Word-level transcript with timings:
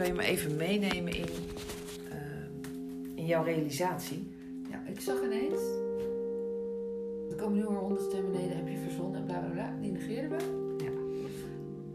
kan 0.00 0.08
je 0.08 0.14
me 0.14 0.22
even 0.24 0.56
meenemen 0.56 1.14
in, 1.14 1.28
ehm, 2.10 3.14
in 3.14 3.26
jouw 3.26 3.42
realisatie? 3.44 4.30
Ja, 4.70 4.82
ik 4.86 5.00
zag 5.00 5.22
ineens. 5.24 5.60
Er 7.30 7.36
komen 7.36 7.58
nu 7.58 7.64
weer 7.64 7.78
honderd 7.78 8.00
stemmen 8.02 8.32
beneden, 8.32 8.56
heb 8.56 8.68
je 8.68 8.78
verzonnen 8.78 9.20
en 9.20 9.26
bla 9.26 9.38
bla 9.38 9.50
bla. 9.50 9.76
Die 9.80 9.92
negeerden 9.92 10.38
we. 10.38 10.74
Ja. 10.84 10.90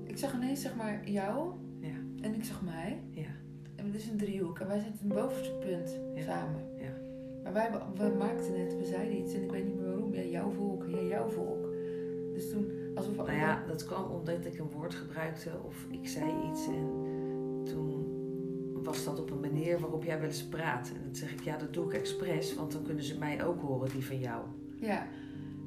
Ik 0.04 0.18
zag 0.18 0.34
ineens 0.34 0.62
zeg 0.62 0.76
maar 0.76 1.10
jou 1.10 1.52
Ja. 1.80 1.96
en 2.22 2.34
ik 2.34 2.44
zag 2.44 2.62
mij. 2.62 3.02
Ja. 3.10 3.28
En 3.76 3.86
het 3.86 3.96
is 3.96 4.08
een 4.10 4.18
driehoek 4.18 4.60
en 4.60 4.68
wij 4.68 4.80
zitten 4.80 5.00
in 5.04 5.10
het 5.10 5.20
bovenste 5.20 5.52
punt 5.54 6.00
Ja. 6.16 6.22
samen. 6.24 6.62
Ja. 6.78 6.94
Maar 7.44 7.54
wij 7.54 7.72
we 7.96 8.16
maakten 8.18 8.60
het, 8.62 8.78
we 8.78 8.86
zeiden 8.86 9.18
iets 9.18 9.34
en 9.34 9.44
ik 9.44 9.52
weet 9.52 9.66
niet 9.66 9.76
meer 9.76 9.90
waarom. 9.90 10.14
Ja, 10.14 10.22
jouw 10.22 10.50
volk, 10.52 10.86
ja, 10.88 11.02
jouw 11.02 11.28
volk. 11.30 11.68
Dus 12.34 12.50
toen, 12.50 12.72
alsof 12.96 13.16
we 13.16 13.24
Nou 13.24 13.38
ja, 13.38 13.64
dat 13.68 13.86
kwam 13.86 14.12
omdat 14.12 14.46
ik 14.46 14.60
een 14.60 14.72
woord 14.72 14.96
gebruikte 14.96 15.50
of 15.64 15.86
ik 15.90 16.08
zei 16.08 16.32
iets 16.52 16.68
en 16.68 17.05
toen 17.66 18.14
was 18.84 19.06
dat 19.06 19.20
op 19.20 19.32
een 19.32 19.40
manier 19.40 19.80
waarop 19.80 20.04
jij 20.04 20.20
wel 20.20 20.28
eens 20.28 20.44
praat. 20.48 20.92
En 20.96 21.02
dan 21.04 21.16
zeg 21.16 21.32
ik, 21.34 21.42
ja, 21.42 21.58
dat 21.58 21.74
doe 21.74 21.86
ik 21.86 21.94
expres, 21.94 22.56
want 22.56 22.72
dan 22.72 22.84
kunnen 22.84 23.04
ze 23.04 23.18
mij 23.18 23.46
ook 23.46 23.62
horen, 23.62 23.90
die 23.90 24.06
van 24.06 24.20
jou. 24.20 24.44
Ja, 24.80 25.08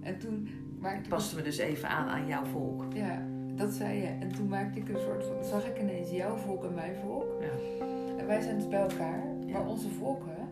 en 0.00 0.18
toen 0.18 0.48
maakte 0.80 1.02
Ik 1.02 1.08
paste 1.08 1.36
me 1.36 1.42
dus 1.42 1.58
even 1.58 1.88
aan 1.88 2.08
aan 2.08 2.26
jouw 2.26 2.44
volk. 2.44 2.84
Ja, 2.94 3.26
dat 3.56 3.72
zei 3.72 3.98
je. 3.98 4.06
En 4.06 4.32
toen 4.32 4.48
maakte 4.48 4.78
ik 4.78 4.88
een 4.88 5.00
soort 5.00 5.24
van, 5.24 5.44
zag 5.44 5.66
ik 5.68 5.80
ineens 5.80 6.10
jouw 6.10 6.36
volk 6.36 6.64
en 6.64 6.74
mijn 6.74 6.94
volk. 7.04 7.26
Ja. 7.40 7.84
En 8.18 8.26
wij 8.26 8.40
zijn 8.40 8.56
dus 8.56 8.68
bij 8.68 8.80
elkaar. 8.80 9.24
Ja. 9.46 9.52
Maar 9.52 9.66
onze 9.66 9.88
volken, 9.88 10.48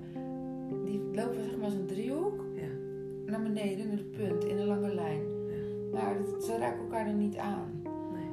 die 0.84 1.00
lopen 1.12 1.42
zeg 1.44 1.56
maar 1.56 1.64
als 1.64 1.74
een 1.74 1.86
driehoek 1.86 2.44
Ja. 2.54 2.68
naar 3.26 3.42
beneden, 3.42 3.88
naar 3.88 3.96
de 3.96 4.04
punt, 4.04 4.44
in 4.44 4.58
een 4.58 4.66
lange 4.66 4.94
lijn. 4.94 5.20
Ja. 5.48 5.98
Maar 5.98 6.16
dat, 6.30 6.44
ze 6.44 6.58
raken 6.58 6.78
elkaar 6.78 7.06
er 7.06 7.14
niet 7.14 7.36
aan. 7.36 7.82
Nee. 8.12 8.30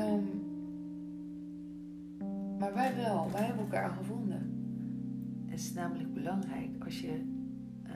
Ehm, 0.00 0.22
wij 3.00 3.10
wel, 3.10 3.30
wij 3.32 3.42
hebben 3.42 3.64
elkaar 3.64 3.90
gevonden. 3.90 4.58
Het 5.46 5.58
is 5.60 5.72
namelijk 5.72 6.14
belangrijk 6.14 6.84
als 6.84 7.00
je 7.00 7.24
eh, 7.82 7.94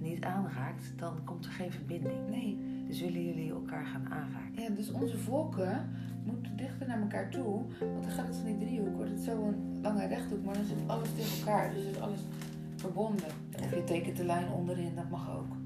niet 0.00 0.24
aanraakt, 0.24 0.92
dan 0.96 1.24
komt 1.24 1.44
er 1.44 1.50
geen 1.52 1.72
verbinding. 1.72 2.28
Nee, 2.30 2.58
Dus 2.86 3.00
willen 3.00 3.24
jullie 3.24 3.50
elkaar 3.50 3.86
gaan 3.86 4.12
aanraken? 4.12 4.62
ja, 4.62 4.68
dus 4.68 4.92
onze 4.92 5.18
volken 5.18 5.88
moeten 6.24 6.56
dichter 6.56 6.86
naar 6.86 7.00
elkaar 7.00 7.30
toe. 7.30 7.62
Want 7.78 8.02
dan 8.02 8.12
gaat 8.12 8.26
het 8.26 8.36
van 8.36 8.44
die 8.44 8.58
driehoek, 8.58 8.96
wordt 8.96 9.10
het 9.10 9.20
zo 9.20 9.46
een 9.46 9.80
lange 9.82 10.06
rechthoek, 10.06 10.44
maar 10.44 10.54
dan 10.54 10.64
zit 10.64 10.78
alles 10.86 11.14
tegen 11.14 11.38
elkaar. 11.38 11.72
Dus 11.74 11.84
is 11.84 12.00
alles 12.00 12.20
verbonden. 12.76 13.28
Of 13.62 13.74
je 13.74 13.84
tekent 13.84 14.16
de 14.16 14.24
lijn 14.24 14.52
onderin, 14.52 14.94
dat 14.94 15.10
mag 15.10 15.36
ook. 15.36 15.56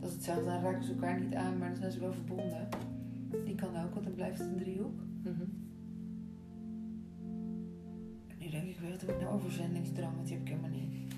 Dat 0.00 0.08
is 0.08 0.14
hetzelfde, 0.14 0.44
dan 0.44 0.62
raken 0.62 0.84
ze 0.84 0.92
elkaar 0.92 1.20
niet 1.20 1.34
aan, 1.34 1.58
maar 1.58 1.68
dan 1.68 1.76
zijn 1.76 1.92
ze 1.92 2.00
wel 2.00 2.12
verbonden. 2.12 2.68
Die 3.44 3.54
kan 3.54 3.68
ook, 3.68 3.94
want 3.94 4.04
dan 4.04 4.14
blijft 4.14 4.38
het 4.38 4.48
een 4.48 4.56
driehoek. 4.56 5.00
Mhm. 5.22 5.42
Wat 8.90 9.00
heb 9.00 9.10
ik 9.10 9.20
nou 9.20 9.34
over 9.34 9.52
zendingsdrang? 9.52 10.12
Die 10.22 10.32
heb 10.32 10.42
ik 10.42 10.48
helemaal 10.48 10.70
niet. 10.70 11.14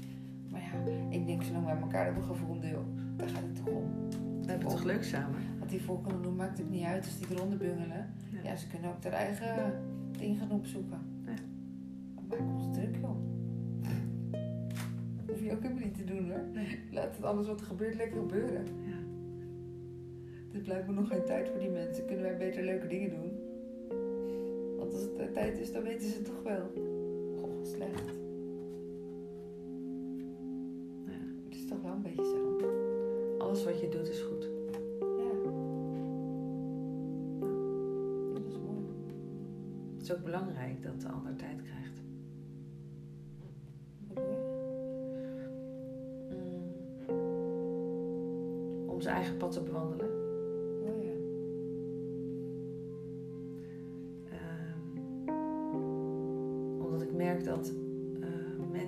Maar 0.50 0.60
ja, 0.60 0.92
ik 1.10 1.26
denk 1.26 1.42
zolang 1.42 1.64
wij 1.64 1.76
elkaar 1.76 2.04
hebben 2.04 2.22
gevonden, 2.22 2.70
joh, 2.70 2.86
daar 3.16 3.28
gaat 3.28 3.42
het 3.42 3.56
toch 3.56 3.66
om. 3.66 4.08
We 4.40 4.52
hebben 4.52 4.68
het 4.68 4.76
toch 4.76 4.86
leuk 4.86 5.04
samen? 5.04 5.40
Wat 5.58 5.68
die 5.68 5.82
volken 5.82 6.22
doen, 6.22 6.36
maakt 6.36 6.58
het 6.58 6.70
niet 6.70 6.84
uit 6.84 7.04
als 7.04 7.18
die 7.18 7.36
eronder 7.36 7.58
bungelen. 7.58 8.12
Ja. 8.30 8.38
Ja, 8.42 8.56
ze 8.56 8.66
kunnen 8.66 8.90
ook 8.90 9.02
hun 9.02 9.12
eigen 9.12 9.82
ding 10.18 10.38
gaan 10.38 10.50
opzoeken. 10.50 10.98
Ja. 11.24 11.34
Dat 12.14 12.38
maakt 12.38 12.52
ons 12.52 12.76
druk, 12.76 12.96
joh. 13.00 13.16
Hoef 15.28 15.42
je 15.42 15.52
ook 15.52 15.62
helemaal 15.62 15.84
niet 15.84 15.96
te 15.96 16.04
doen, 16.04 16.30
hoor. 16.30 16.44
Nee. 16.52 16.78
Laat 16.90 17.16
het 17.16 17.24
alles 17.24 17.46
wat 17.46 17.60
er 17.60 17.66
gebeurt 17.66 17.94
lekker 17.94 18.20
gebeuren. 18.20 18.64
Ja. 18.64 18.96
Het 20.52 20.62
blijkt 20.62 20.86
me 20.86 20.92
nog 20.92 21.08
geen 21.08 21.24
tijd 21.24 21.48
voor 21.48 21.58
die 21.60 21.70
mensen. 21.70 22.06
Kunnen 22.06 22.24
wij 22.24 22.36
beter 22.36 22.64
leuke 22.64 22.86
dingen 22.86 23.10
doen? 23.10 23.30
Want 24.78 24.92
als 24.92 25.02
het 25.02 25.34
tijd 25.34 25.58
is, 25.58 25.72
dan 25.72 25.82
weten 25.82 26.08
ze 26.08 26.14
het 26.14 26.24
toch 26.24 26.42
wel. 26.42 26.94
Slecht. 27.76 28.06
Ja. 31.06 31.20
Het 31.44 31.54
is 31.54 31.66
toch 31.66 31.82
wel 31.82 31.92
een 31.92 32.02
beetje 32.02 32.24
zo. 32.24 32.56
Alles 33.38 33.64
wat 33.64 33.80
je 33.80 33.88
doet 33.88 34.08
is 34.08 34.20
goed. 34.20 34.48
Ja. 35.00 35.50
Dat 38.32 38.46
is 38.46 38.58
mooi. 38.58 38.86
Het 39.92 40.02
is 40.02 40.12
ook 40.12 40.24
belangrijk 40.24 40.82
dat 40.82 41.00
de 41.00 41.08
ander 41.08 41.36
tijd 41.36 41.62
krijgt. 41.62 41.95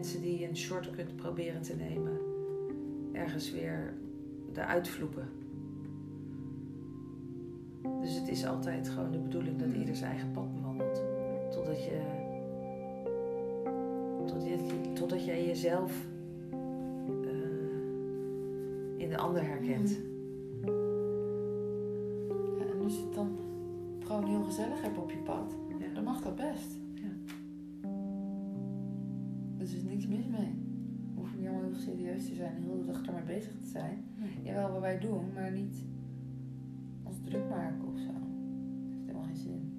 Mensen 0.08 0.28
die 0.30 0.48
een 0.48 0.56
shortcut 0.56 1.16
proberen 1.16 1.62
te 1.62 1.76
nemen, 1.76 2.18
ergens 3.12 3.50
weer 3.52 3.94
eruit 4.54 4.88
vloepen. 4.88 5.28
Dus 8.00 8.14
het 8.18 8.28
is 8.28 8.46
altijd 8.46 8.88
gewoon 8.88 9.10
de 9.10 9.18
bedoeling 9.18 9.58
dat 9.58 9.68
Mm. 9.68 9.74
ieder 9.74 9.96
zijn 9.96 10.10
eigen 10.10 10.30
pad 10.32 10.54
bewandelt. 10.54 11.02
Totdat 11.50 11.84
je. 11.84 12.00
Totdat, 14.26 14.44
je, 14.46 14.92
totdat 14.92 15.24
jij 15.24 15.46
jezelf 15.46 16.06
eh, 17.22 17.38
in 18.96 19.08
de 19.08 19.16
ander 19.16 19.42
herkent. 19.44 19.98
Ja, 22.58 22.64
en 22.72 22.82
als 22.82 22.94
je 22.96 23.02
het 23.04 23.14
dan 23.14 23.38
gewoon 23.98 24.24
heel 24.24 24.42
gezellig 24.42 24.82
hebt 24.82 24.98
op 24.98 25.10
je 25.10 25.18
pad, 25.18 25.56
Ja. 25.78 25.94
dan 25.94 26.04
mag 26.04 26.22
dat 26.22 26.36
best. 26.36 26.77
Dus 29.68 29.76
er 29.76 29.82
is 29.84 29.90
niks 29.94 30.06
mis 30.06 30.26
mee. 30.26 30.54
We 31.14 31.20
hoeven 31.20 31.38
niet 31.38 31.48
allemaal 31.48 31.64
heel 31.70 31.80
serieus 31.80 32.26
te 32.28 32.34
zijn 32.34 32.56
en 32.56 32.62
heel 32.62 32.78
de 32.80 32.86
dag 32.86 33.06
ermee 33.06 33.22
bezig 33.22 33.52
te 33.60 33.66
zijn. 33.66 34.04
Jawel, 34.42 34.72
wat 34.72 34.80
wij 34.80 34.98
doen, 34.98 35.24
maar 35.34 35.52
niet 35.52 35.84
ons 37.02 37.16
druk 37.24 37.48
maken 37.48 37.88
of 37.92 37.98
zo. 37.98 38.12
Dat 38.12 38.20
heeft 38.92 39.06
helemaal 39.06 39.22
geen 39.26 39.36
zin. 39.36 39.72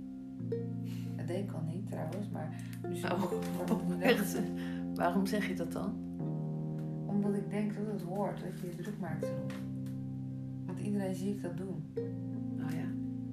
Dat 1.18 1.28
deed 1.28 1.44
ik 1.44 1.52
al 1.52 1.62
niet 1.74 1.90
trouwens, 1.90 2.30
maar 2.30 2.64
nu 2.90 2.96
Oh, 2.96 3.32
waarom 3.58 3.92
ik 3.92 3.98
nu 3.98 4.04
Echt? 4.04 4.34
denk- 4.34 4.48
Waarom 4.96 5.26
zeg 5.26 5.48
je 5.48 5.56
dat 5.56 5.72
dan? 5.72 5.94
Omdat 7.08 7.34
ik 7.36 7.50
denk 7.50 7.76
dat 7.76 7.86
het 7.92 8.02
hoort, 8.02 8.40
dat 8.44 8.60
je 8.60 8.68
je 8.68 8.76
druk 8.84 9.00
maakt. 9.00 9.32
Want 10.66 10.80
iedereen 10.80 11.16
zie 11.16 11.34
ik 11.34 11.42
dat 11.42 11.58
doen. 11.58 11.84
Nou 12.56 12.72
ja. 12.72 12.86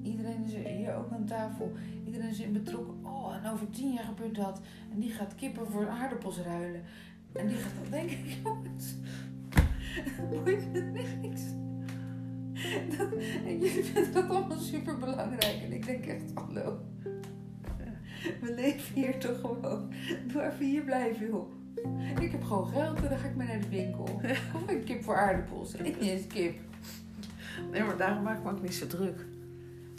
Iedereen 0.03 0.45
is 0.45 0.55
er 0.55 0.61
hier 0.65 0.95
ook 0.95 1.11
aan 1.11 1.25
tafel. 1.25 1.73
Iedereen 2.05 2.29
is 2.29 2.41
in 2.41 2.53
betrokken. 2.53 2.95
En 3.45 3.51
over 3.53 3.71
tien 3.71 3.93
jaar 3.93 4.05
gebeurt 4.05 4.35
dat. 4.35 4.61
En 4.93 5.01
die 5.01 5.11
gaat 5.11 5.35
kippen 5.35 5.71
voor 5.71 5.89
aardappels 5.89 6.39
ruilen. 6.39 6.83
En 7.33 7.47
die 7.47 7.57
gaat 7.57 7.73
dan 7.83 7.91
denk 7.91 8.11
ik, 8.11 8.37
jongens. 8.45 8.95
Boeit 10.45 10.73
me 10.73 10.81
niks. 11.23 11.43
Dat, 12.97 13.13
en 13.47 13.59
jullie 13.59 13.85
vinden 13.85 14.13
dat 14.13 14.31
allemaal 14.31 14.59
super 14.59 14.99
belangrijk. 14.99 15.63
En 15.63 15.73
ik 15.73 15.87
denk 15.87 16.07
echt, 16.07 16.23
hallo. 16.35 16.79
We 18.41 18.55
leven 18.55 18.95
hier 18.95 19.19
toch 19.19 19.41
gewoon. 19.41 19.93
Doe 20.27 20.43
even 20.43 20.65
hier 20.65 20.83
blijven, 20.83 21.27
joh. 21.27 21.51
Ik 22.21 22.31
heb 22.31 22.43
gewoon 22.43 22.69
geld 22.69 23.03
en 23.03 23.09
dan 23.09 23.19
ga 23.19 23.29
ik 23.29 23.37
maar 23.37 23.47
naar 23.47 23.61
de 23.61 23.69
winkel. 23.69 24.09
Of 24.55 24.69
een 24.69 24.85
kip 24.85 25.05
voor 25.05 25.17
aardappels. 25.17 25.75
Ik 25.75 26.01
niet 26.01 26.11
eens 26.11 26.27
kip. 26.27 26.59
Nee, 27.71 27.83
maar 27.83 27.97
daarom 27.97 28.23
maak 28.23 28.37
ik 28.39 28.45
me 28.45 28.51
ook 28.51 28.63
niet 28.63 28.75
zo 28.75 28.87
druk. 28.87 29.25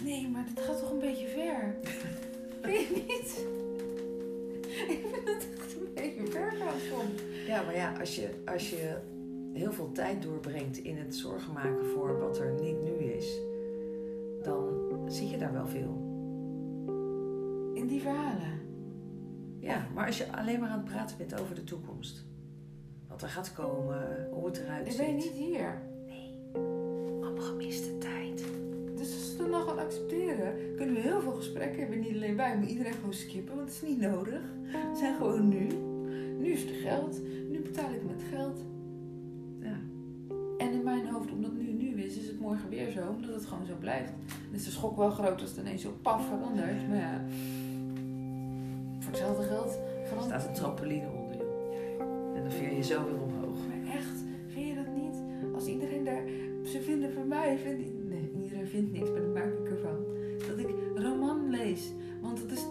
Nee, 0.03 0.27
maar 0.27 0.45
dit 0.45 0.63
gaat 0.63 0.79
toch 0.79 0.91
een 0.91 0.99
beetje 0.99 1.27
ver? 1.27 1.75
Vind 2.67 2.87
je 2.87 3.03
niet? 3.07 3.45
Ik 4.87 5.05
vind 5.11 5.25
het 5.25 5.47
echt 5.59 5.75
een 5.75 5.93
beetje 5.93 6.25
ver 6.27 6.51
gaan. 6.51 7.07
Ja, 7.47 7.61
maar 7.63 7.75
ja, 7.75 7.93
als 7.99 8.15
je, 8.15 8.29
als 8.45 8.69
je 8.69 8.97
heel 9.53 9.71
veel 9.71 9.91
tijd 9.91 10.21
doorbrengt 10.21 10.77
in 10.77 10.97
het 10.97 11.15
zorgen 11.15 11.53
maken 11.53 11.85
voor 11.85 12.19
wat 12.19 12.39
er 12.39 12.53
niet 12.61 12.83
nu 12.83 13.05
is, 13.05 13.39
dan 14.43 14.65
zie 15.07 15.29
je 15.29 15.37
daar 15.37 15.53
wel 15.53 15.67
veel. 15.67 16.05
In 17.73 17.87
die 17.87 18.01
verhalen. 18.01 18.59
Ja, 19.59 19.87
maar 19.93 20.05
als 20.05 20.17
je 20.17 20.31
alleen 20.37 20.59
maar 20.59 20.69
aan 20.69 20.79
het 20.79 20.89
praten 20.89 21.17
bent 21.17 21.39
over 21.41 21.55
de 21.55 21.63
toekomst, 21.63 22.25
wat 23.07 23.21
er 23.21 23.29
gaat 23.29 23.53
komen, 23.53 24.27
hoe 24.31 24.45
het 24.45 24.57
eruit 24.57 24.85
Ik 24.87 24.91
ziet. 24.91 25.05
ben 25.05 25.15
niet 25.15 25.31
hier. 25.31 25.81
Allemaal 27.21 27.43
gemiste 27.43 27.96
het 29.47 29.57
dan 29.57 29.67
gewoon 29.67 29.85
accepteren, 29.85 30.75
kunnen 30.75 30.95
we 30.95 31.01
heel 31.01 31.21
veel 31.21 31.31
gesprekken 31.31 31.79
hebben. 31.79 31.99
Niet 31.99 32.13
alleen 32.13 32.35
wij, 32.35 32.57
maar 32.57 32.67
iedereen 32.67 32.93
gewoon 32.93 33.13
skippen, 33.13 33.55
want 33.55 33.67
het 33.67 33.81
is 33.83 33.89
niet 33.89 33.99
nodig. 33.99 34.41
We 34.63 34.97
zijn 34.97 35.15
gewoon 35.15 35.47
nu. 35.47 35.67
Nu 36.39 36.51
is 36.51 36.63
er 36.63 36.75
geld. 36.75 37.21
Nu 37.49 37.59
betaal 37.61 37.93
ik 37.93 38.03
met 38.03 38.23
geld. 38.33 38.59
Ja. 39.59 39.79
En 40.57 40.71
in 40.71 40.83
mijn 40.83 41.07
hoofd, 41.07 41.31
omdat 41.31 41.53
nu 41.53 41.71
nu 41.71 42.03
is, 42.03 42.17
is 42.17 42.27
het 42.27 42.39
morgen 42.39 42.69
weer 42.69 42.91
zo. 42.91 42.99
Omdat 43.15 43.35
het 43.35 43.45
gewoon 43.45 43.65
zo 43.65 43.75
blijft. 43.79 44.11
Dan 44.27 44.59
is 44.59 44.65
de 44.65 44.71
schok 44.71 44.97
wel 44.97 45.09
groot 45.09 45.41
als 45.41 45.49
het 45.49 45.59
ineens 45.59 45.81
zo 45.81 45.93
paf 46.01 46.27
verandert. 46.27 46.87
Maar 46.89 46.97
ja, 46.97 47.21
voor 48.99 49.11
hetzelfde 49.11 49.43
geld 49.43 49.79
verandert 50.05 50.41
staat 50.41 50.47
een 50.47 50.53
trampoline 50.53 51.07
onder 51.07 51.37
je. 51.37 51.45
En 52.35 52.41
dan 52.41 52.51
veer 52.51 52.73
je 52.75 52.83
zo 52.83 53.03
weer 53.05 53.21
omhoog. 53.21 53.57
Maar 53.67 53.95
echt, 53.95 54.23
vind 54.47 54.67
je 54.67 54.75
dat 54.75 54.95
niet? 54.95 55.15
Als 55.53 55.67
iedereen 55.67 56.03
daar, 56.03 56.21
ze 56.63 56.81
vinden 56.81 57.13
van 57.13 57.27
mij, 57.27 57.57
vindt, 57.57 58.09
nee, 58.09 58.31
iedereen 58.43 58.67
vindt 58.67 58.91
niks, 58.91 59.09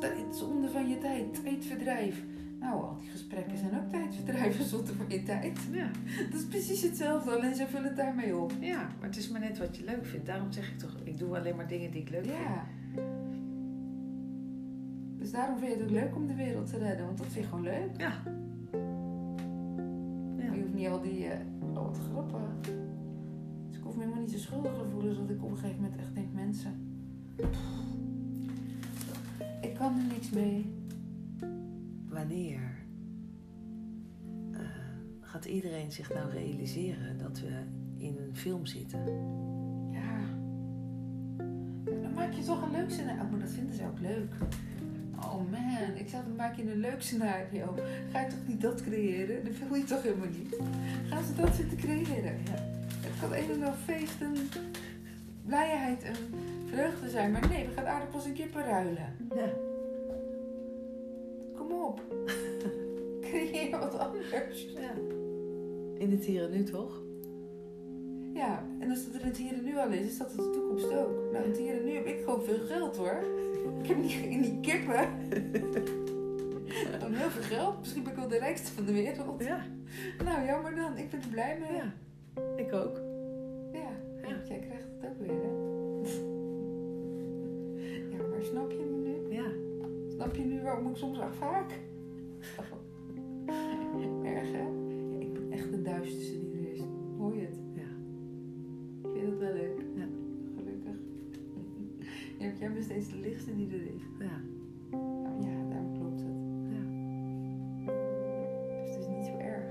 is 0.02 0.08
tijd, 0.08 0.36
zonde 0.36 0.68
van 0.68 0.88
je 0.88 0.98
tijd, 0.98 1.44
tijdverdrijf. 1.44 2.24
Nou, 2.60 2.82
al 2.82 2.96
die 3.00 3.08
gesprekken 3.08 3.58
zijn 3.58 3.76
ook 3.76 3.90
tijdverdrijven 3.90 4.64
zonde 4.64 4.94
van 4.94 5.06
je 5.08 5.22
tijd. 5.22 5.58
Ja. 5.72 5.90
Dat 6.30 6.40
is 6.40 6.46
precies 6.46 6.82
hetzelfde, 6.82 7.30
alleen 7.30 7.54
ze 7.54 7.66
vullen 7.66 7.86
het 7.86 7.96
daarmee 7.96 8.36
op. 8.36 8.52
ja, 8.60 8.80
maar 8.98 9.08
het 9.08 9.16
is 9.16 9.28
maar 9.28 9.40
net 9.40 9.58
wat 9.58 9.76
je 9.76 9.84
leuk 9.84 10.06
vindt. 10.06 10.26
Daarom 10.26 10.52
zeg 10.52 10.70
ik 10.70 10.78
toch, 10.78 10.96
ik 11.04 11.18
doe 11.18 11.36
alleen 11.36 11.56
maar 11.56 11.68
dingen 11.68 11.90
die 11.90 12.00
ik 12.00 12.10
leuk 12.10 12.24
vind. 12.24 12.36
Ja. 12.36 12.66
Dus 15.18 15.30
daarom 15.30 15.58
vind 15.58 15.72
je 15.72 15.76
het 15.78 15.86
ook 15.86 15.94
leuk 15.94 16.16
om 16.16 16.26
de 16.26 16.34
wereld 16.34 16.70
te 16.70 16.78
redden, 16.78 17.06
want 17.06 17.18
dat 17.18 17.26
vind 17.26 17.44
je 17.44 17.50
gewoon 17.50 17.64
leuk. 17.64 17.90
Ja. 17.96 18.12
Ja. 20.38 20.52
Je 20.52 20.60
hoeft 20.60 20.74
niet 20.74 20.88
al 20.88 21.00
die, 21.00 21.26
eh 21.26 21.38
oh 21.60 21.74
wat 21.74 21.98
grappig. 22.10 22.40
Dus 23.66 23.76
ik 23.76 23.82
hoef 23.82 23.94
me 23.94 24.00
helemaal 24.00 24.22
niet 24.22 24.30
zo 24.30 24.38
schuldig 24.38 24.72
te 24.72 24.84
voelen 24.90 25.16
dat 25.16 25.30
ik 25.30 25.44
op 25.44 25.50
een 25.50 25.56
gegeven 25.56 25.82
moment 25.82 26.00
echt 26.00 26.14
denk, 26.14 26.32
mensen. 26.32 26.86
Ik 29.66 29.74
kan 29.74 29.98
er 29.98 30.04
niks 30.12 30.30
mee. 30.30 30.74
Wanneer 32.08 32.60
eh, 34.52 34.60
gaat 35.20 35.44
iedereen 35.44 35.92
zich 35.92 36.14
nou 36.14 36.30
realiseren 36.30 37.18
dat 37.18 37.40
we 37.40 37.62
in 37.96 38.16
een 38.18 38.36
film 38.36 38.66
zitten? 38.66 39.04
Ja. 39.90 40.18
Dan 41.84 42.14
maak 42.14 42.32
je 42.32 42.42
toch 42.44 42.62
een 42.62 42.70
leuk 42.70 42.90
scenario. 42.90 43.22
Oh, 43.22 43.30
maar 43.30 43.40
dat 43.40 43.50
vinden 43.50 43.74
ze 43.74 43.82
ook 43.84 44.00
leuk. 44.00 44.32
Oh 45.16 45.50
man, 45.50 45.96
ik 45.96 46.08
zou 46.08 46.24
dan 46.24 46.36
maak 46.36 46.56
je 46.56 46.70
een 46.70 46.80
leuk 46.80 47.02
scenario. 47.02 47.74
Ga 48.12 48.20
je 48.20 48.28
toch 48.28 48.46
niet 48.46 48.60
dat 48.60 48.82
creëren? 48.82 49.44
Dat 49.44 49.68
wil 49.68 49.78
je 49.78 49.84
toch 49.84 50.02
helemaal 50.02 50.28
niet? 50.28 50.56
Gaan 51.08 51.24
ze 51.24 51.34
dat 51.34 51.54
zitten 51.54 51.76
creëren? 51.76 52.38
Ja. 52.44 52.74
Het 53.00 53.20
kan 53.20 53.32
een 53.32 53.50
en 53.50 53.62
al 53.62 53.74
feest 53.84 54.20
en 54.20 54.34
blijheid 55.44 56.02
en 56.02 56.16
vreugde 56.76 57.08
zijn. 57.08 57.32
Maar 57.32 57.48
nee, 57.48 57.66
we 57.66 57.72
gaan 57.72 57.86
aardappels 57.86 58.24
en 58.24 58.32
kippen 58.32 58.64
ruilen. 58.64 59.16
Ja. 59.34 59.48
Kom 61.56 61.72
op. 61.72 62.00
Creëer 63.26 63.78
wat 63.78 63.98
anders. 63.98 64.30
ja. 64.74 64.94
In 65.98 66.10
het 66.10 66.24
hier 66.24 66.44
en 66.44 66.50
nu 66.50 66.62
toch? 66.62 67.02
Ja, 68.34 68.64
en 68.78 68.90
als 68.90 69.04
dat 69.04 69.14
er 69.14 69.20
in 69.20 69.26
het 69.26 69.36
hier 69.36 69.52
en 69.52 69.64
nu 69.64 69.78
al 69.78 69.90
is, 69.90 70.06
is 70.06 70.18
dat 70.18 70.30
in 70.30 70.36
de 70.36 70.50
toekomst 70.50 70.92
ook. 70.92 71.32
Nou, 71.32 71.44
in 71.44 71.50
het 71.50 71.58
hier 71.58 71.78
en 71.78 71.84
nu 71.84 71.94
heb 71.94 72.06
ik 72.06 72.18
gewoon 72.24 72.42
veel 72.42 72.66
geld 72.66 72.96
hoor. 72.96 73.24
Ik 73.82 73.86
heb 73.86 73.96
niet, 73.96 74.28
niet 74.28 74.60
kippen. 74.60 75.08
Dan 77.00 77.12
heel 77.12 77.30
veel 77.30 77.42
geld. 77.42 77.78
Misschien 77.78 78.02
ben 78.02 78.12
ik 78.12 78.18
wel 78.18 78.28
de 78.28 78.38
rijkste 78.38 78.72
van 78.72 78.84
de 78.84 78.92
wereld. 78.92 79.42
Ja. 79.44 79.64
Nou, 80.24 80.46
jammer 80.46 80.74
dan. 80.74 80.96
Ik 80.96 81.10
ben 81.10 81.20
er 81.20 81.28
blij 81.28 81.58
mee. 81.58 81.72
Ja. 81.72 81.92
Ik 82.56 82.72
ook. 82.72 83.00
Ja. 83.72 83.90
Ja. 84.28 84.36
Jij 84.48 84.58
krijgt 84.58 84.86
het 85.00 85.10
ook 85.10 85.18
weer, 85.18 85.42
hè? 85.42 85.55
Snap 90.26 90.38
je 90.38 90.44
nu 90.44 90.62
waarom 90.62 90.90
ik 90.90 90.96
soms 90.96 91.18
afhaak? 91.18 91.70
Erg, 94.22 94.52
hè? 94.52 94.58
Ja, 94.58 95.18
ik 95.18 95.32
ben 95.32 95.52
echt 95.52 95.70
de 95.70 95.82
duisterste 95.82 96.40
die 96.40 96.58
er 96.58 96.72
is. 96.72 96.80
Hoor 97.18 97.34
je 97.34 97.40
het? 97.40 97.58
Ja. 97.74 97.88
Ik 99.02 99.16
vind 99.18 99.30
het 99.30 99.38
wel 99.38 99.52
leuk. 99.52 99.80
Ja. 99.94 100.06
Gelukkig. 100.56 100.94
Ja, 102.38 102.52
jij 102.58 102.72
bent 102.72 102.84
steeds 102.84 103.08
de 103.08 103.16
lichtste 103.16 103.56
die 103.56 103.68
er 103.68 103.82
is. 103.94 104.02
Ja. 104.18 104.40
Nou 104.90 105.42
ja, 105.42 105.68
daarom 105.70 105.98
klopt 105.98 106.20
het. 106.20 106.36
Ja. 106.68 106.82
Dus 108.84 108.94
het 108.94 109.02
is 109.02 109.08
niet 109.08 109.26
zo 109.26 109.36
erg. 109.38 109.64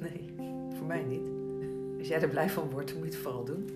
Nee, 0.00 0.30
voor 0.76 0.86
mij 0.86 1.02
niet. 1.02 1.30
Als 1.98 2.08
jij 2.08 2.20
er 2.20 2.28
blij 2.28 2.50
van 2.50 2.70
wordt, 2.70 2.88
dan 2.88 2.98
moet 2.98 3.06
je 3.06 3.12
het 3.12 3.22
vooral 3.22 3.44
doen. 3.44 3.68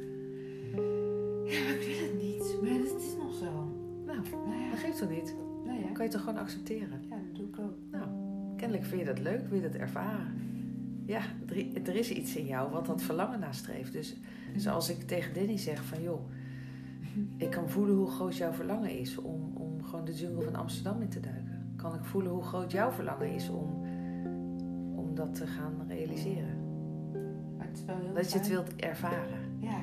Toch 4.99 5.11
niet? 5.11 5.35
Dan 5.65 5.93
kan 5.93 5.93
je 5.93 6.03
het 6.03 6.11
toch 6.11 6.21
gewoon 6.21 6.39
accepteren? 6.39 7.01
Ja, 7.09 7.17
dat 7.17 7.35
doe 7.35 7.47
ik 7.47 7.59
ook. 7.59 7.75
Nou, 7.91 8.09
kennelijk 8.57 8.87
vind 8.87 9.01
je 9.01 9.07
dat 9.07 9.19
leuk, 9.19 9.49
wil 9.49 9.57
je 9.57 9.71
dat 9.71 9.81
ervaren. 9.81 10.27
Ja, 11.05 11.21
er, 11.85 11.97
is 11.97 12.11
iets 12.11 12.37
in 12.37 12.47
jou 12.47 12.71
wat 12.71 12.87
dat 12.87 13.03
verlangen 13.03 13.41
nastreeft. 13.41 13.93
Dus 13.93 14.17
zoals 14.57 14.91
ik 14.91 15.03
tegen 15.03 15.35
Danny 15.35 15.59
zeg 15.59 15.85
van 15.85 16.03
joh, 16.03 16.31
ik 17.37 17.51
kan 17.51 17.69
voelen 17.69 17.97
hoe 17.97 18.11
groot 18.11 18.37
jouw 18.37 18.53
verlangen 18.53 18.99
is 18.99 19.19
om, 19.19 19.57
om 19.57 19.85
gewoon 19.85 20.05
de 20.05 20.15
jungle 20.15 20.43
van 20.43 20.55
Amsterdam 20.55 21.01
in 21.01 21.09
te 21.09 21.21
duiken. 21.21 21.73
Kan 21.77 21.95
ik 21.95 22.05
voelen 22.05 22.33
hoe 22.33 22.43
groot 22.43 22.73
jouw 22.73 22.91
verlangen 22.91 23.35
is 23.35 23.49
om, 23.49 23.85
om 24.97 25.15
dat 25.15 25.35
te 25.35 25.47
gaan 25.47 25.85
realiseren. 25.89 26.57
Maar 27.57 27.67
het 27.67 27.77
is 27.77 27.85
wel 27.85 27.97
heel 27.97 28.15
Dat 28.15 28.33
je 28.33 28.39
het 28.39 28.49
wilt 28.49 28.77
ervaren. 28.77 29.59
Ja, 29.59 29.81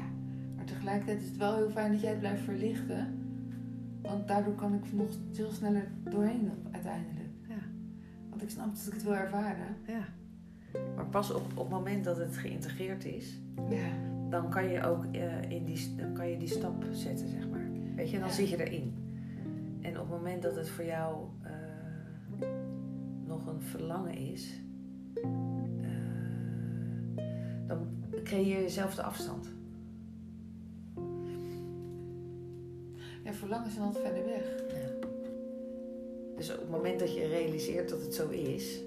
maar 0.55 0.65
tegelijkertijd 0.65 1.21
is 1.21 1.27
het 1.27 1.37
wel 1.37 1.55
heel 1.55 1.69
fijn 1.69 1.91
dat 1.91 2.01
jij 2.01 2.09
het 2.09 2.19
blijft 2.19 2.43
verlichten. 2.43 3.24
Want 4.07 4.27
daardoor 4.27 4.55
kan 4.55 4.73
ik 4.73 4.93
nog 4.93 5.07
veel 5.31 5.51
sneller 5.51 5.87
doorheen 6.09 6.51
op- 6.51 6.73
uiteindelijk. 6.73 7.29
Ja. 7.47 7.55
Want 8.29 8.41
ik 8.41 8.49
snap 8.49 8.75
dat 8.75 8.87
ik 8.87 8.93
het 8.93 9.03
wil 9.03 9.15
ervaren. 9.15 9.75
Ja. 9.87 10.03
Maar 10.95 11.05
pas 11.05 11.31
op, 11.31 11.41
op 11.51 11.57
het 11.57 11.69
moment 11.69 12.03
dat 12.03 12.17
het 12.17 12.37
geïntegreerd 12.37 13.05
is, 13.05 13.39
Ja. 13.69 13.87
dan 14.29 14.49
kan 14.49 14.65
je 14.69 14.83
ook 14.83 15.05
eh, 15.11 15.49
in 15.49 15.65
die, 15.65 15.95
dan 15.97 16.13
kan 16.13 16.29
je 16.29 16.37
die 16.37 16.47
stap 16.47 16.83
zetten, 16.91 17.27
zeg 17.29 17.49
maar. 17.49 17.67
Weet 17.95 18.09
je, 18.09 18.19
dan 18.19 18.27
Ja. 18.27 18.33
zit 18.33 18.49
je 18.49 18.65
erin. 18.69 18.93
En 19.81 19.91
op 19.99 20.09
het 20.09 20.17
moment 20.17 20.41
dat 20.41 20.55
het 20.55 20.69
voor 20.69 20.85
jou 20.85 21.25
eh, 21.41 22.47
nog 23.25 23.47
een 23.47 23.61
verlangen 23.61 24.17
is, 24.17 24.61
eh, 25.81 25.89
dan 27.67 27.87
creëer 28.23 28.61
je 28.61 28.69
zelf 28.69 28.95
de 28.95 29.03
afstand. 29.03 29.53
Ja, 33.25 33.33
verlangen 33.33 33.71
zijn 33.71 33.85
altijd 33.85 34.05
verder 34.05 34.25
weg. 34.25 34.43
Dus 36.35 36.51
op 36.53 36.59
het 36.59 36.69
moment 36.69 36.99
dat 36.99 37.15
je 37.15 37.27
realiseert 37.27 37.89
dat 37.89 38.01
het 38.01 38.15
zo 38.15 38.29
is, 38.29 38.81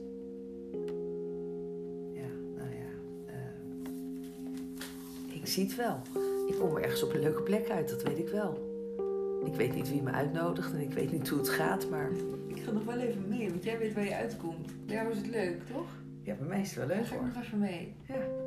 ja, 2.12 2.28
nou 2.56 2.70
ja, 2.70 2.90
eh, 3.26 3.34
ik 5.34 5.46
zie 5.46 5.64
het 5.64 5.76
wel. 5.76 6.00
Ik 6.46 6.54
kom 6.58 6.76
er 6.76 6.82
ergens 6.82 7.02
op 7.02 7.14
een 7.14 7.20
leuke 7.20 7.42
plek 7.42 7.70
uit, 7.70 7.88
dat 7.88 8.02
weet 8.02 8.18
ik 8.18 8.28
wel. 8.28 8.66
Ik 9.44 9.54
weet 9.54 9.74
niet 9.74 9.90
wie 9.90 10.02
me 10.02 10.10
uitnodigt 10.10 10.72
en 10.72 10.80
ik 10.80 10.92
weet 10.92 11.12
niet 11.12 11.28
hoe 11.28 11.38
het 11.38 11.48
gaat, 11.48 11.90
maar 11.90 12.10
Ik 12.46 12.62
ga 12.62 12.70
nog 12.70 12.84
wel 12.84 12.98
even 12.98 13.28
mee, 13.28 13.50
want 13.50 13.64
jij 13.64 13.78
weet 13.78 13.94
waar 13.94 14.04
je 14.04 14.14
uitkomt. 14.14 14.70
Jou 14.86 15.10
is 15.10 15.16
het 15.16 15.26
leuk, 15.26 15.62
toch? 15.72 15.88
ja, 16.22 16.34
bij 16.34 16.46
mij 16.46 16.60
is 16.60 16.68
het 16.68 16.76
wel 16.76 16.86
Dan 16.86 16.96
leuk 16.96 17.06
ga 17.06 17.14
ik 17.14 17.20
nog 17.20 17.42
even 17.42 17.58
mee. 17.58 17.94
Ja. 18.06 18.14
ja. 18.14 18.37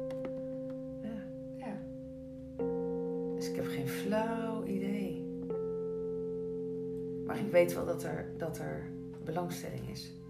Weet 7.52 7.74
wel 7.74 7.86
dat 7.86 8.04
er, 8.04 8.31
dat 8.38 8.58
er 8.58 8.92
belangstelling 9.24 9.90
is. 9.90 10.20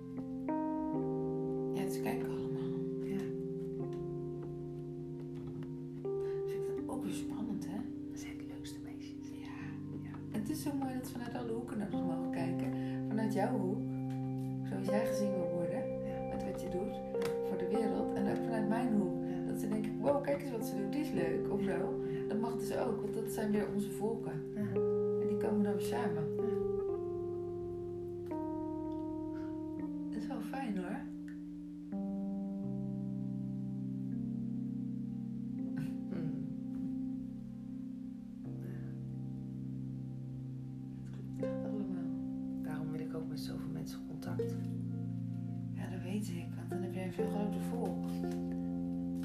Ik, 46.30 46.48
want 46.58 46.70
dan 46.70 46.82
heb 46.82 46.94
jij 46.94 47.06
een 47.06 47.14
veel 47.14 47.30
groter 47.30 47.62
volk. 47.62 48.06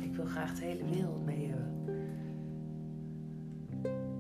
Ik 0.00 0.14
wil 0.14 0.24
graag 0.24 0.58
de 0.58 0.64
hele 0.64 0.84
wereld 0.84 1.24
mee 1.24 1.46
hebben. 1.46 1.74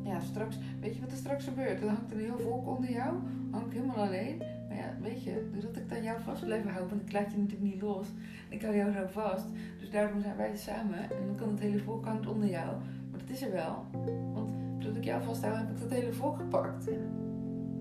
Ja, 0.04 0.20
straks, 0.20 0.58
weet 0.80 0.94
je 0.94 1.00
wat 1.00 1.10
er 1.10 1.16
straks 1.16 1.44
gebeurt? 1.44 1.80
Dan 1.80 1.88
hangt 1.88 2.10
er 2.10 2.18
een 2.18 2.24
heel 2.24 2.38
volk 2.38 2.66
onder 2.68 2.90
jou, 2.90 3.16
hang 3.50 3.66
ik 3.66 3.72
helemaal 3.72 3.96
alleen. 3.96 4.38
Maar 4.38 4.76
ja, 4.76 4.94
weet 5.02 5.22
je, 5.22 5.50
doordat 5.52 5.76
ik 5.76 5.88
dan 5.88 6.02
jou 6.02 6.20
vast 6.20 6.44
blijf 6.44 6.64
houden, 6.64 6.88
want 6.88 7.02
ik 7.02 7.12
laat 7.12 7.32
je 7.32 7.38
natuurlijk 7.38 7.72
niet 7.72 7.82
los. 7.82 8.06
Ik 8.48 8.62
hou 8.62 8.76
jou 8.76 8.92
zo 8.92 9.06
vast. 9.06 9.46
Dus 9.80 9.90
daarom 9.90 10.20
zijn 10.20 10.36
wij 10.36 10.56
samen. 10.56 10.98
En 10.98 11.26
dan 11.26 11.34
kan 11.36 11.48
het 11.48 11.60
hele 11.60 11.78
volk 11.78 12.04
hangt 12.04 12.26
onder 12.26 12.48
jou. 12.48 12.76
Maar 13.10 13.20
dat 13.20 13.30
is 13.30 13.42
er 13.42 13.52
wel. 13.52 13.84
Want 14.32 14.50
doordat 14.78 14.96
ik 14.96 15.04
jou 15.04 15.22
vasthoud, 15.22 15.56
heb 15.56 15.70
ik 15.70 15.80
dat 15.80 15.90
hele 15.90 16.12
volk 16.12 16.36
gepakt. 16.36 16.88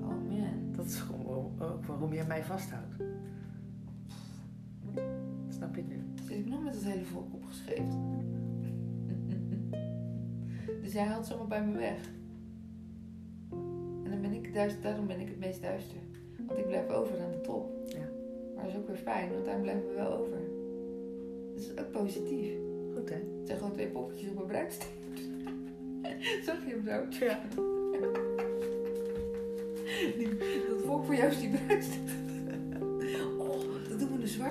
Oh 0.02 0.08
man. 0.08 0.72
Dat 0.72 0.86
is 0.86 1.00
gewoon 1.00 1.52
ook 1.60 1.86
waarom 1.86 2.14
jij 2.14 2.26
mij 2.26 2.44
vasthoudt. 2.44 2.96
Ik 6.36 6.46
nog 6.46 6.64
met 6.64 6.74
het 6.74 6.84
hele 6.84 7.06
volk 7.06 7.34
opgeschreven. 7.34 8.24
dus 10.84 10.94
jij 10.94 11.04
haalt 11.04 11.26
zomaar 11.26 11.48
bij 11.48 11.66
me 11.66 11.78
weg. 11.78 12.14
duister, 14.56 14.82
daarom 14.82 15.08
ben 15.08 15.20
ik 15.20 15.28
het 15.28 15.40
meest 15.40 15.62
duister. 15.62 15.98
Want 16.48 16.60
ik 16.60 16.68
blijf 16.68 16.90
over 16.90 17.20
aan 17.22 17.32
de 17.32 17.42
top. 17.42 17.72
Ja. 17.88 18.10
Maar 18.56 18.64
dat 18.64 18.74
is 18.74 18.80
ook 18.80 18.88
weer 18.88 18.96
fijn, 18.96 19.32
want 19.34 19.46
daar 19.46 19.60
blijven 19.60 19.88
we 19.88 19.96
wel 19.96 20.18
over. 20.18 20.38
Dus 21.54 21.68
dat 21.68 21.76
is 21.78 21.84
ook 21.84 21.92
positief. 21.92 22.54
Goed 22.96 23.10
hè? 23.10 23.16
Het 23.16 23.48
zijn 23.48 23.58
gewoon 23.58 23.74
twee 23.74 23.88
poppetjes 23.88 24.30
op 24.30 24.40
een 24.40 24.46
bruidsteen. 24.46 24.90
Zag 26.46 26.66
je 26.66 26.72
hem 26.72 26.84
zo? 26.84 27.26
Ja. 27.26 27.40
Die- 30.18 30.38
dat 30.70 30.82
volk 30.86 31.06
voor 31.06 31.16
jou 31.16 31.32
is 31.32 31.40
die 31.40 31.50
bruidsteen. 31.50 32.25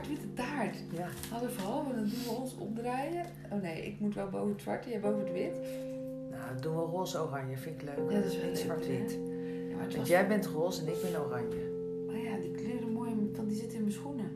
Dan 0.04 0.16
een 0.16 0.20
zwart-witte 0.20 0.32
taart. 0.34 0.76
Ja. 0.90 1.08
Hadden 1.30 1.52
vooral, 1.52 1.84
dan 1.84 1.94
doen 1.94 2.24
we 2.24 2.30
ons 2.30 2.56
omdraaien. 2.56 3.26
Oh 3.52 3.62
nee, 3.62 3.86
ik 3.86 4.00
moet 4.00 4.14
wel 4.14 4.28
boven 4.28 4.52
het 4.52 4.60
zwart, 4.60 4.84
jij 4.84 5.00
boven 5.00 5.18
het 5.18 5.32
wit. 5.32 5.54
Nou, 6.30 6.60
doen 6.60 6.76
we 6.76 6.82
roze-oranje. 6.82 7.56
Vind 7.56 7.82
ik 7.82 7.82
leuk. 7.82 8.10
Ja, 8.10 8.20
dat 8.20 8.32
is 8.32 8.40
wel 8.40 8.56
zwart-wit. 8.56 9.18
Ja, 9.70 9.76
Want 9.76 9.96
was... 9.96 10.08
jij 10.08 10.28
bent 10.28 10.46
roze 10.46 10.80
en 10.80 10.88
ik 10.88 11.02
ben 11.02 11.20
oranje. 11.20 11.72
Oh 12.08 12.22
ja, 12.22 12.36
die 12.36 12.50
kleuren 12.50 12.92
mooi, 12.92 13.14
want 13.34 13.48
die 13.48 13.58
zitten 13.58 13.76
in 13.76 13.82
mijn 13.82 13.94
schoenen. 13.94 14.30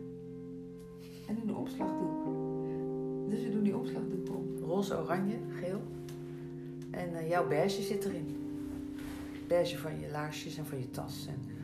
En 1.28 1.38
in 1.40 1.46
de 1.46 1.54
omslagdoek. 1.54 2.25
Dus 3.28 3.42
we 3.42 3.50
doen 3.50 3.62
die 3.62 3.76
omslagdoek 3.76 4.28
om. 4.28 4.56
Roze, 4.64 4.98
oranje, 4.98 5.37
geel. 5.60 5.80
En 6.90 7.14
eh, 7.14 7.28
jouw 7.28 7.48
beige 7.48 7.82
zit 7.82 8.04
erin. 8.04 8.37
Beige 9.46 9.78
van 9.78 10.00
je 10.00 10.10
laarsjes 10.10 10.58
en 10.58 10.66
van 10.66 10.78
je 10.78 10.90
tas. 10.90 11.26
En, 11.28 11.58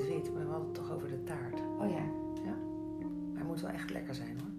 in 0.00 0.06
wit, 0.14 0.32
maar 0.34 0.44
we 0.44 0.50
hadden 0.50 0.66
het 0.68 0.74
toch 0.74 0.92
over 0.92 1.08
de 1.08 1.22
taart. 1.24 1.60
Oh 1.80 1.90
ja. 1.90 2.02
Hij 3.34 3.46
moet 3.46 3.60
wel 3.60 3.70
echt 3.70 3.90
lekker 3.90 4.14
zijn 4.14 4.36
hoor. 4.40 4.50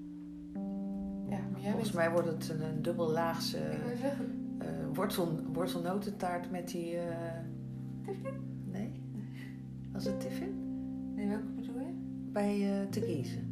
Ja, 1.30 1.38
maar 1.52 1.62
jij 1.62 1.72
Volgens 1.72 1.92
weet... 1.92 2.02
mij 2.02 2.12
wordt 2.12 2.28
het 2.28 2.50
een, 2.50 2.62
een 2.62 2.82
dubbellaagse 2.82 3.58
zeggen, 4.02 4.56
eh, 4.58 4.68
wortel, 4.94 5.40
wortelnotentaart 5.54 6.52
met 6.52 6.68
die... 6.68 6.96
eh, 6.98 7.40
Nee? 8.72 8.92
Was 9.92 10.06
het 10.06 10.20
tiffin? 10.20 10.54
nee, 11.16 11.28
welke 11.28 11.44
bedoel 11.56 11.80
je? 11.80 11.94
Bij 12.32 12.82
eh 12.82 12.88
te 12.90 13.00
kiezen. 13.00 13.48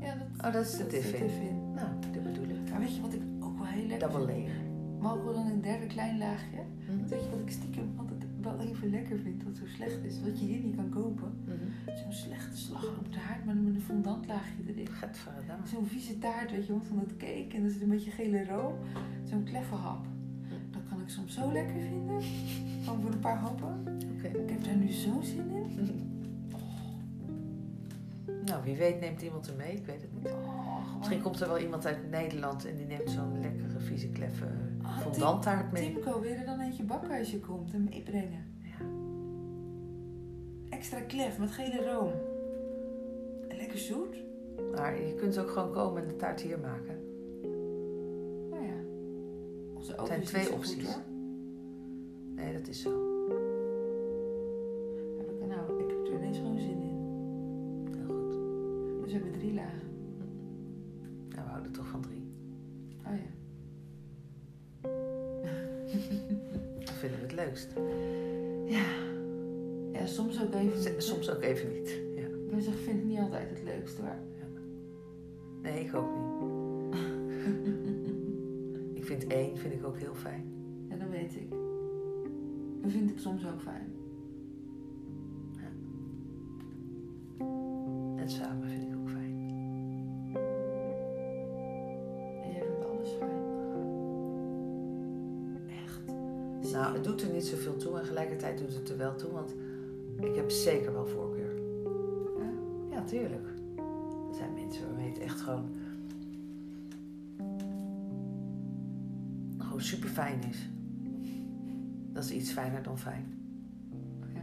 Ja, 0.00 0.14
dat, 0.14 0.46
Oh, 0.46 0.52
dat 0.52 0.64
is 0.64 0.76
de 0.76 0.86
tiffin. 0.86 1.20
tiffin. 1.20 1.72
Nou, 1.74 1.88
dat 2.12 2.22
bedoel 2.22 2.44
ik. 2.48 2.70
Maar 2.70 2.80
weet 2.80 2.94
je 2.94 3.00
wat 3.00 3.12
ik 3.12 3.22
ook 3.40 3.56
wel 3.56 3.66
heel 3.66 3.86
lekker 3.86 4.08
Double 4.10 4.26
layer. 4.26 4.54
Mogen 5.00 5.26
we 5.26 5.32
dan 5.32 5.46
een 5.46 5.60
derde 5.60 5.86
klein 5.86 6.18
laagje? 6.18 6.56
Mhm. 6.90 7.08
Weet 7.08 7.22
je 7.24 7.30
wat 7.30 7.38
ik 7.40 7.50
stiekem 7.50 7.88
wel 8.42 8.60
even 8.60 8.90
lekker 8.90 9.18
vind, 9.18 9.42
wat 9.42 9.56
zo 9.56 9.66
slecht 9.66 10.04
is, 10.04 10.20
wat 10.22 10.40
je 10.40 10.46
hier 10.46 10.60
niet 10.60 10.76
kan 10.76 10.88
kopen? 10.88 11.32
Mhm. 11.44 11.96
Zo'n 12.02 12.12
slechte 12.12 12.56
slagroom 12.56 13.10
taart 13.10 13.44
met 13.44 13.56
een 13.56 13.80
fondantlaagje 13.80 14.62
erin. 14.66 14.88
Gadverdamme. 14.88 15.66
Zo'n 15.66 15.86
vieze 15.86 16.18
taart, 16.18 16.50
weet 16.50 16.66
je 16.66 16.72
wel, 16.72 16.82
van 16.82 16.96
dat 16.96 17.16
cake 17.16 17.48
en 17.54 17.64
er 17.64 17.70
zit 17.70 17.82
een 17.82 17.88
beetje 17.88 18.10
gele 18.10 18.44
room. 18.44 18.74
Zo'n 19.24 19.44
kleffenhap. 19.44 20.06
Dat 20.70 20.82
kan 20.88 21.00
ik 21.00 21.08
soms 21.08 21.34
zo 21.34 21.52
lekker 21.52 21.80
vinden. 21.80 22.22
Gewoon 22.84 23.00
voor 23.00 23.12
een 23.12 23.18
paar 23.18 23.36
happen. 23.36 23.98
Ik 24.22 24.50
heb 24.50 24.64
daar 24.64 24.76
nu 24.76 24.88
zo'n 24.88 25.22
zin 25.24 25.50
in. 25.50 26.16
Nou, 28.44 28.64
wie 28.64 28.76
weet 28.76 29.00
neemt 29.00 29.22
iemand 29.22 29.46
hem 29.46 29.56
mee, 29.56 29.72
ik 29.72 29.86
weet 29.86 30.02
het 30.02 30.12
niet. 30.14 30.26
Oh, 30.26 30.96
Misschien 30.98 31.22
komt 31.22 31.40
er 31.40 31.48
wel 31.48 31.58
iemand 31.58 31.86
uit 31.86 32.10
Nederland 32.10 32.66
en 32.66 32.76
die 32.76 32.86
neemt 32.86 33.10
zo'n 33.10 33.40
lekkere, 33.40 33.80
vieze, 33.80 34.08
kleffe 34.08 34.46
Ah, 34.88 34.98
fondant 34.98 35.72
mee. 35.72 35.92
Timco, 35.92 36.20
wil 36.20 36.30
je 36.30 36.36
er 36.36 36.46
dan 36.46 36.60
eentje 36.60 36.82
bakken 36.82 37.18
als 37.18 37.30
je 37.30 37.40
komt 37.40 37.72
en 37.72 37.84
meebrengen? 37.84 38.44
Ja. 38.62 38.84
Extra 40.76 41.00
klef 41.00 41.38
met 41.38 41.50
gele 41.50 41.92
room. 41.92 42.12
En 43.48 43.56
lekker 43.56 43.78
zoet. 43.78 44.16
Maar 44.74 45.02
je 45.02 45.14
kunt 45.14 45.38
ook 45.38 45.50
gewoon 45.50 45.72
komen 45.72 46.02
en 46.02 46.08
de 46.08 46.16
taart 46.16 46.40
hier 46.40 46.58
maken. 46.58 46.98
Nou 48.50 48.64
ja. 48.64 48.80
Onze 49.74 49.92
oven 49.96 50.06
zijn 50.06 50.22
twee 50.22 50.44
goed, 50.44 50.54
opties. 50.54 50.96
Nee, 52.34 52.52
dat 52.52 52.68
is 52.68 52.82
zo. 52.82 53.07
Ook 79.88 79.98
heel 79.98 80.14
fijn. 80.14 80.44
Ja, 80.88 80.96
dat 80.96 81.08
weet 81.08 81.34
ik. 81.34 81.50
Dat 82.82 82.90
vind 82.90 83.10
ik 83.10 83.18
soms 83.18 83.46
ook 83.46 83.60
fijn. 83.60 83.92
En 88.16 88.30
samen 88.30 88.68
vind 88.68 88.82
ik 88.82 88.98
ook 89.00 89.10
fijn. 89.10 89.50
En 92.42 92.52
jij 92.52 92.62
vindt 92.62 92.86
alles 92.86 93.08
fijn. 93.08 93.46
Echt. 95.84 96.02
Nou, 96.72 96.94
het 96.94 97.04
doet 97.04 97.22
er 97.22 97.32
niet 97.32 97.46
zoveel 97.46 97.76
toe 97.76 97.96
en 97.96 98.02
tegelijkertijd 98.02 98.58
doet 98.58 98.74
het 98.74 98.88
er 98.88 98.96
wel 98.96 99.14
toe, 99.14 99.32
want 99.32 99.54
ik 100.20 100.34
heb 100.34 100.50
zeker 100.50 100.92
wel 100.92 101.06
voorkeur. 101.06 101.54
Ja. 102.38 102.50
Ja, 102.90 103.04
tuurlijk. 103.04 103.48
Er 104.28 104.34
zijn 104.34 104.54
mensen 104.54 104.86
waarmee 104.86 105.08
het 105.08 105.18
echt 105.18 105.40
gewoon. 105.40 105.64
Gewoon 109.78 109.98
super 110.00 110.08
fijn 110.08 110.42
is. 110.42 110.68
Dat 112.12 112.24
is 112.24 112.30
iets 112.30 112.52
fijner 112.52 112.82
dan 112.82 112.98
fijn. 112.98 113.26
Ja. 114.34 114.42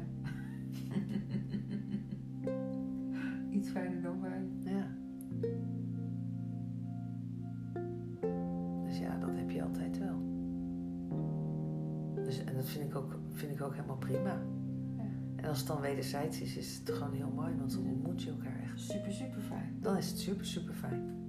Iets 3.58 3.70
fijner 3.70 4.02
dan 4.02 4.20
fijn. 4.22 4.62
Ja. 4.64 4.88
Dus 8.86 8.98
ja, 8.98 9.18
dat 9.18 9.30
heb 9.36 9.50
je 9.50 9.64
altijd 9.64 10.00
wel. 10.00 10.24
Dus, 12.24 12.44
en 12.44 12.56
dat 12.56 12.66
vind 12.66 12.86
ik, 12.86 12.96
ook, 12.96 13.20
vind 13.32 13.52
ik 13.52 13.62
ook 13.62 13.74
helemaal 13.74 13.98
prima. 13.98 14.42
Ja. 14.98 15.04
En 15.36 15.46
als 15.46 15.58
het 15.58 15.68
dan 15.68 15.82
wederzijds 15.82 16.42
is, 16.42 16.58
is 16.58 16.78
het 16.78 16.90
gewoon 16.90 17.14
heel 17.14 17.32
mooi, 17.32 17.56
want 17.56 17.72
dan 17.72 17.86
ontmoet 17.86 18.24
je 18.24 18.30
elkaar 18.30 18.60
echt. 18.62 18.80
Super, 18.82 19.12
super 19.12 19.42
fijn. 19.42 19.78
Dan 19.82 19.98
is 19.98 20.10
het 20.10 20.20
super, 20.20 20.46
super 20.46 20.74
fijn. 20.74 21.25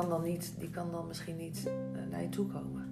Kan 0.00 0.08
dan, 0.08 0.22
niet, 0.22 0.54
die 0.58 0.70
kan 0.70 0.90
dan 0.90 1.06
misschien 1.06 1.36
niet 1.36 1.66
eh, 1.66 2.10
naar 2.10 2.22
je 2.22 2.28
toe 2.28 2.46
komen. 2.46 2.88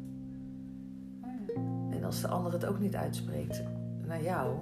Oh. 1.23 1.95
En 1.95 2.05
als 2.05 2.21
de 2.21 2.29
ander 2.29 2.53
het 2.53 2.67
ook 2.67 2.79
niet 2.79 2.95
uitspreekt 2.95 3.63
naar 4.07 4.23
jou, 4.23 4.57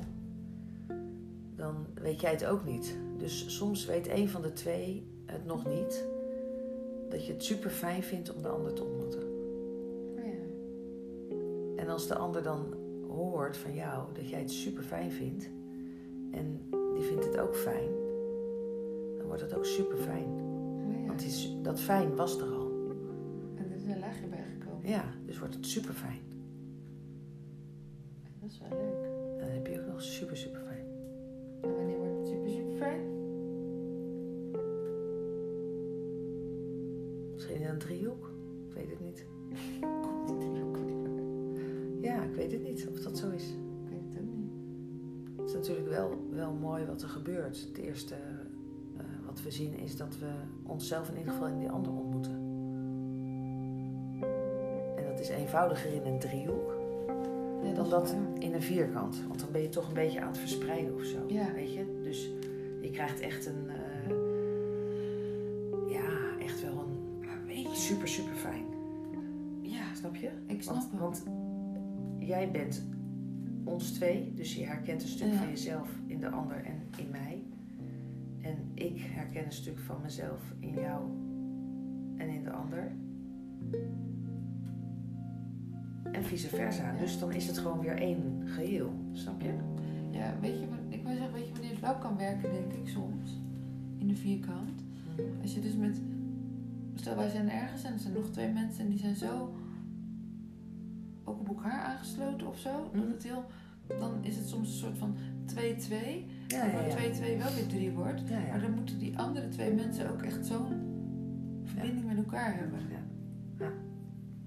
dan 1.56 1.86
weet 1.94 2.20
jij 2.20 2.30
het 2.30 2.44
ook 2.44 2.64
niet. 2.64 2.96
Dus 3.18 3.56
soms 3.56 3.84
weet 3.84 4.08
een 4.08 4.28
van 4.28 4.42
de 4.42 4.52
twee 4.52 5.10
het 5.26 5.44
nog 5.44 5.66
niet. 5.66 6.06
Dat 7.08 7.26
je 7.26 7.32
het 7.32 7.44
super 7.44 7.70
fijn 7.70 8.02
vindt 8.02 8.34
om 8.34 8.42
de 8.42 8.48
ander 8.48 8.72
te 8.72 8.84
ontmoeten. 8.84 9.22
Oh 10.18 10.24
ja. 10.24 11.82
En 11.82 11.88
als 11.88 12.06
de 12.06 12.14
ander 12.14 12.42
dan 12.42 12.74
hoort 13.08 13.56
van 13.56 13.74
jou 13.74 14.04
dat 14.12 14.28
jij 14.28 14.40
het 14.40 14.50
super 14.50 14.82
fijn 14.82 15.12
vindt. 15.12 15.50
En 16.30 16.68
die 16.94 17.04
vindt 17.04 17.24
het 17.24 17.38
ook 17.38 17.56
fijn. 17.56 17.90
Dan 19.16 19.26
wordt 19.26 19.42
het 19.42 19.54
ook 19.54 19.64
super 19.64 19.98
fijn. 19.98 20.49
Die 21.20 21.28
is- 21.28 21.56
dat 21.62 21.80
fijn 21.80 22.16
was 22.16 22.38
er 22.40 22.46
al. 22.52 22.70
En 23.54 23.64
er 23.70 23.76
is 23.76 23.82
een 23.84 23.98
laagje 23.98 24.26
bijgekomen. 24.26 24.88
Ja, 24.88 25.04
dus 25.26 25.38
wordt 25.38 25.54
het 25.54 25.66
super 25.66 25.94
fijn. 25.94 26.20
Dat 28.40 28.50
is 28.50 28.58
wel 28.68 28.78
leuk. 28.78 29.04
En 29.38 29.38
dan 29.46 29.48
heb 29.48 29.66
je 29.66 29.80
ook 29.80 29.86
nog 29.86 30.02
super 30.02 30.36
super 30.36 30.60
fijn. 30.60 30.84
En 31.62 31.74
wanneer 31.76 31.98
wordt 31.98 32.16
het 32.18 32.28
super, 32.28 32.50
super 32.50 32.76
fijn? 32.76 33.00
Misschien 37.32 37.56
in 37.60 37.68
een 37.68 37.78
driehoek? 37.78 38.30
Ik 38.68 38.74
weet 38.74 38.90
het 38.90 39.00
niet. 39.00 39.26
Komt 40.26 40.40
die 40.40 40.50
driehoek 40.50 40.76
weer? 40.76 40.98
Ja, 42.02 42.22
ik 42.22 42.34
weet 42.34 42.52
het 42.52 42.62
niet 42.62 42.88
of 42.88 43.00
dat 43.00 43.18
zo 43.18 43.30
is. 43.30 43.48
Ik 43.48 43.88
weet 43.90 44.02
het 44.08 44.22
ook 44.22 44.28
niet. 44.36 44.50
Het 45.36 45.48
is 45.48 45.52
natuurlijk 45.54 45.88
wel, 45.88 46.10
wel 46.30 46.52
mooi 46.52 46.84
wat 46.84 47.02
er 47.02 47.08
gebeurt. 47.08 47.60
Het 47.68 47.78
eerste 47.78 48.14
wat 49.42 49.52
we 49.52 49.58
zien 49.58 49.78
is 49.78 49.96
dat 49.96 50.18
we 50.18 50.30
onszelf 50.62 51.08
in 51.10 51.16
ieder 51.18 51.32
geval 51.32 51.48
in 51.48 51.58
die 51.58 51.70
ander 51.70 51.92
ontmoeten. 51.92 52.32
En 54.96 55.04
dat 55.10 55.20
is 55.20 55.28
eenvoudiger 55.28 55.92
in 55.92 56.06
een 56.12 56.18
driehoek. 56.18 56.78
Ja, 57.62 57.72
dan 57.74 57.88
dat 57.90 58.12
waar. 58.12 58.20
in 58.38 58.54
een 58.54 58.62
vierkant. 58.62 59.22
Want 59.28 59.40
dan 59.40 59.48
ben 59.52 59.62
je 59.62 59.68
toch 59.68 59.88
een 59.88 59.94
beetje 59.94 60.20
aan 60.20 60.26
het 60.28 60.38
verspreiden 60.38 60.94
of 60.94 61.02
zo. 61.04 61.18
Ja. 61.28 61.52
Weet 61.52 61.72
je? 61.72 62.00
Dus 62.02 62.30
je 62.82 62.90
krijgt 62.90 63.20
echt 63.20 63.46
een. 63.46 63.68
eh, 63.68 64.10
ja, 65.92 66.38
echt 66.38 66.62
wel 66.62 66.72
een. 66.78 67.18
Maar 67.26 67.44
weet 67.46 67.62
je, 67.62 67.68
Super, 67.76 68.08
super 68.08 68.34
fijn. 68.34 68.64
ja, 69.62 69.94
Snap 69.94 70.16
je? 70.16 70.30
ik 70.46 70.62
snap 70.62 70.74
Want, 70.74 70.90
het. 70.90 71.00
want 71.00 71.24
jij 72.18 72.50
bent 72.50 72.84
ons 73.64 73.90
twee, 73.92 74.32
dus 74.34 74.54
je 74.54 74.64
herkent 74.66 75.02
een 75.02 75.08
stuk 75.08 75.28
Ja. 75.30 75.36
van 75.38 75.48
jezelf 75.48 75.88
in 76.06 76.20
de 76.20 76.28
ander 76.30 76.56
en 76.64 76.82
in 76.98 77.10
mij. 77.10 77.39
Ik 78.80 78.98
herken 79.00 79.44
een 79.44 79.52
stuk 79.52 79.78
van 79.78 79.96
mezelf 80.02 80.54
in 80.58 80.74
jou 80.74 81.02
en 82.16 82.28
in 82.28 82.44
de 82.44 82.50
ander. 82.50 82.92
En 86.12 86.24
vice 86.24 86.48
versa. 86.48 86.92
Ja. 86.92 86.98
Dus 86.98 87.18
dan 87.18 87.32
is 87.32 87.46
het 87.46 87.58
gewoon 87.58 87.80
weer 87.80 87.96
één 87.96 88.42
geheel. 88.44 88.90
Snap 89.12 89.40
je? 89.40 89.54
Ja, 90.10 90.34
weet 90.40 90.58
je, 90.58 90.66
ik 90.88 91.02
wil 91.02 91.12
zeggen, 91.14 91.32
weet 91.32 91.46
je 91.46 91.52
wanneer 91.52 91.70
het 91.70 91.80
wel 91.80 91.94
kan 91.98 92.16
werken, 92.16 92.52
denk 92.52 92.72
ik 92.72 92.88
soms, 92.88 93.40
in 93.98 94.06
de 94.08 94.14
vierkant. 94.16 94.82
Als 95.42 95.54
je 95.54 95.60
dus 95.60 95.76
met, 95.76 96.00
stel 96.94 97.16
wij 97.16 97.28
zijn 97.28 97.50
ergens 97.50 97.84
en 97.84 97.92
er 97.92 97.98
zijn 97.98 98.14
nog 98.14 98.30
twee 98.30 98.52
mensen 98.52 98.84
en 98.84 98.90
die 98.90 98.98
zijn 98.98 99.16
zo 99.16 99.54
ook 101.24 101.40
op 101.40 101.48
elkaar 101.48 101.80
aangesloten 101.82 102.46
of 102.46 102.58
zo, 102.58 102.70
dat 102.92 103.02
Mhm. 103.02 103.10
het 103.12 103.22
heel, 103.22 103.44
dan 103.98 104.24
is 104.24 104.36
het 104.36 104.48
soms 104.48 104.68
een 104.68 104.78
soort 104.78 104.98
van 104.98 105.14
2-2, 105.44 106.26
Ja, 106.50 106.64
ja, 106.64 106.80
ja. 106.80 106.96
2-2 106.96 107.38
wel 107.38 107.54
weer 107.54 107.66
3 107.68 107.90
wordt. 107.90 108.22
ja. 108.28 108.38
Maar 108.50 108.60
dan 108.60 108.74
moeten 108.74 108.98
die 108.98 109.18
andere 109.18 109.48
twee 109.48 109.72
mensen 109.72 110.10
ook 110.10 110.22
echt 110.22 110.46
zo'n 110.46 110.66
verbinding 111.64 112.06
met 112.06 112.16
elkaar 112.16 112.56
hebben. 112.58 112.78
Ja. 112.90 113.72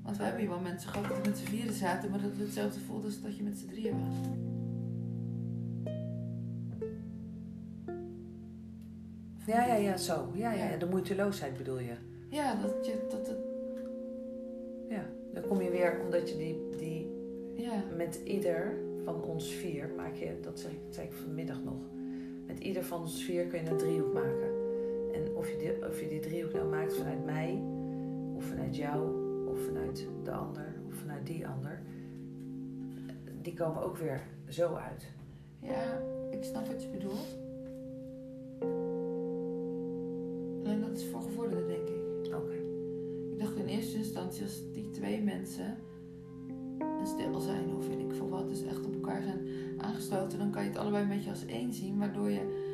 Want 0.04 0.18
we 0.18 0.24
hebben 0.24 0.42
hier 0.42 0.50
wel 0.50 0.60
mensen 0.60 0.90
gehad 0.90 1.08
die 1.08 1.30
met 1.32 1.38
z'n 1.38 1.46
vieren 1.46 1.74
zaten, 1.74 2.10
maar 2.10 2.22
dat 2.22 2.32
het 2.32 2.40
hetzelfde 2.40 2.80
voelde 2.80 3.06
als 3.06 3.22
dat 3.22 3.38
je 3.38 3.44
met 3.44 3.58
z'n 3.58 3.68
drieën 3.68 3.94
was. 4.00 4.18
Ja, 9.46 9.66
ja, 9.66 9.76
ja, 9.76 9.98
zo. 9.98 10.32
Ja, 10.34 10.52
ja, 10.52 10.64
Ja. 10.64 10.70
ja. 10.72 10.78
De 10.78 10.86
moeiteloosheid 10.86 11.58
bedoel 11.58 11.80
je. 11.80 11.94
Ja, 12.30 12.56
dat, 12.56 12.86
je, 12.86 13.06
dat 13.10 13.28
het, 13.28 13.38
Ja. 14.90 15.06
Dan 15.34 15.44
kom 15.48 15.62
je 15.62 15.70
weer, 15.70 16.00
omdat 16.04 16.30
je 16.30 16.38
die, 16.38 16.78
die 16.78 17.08
ja, 17.56 17.84
met 17.98 18.20
ieder 18.26 18.74
van 19.04 19.24
ons 19.24 19.54
vier 19.54 19.90
maak 19.96 20.16
je, 20.16 20.38
dat 20.42 20.60
zeg 20.60 20.72
ik, 20.72 20.80
dat 20.86 20.96
zei 20.96 21.08
ik 21.08 21.14
vanmiddag 21.14 21.64
nog. 21.64 21.90
Met 22.46 22.60
ieder 22.60 22.84
van 22.84 23.02
ons 23.02 23.24
vier 23.24 23.46
kun 23.46 23.64
je 23.64 23.70
een 23.70 23.78
driehoek 23.78 24.14
maken. 24.14 24.52
En 25.14 25.36
of 25.36 25.50
je, 25.50 25.58
die, 25.58 25.88
of 25.90 26.00
je 26.02 26.08
die 26.08 26.20
driehoek 26.20 26.54
nou 26.54 26.70
maakt 26.70 26.96
vanuit 26.96 27.26
mij, 27.26 27.64
of 28.36 28.46
vanuit 28.46 28.76
jou, 28.76 29.24
of 29.48 29.66
vanuit 29.66 30.08
de 30.24 30.32
ander, 30.32 30.76
of 30.88 30.96
vanuit 30.96 31.26
die 31.26 31.48
ander, 31.48 31.82
die 33.42 33.54
komen 33.54 33.84
ook 33.84 33.98
weer 33.98 34.22
zo 34.50 34.76
uit. 34.76 35.12
ja, 35.60 36.02
ik 36.32 36.44
snap 36.44 36.68
wat 36.68 36.84
je 36.84 36.90
bedoelt. 36.90 37.38
En 40.64 40.82
dat 40.82 40.98
is 40.98 41.06
voor 41.06 41.22
gevorderden, 41.22 41.68
denk 41.68 41.88
ik. 41.88 42.36
Oké. 42.36 42.56
Ik 43.32 43.40
dacht 43.40 43.56
in 43.56 43.66
eerste 43.66 43.98
instantie 43.98 44.44
als 44.44 44.62
die 44.74 44.90
twee 44.90 45.22
mensen 45.22 45.78
een 47.04 47.10
stel 47.10 47.40
zijn 47.40 47.76
of 47.78 47.88
weet 47.88 48.00
ik 48.00 48.14
veel 48.14 48.30
wat, 48.30 48.48
dus 48.50 48.64
echt 48.64 48.86
op 48.86 48.94
elkaar 48.94 49.22
zijn 49.24 49.40
aangesloten, 49.78 50.40
dan 50.40 50.50
kan 50.52 50.64
je 50.64 50.70
het 50.70 50.78
allebei 50.78 51.04
een 51.04 51.10
beetje 51.10 51.30
als 51.30 51.46
één 51.46 51.74
zien, 51.74 51.98
waardoor 51.98 52.30
je 52.30 52.72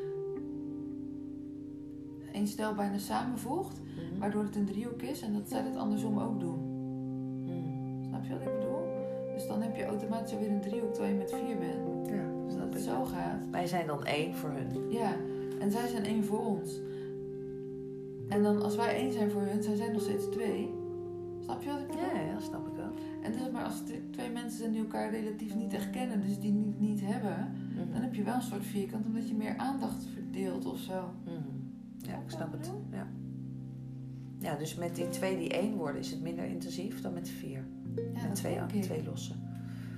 één 2.34 2.48
stel 2.48 2.74
bijna 2.76 2.98
samenvoegt, 2.98 3.82
Mhm. 3.82 4.20
waardoor 4.20 4.44
het 4.44 4.56
een 4.56 4.66
driehoek 4.66 5.02
is 5.02 5.22
en 5.22 5.34
dat 5.34 5.50
zij 5.50 5.62
het 5.62 5.76
andersom 5.76 6.20
ook 6.20 6.40
doen. 6.40 6.60
Mhm. 7.46 8.04
Snap 8.08 8.24
je 8.24 8.30
wat 8.34 8.42
ik 8.42 8.54
bedoel? 8.60 8.78
Dus 9.34 9.48
dan 9.48 9.62
heb 9.62 9.76
je 9.76 9.86
automatisch 9.86 10.34
alweer 10.34 10.50
een 10.52 10.62
driehoek 10.62 10.94
terwijl 10.94 11.14
je 11.14 11.20
met 11.20 11.32
vier 11.34 11.58
bent. 11.58 12.08
Ja, 12.08 12.24
Dus 12.46 12.56
dat 12.56 12.74
het 12.74 12.84
zo 12.84 13.06
gaat. 13.06 13.40
Wij 13.52 13.68
zijn 13.68 13.88
dan 13.88 14.06
één 14.06 14.36
voor 14.36 14.50
hun. 14.50 14.92
Ja, 14.92 15.16
en 15.60 15.72
zij 15.72 15.88
zijn 15.88 16.04
één 16.04 16.24
voor 16.24 16.40
ons. 16.46 16.80
En 18.28 18.44
dan 18.44 18.62
als 18.62 18.76
wij 18.76 18.96
één 18.96 19.12
zijn 19.12 19.32
voor 19.32 19.42
hun, 19.42 19.64
zijn 19.64 19.78
zij 19.78 19.92
nog 19.92 20.02
steeds 20.02 20.30
twee. 20.30 20.70
Snap 21.50 21.64
je 21.64 21.70
wat 21.70 21.80
ik 21.80 21.88
bedoel? 21.88 22.16
Ja, 22.16 22.22
ja, 22.22 22.40
snap 22.40 22.68
ik 22.68 22.76
wel. 22.76 22.94
En 23.22 23.32
dus, 23.32 23.52
maar 23.52 23.64
als 23.64 23.82
twee 24.12 24.32
mensen 24.32 24.60
zijn 24.60 24.72
die 24.72 24.82
elkaar 24.82 25.12
relatief 25.12 25.56
niet 25.56 25.74
echt 25.74 25.90
kennen, 25.90 26.22
dus 26.22 26.40
die 26.40 26.52
niet, 26.52 26.80
niet 26.80 27.02
hebben, 27.04 27.54
dan 27.92 28.02
heb 28.02 28.14
je 28.14 28.24
wel 28.24 28.36
een 28.36 28.42
soort 28.42 28.66
vierkant, 28.66 29.06
omdat 29.06 29.28
je 29.28 29.36
meer 29.36 29.58
aandacht 29.58 30.04
verdeelt 30.14 30.66
of 30.66 30.80
zo. 30.80 31.14
Mhm. 31.24 31.34
Ja, 31.98 32.14
ik 32.14 32.30
Snap 32.30 32.52
het. 32.52 32.72
Ja. 32.92 33.08
ja, 34.40 34.56
dus 34.56 34.76
met 34.76 34.96
die 34.96 35.10
twee 35.10 35.38
die 35.38 35.50
één 35.50 35.76
worden 35.76 36.02
is 36.02 36.12
het 36.12 36.22
minder 36.22 36.46
intensief 36.46 37.02
dan 37.02 37.14
met 37.14 37.26
de 37.26 37.32
vier. 37.32 37.68
Ja, 37.96 38.02
met 38.14 38.24
dat 38.24 38.36
twee, 38.36 38.82
twee 38.82 39.04
losse. 39.04 39.34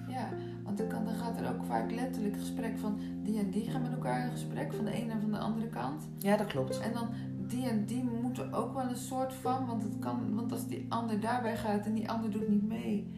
Ja, 0.08 0.30
want 0.64 0.78
dan, 0.78 0.88
kan, 0.88 1.06
dan 1.06 1.14
gaat 1.16 1.40
er 1.40 1.50
ook 1.50 1.64
vaak 1.64 1.92
letterlijk 1.92 2.38
gesprek 2.38 2.78
van 2.78 3.00
die 3.24 3.40
en 3.40 3.50
die 3.50 3.70
gaan 3.70 3.82
met 3.82 3.92
elkaar 3.92 4.26
in 4.26 4.32
gesprek, 4.32 4.74
van 4.74 4.86
de 4.86 4.92
ene 4.92 5.12
en 5.12 5.22
van 5.22 5.32
de 5.32 5.38
andere 5.38 5.68
kant. 5.68 6.04
Ja, 6.18 6.38
dat 6.38 6.48
klopt. 6.48 6.80
En 6.80 6.94
dan 6.94 7.10
die 7.52 7.68
en 7.68 7.86
die 7.86 8.04
moeten 8.22 8.54
ook 8.54 8.74
wel 8.74 8.90
een 8.90 8.96
soort 8.96 9.34
van, 9.34 9.66
want, 9.66 9.84
het 9.84 10.00
kan, 10.00 10.36
want 10.36 10.52
als 10.52 10.68
die 10.68 10.86
ander 10.90 11.20
daarbij 11.20 11.58
gaat 11.58 11.86
en 11.86 11.94
die 11.94 12.10
ander 12.10 12.32
doet 12.32 12.50
niet 12.50 12.68
mee, 12.68 13.12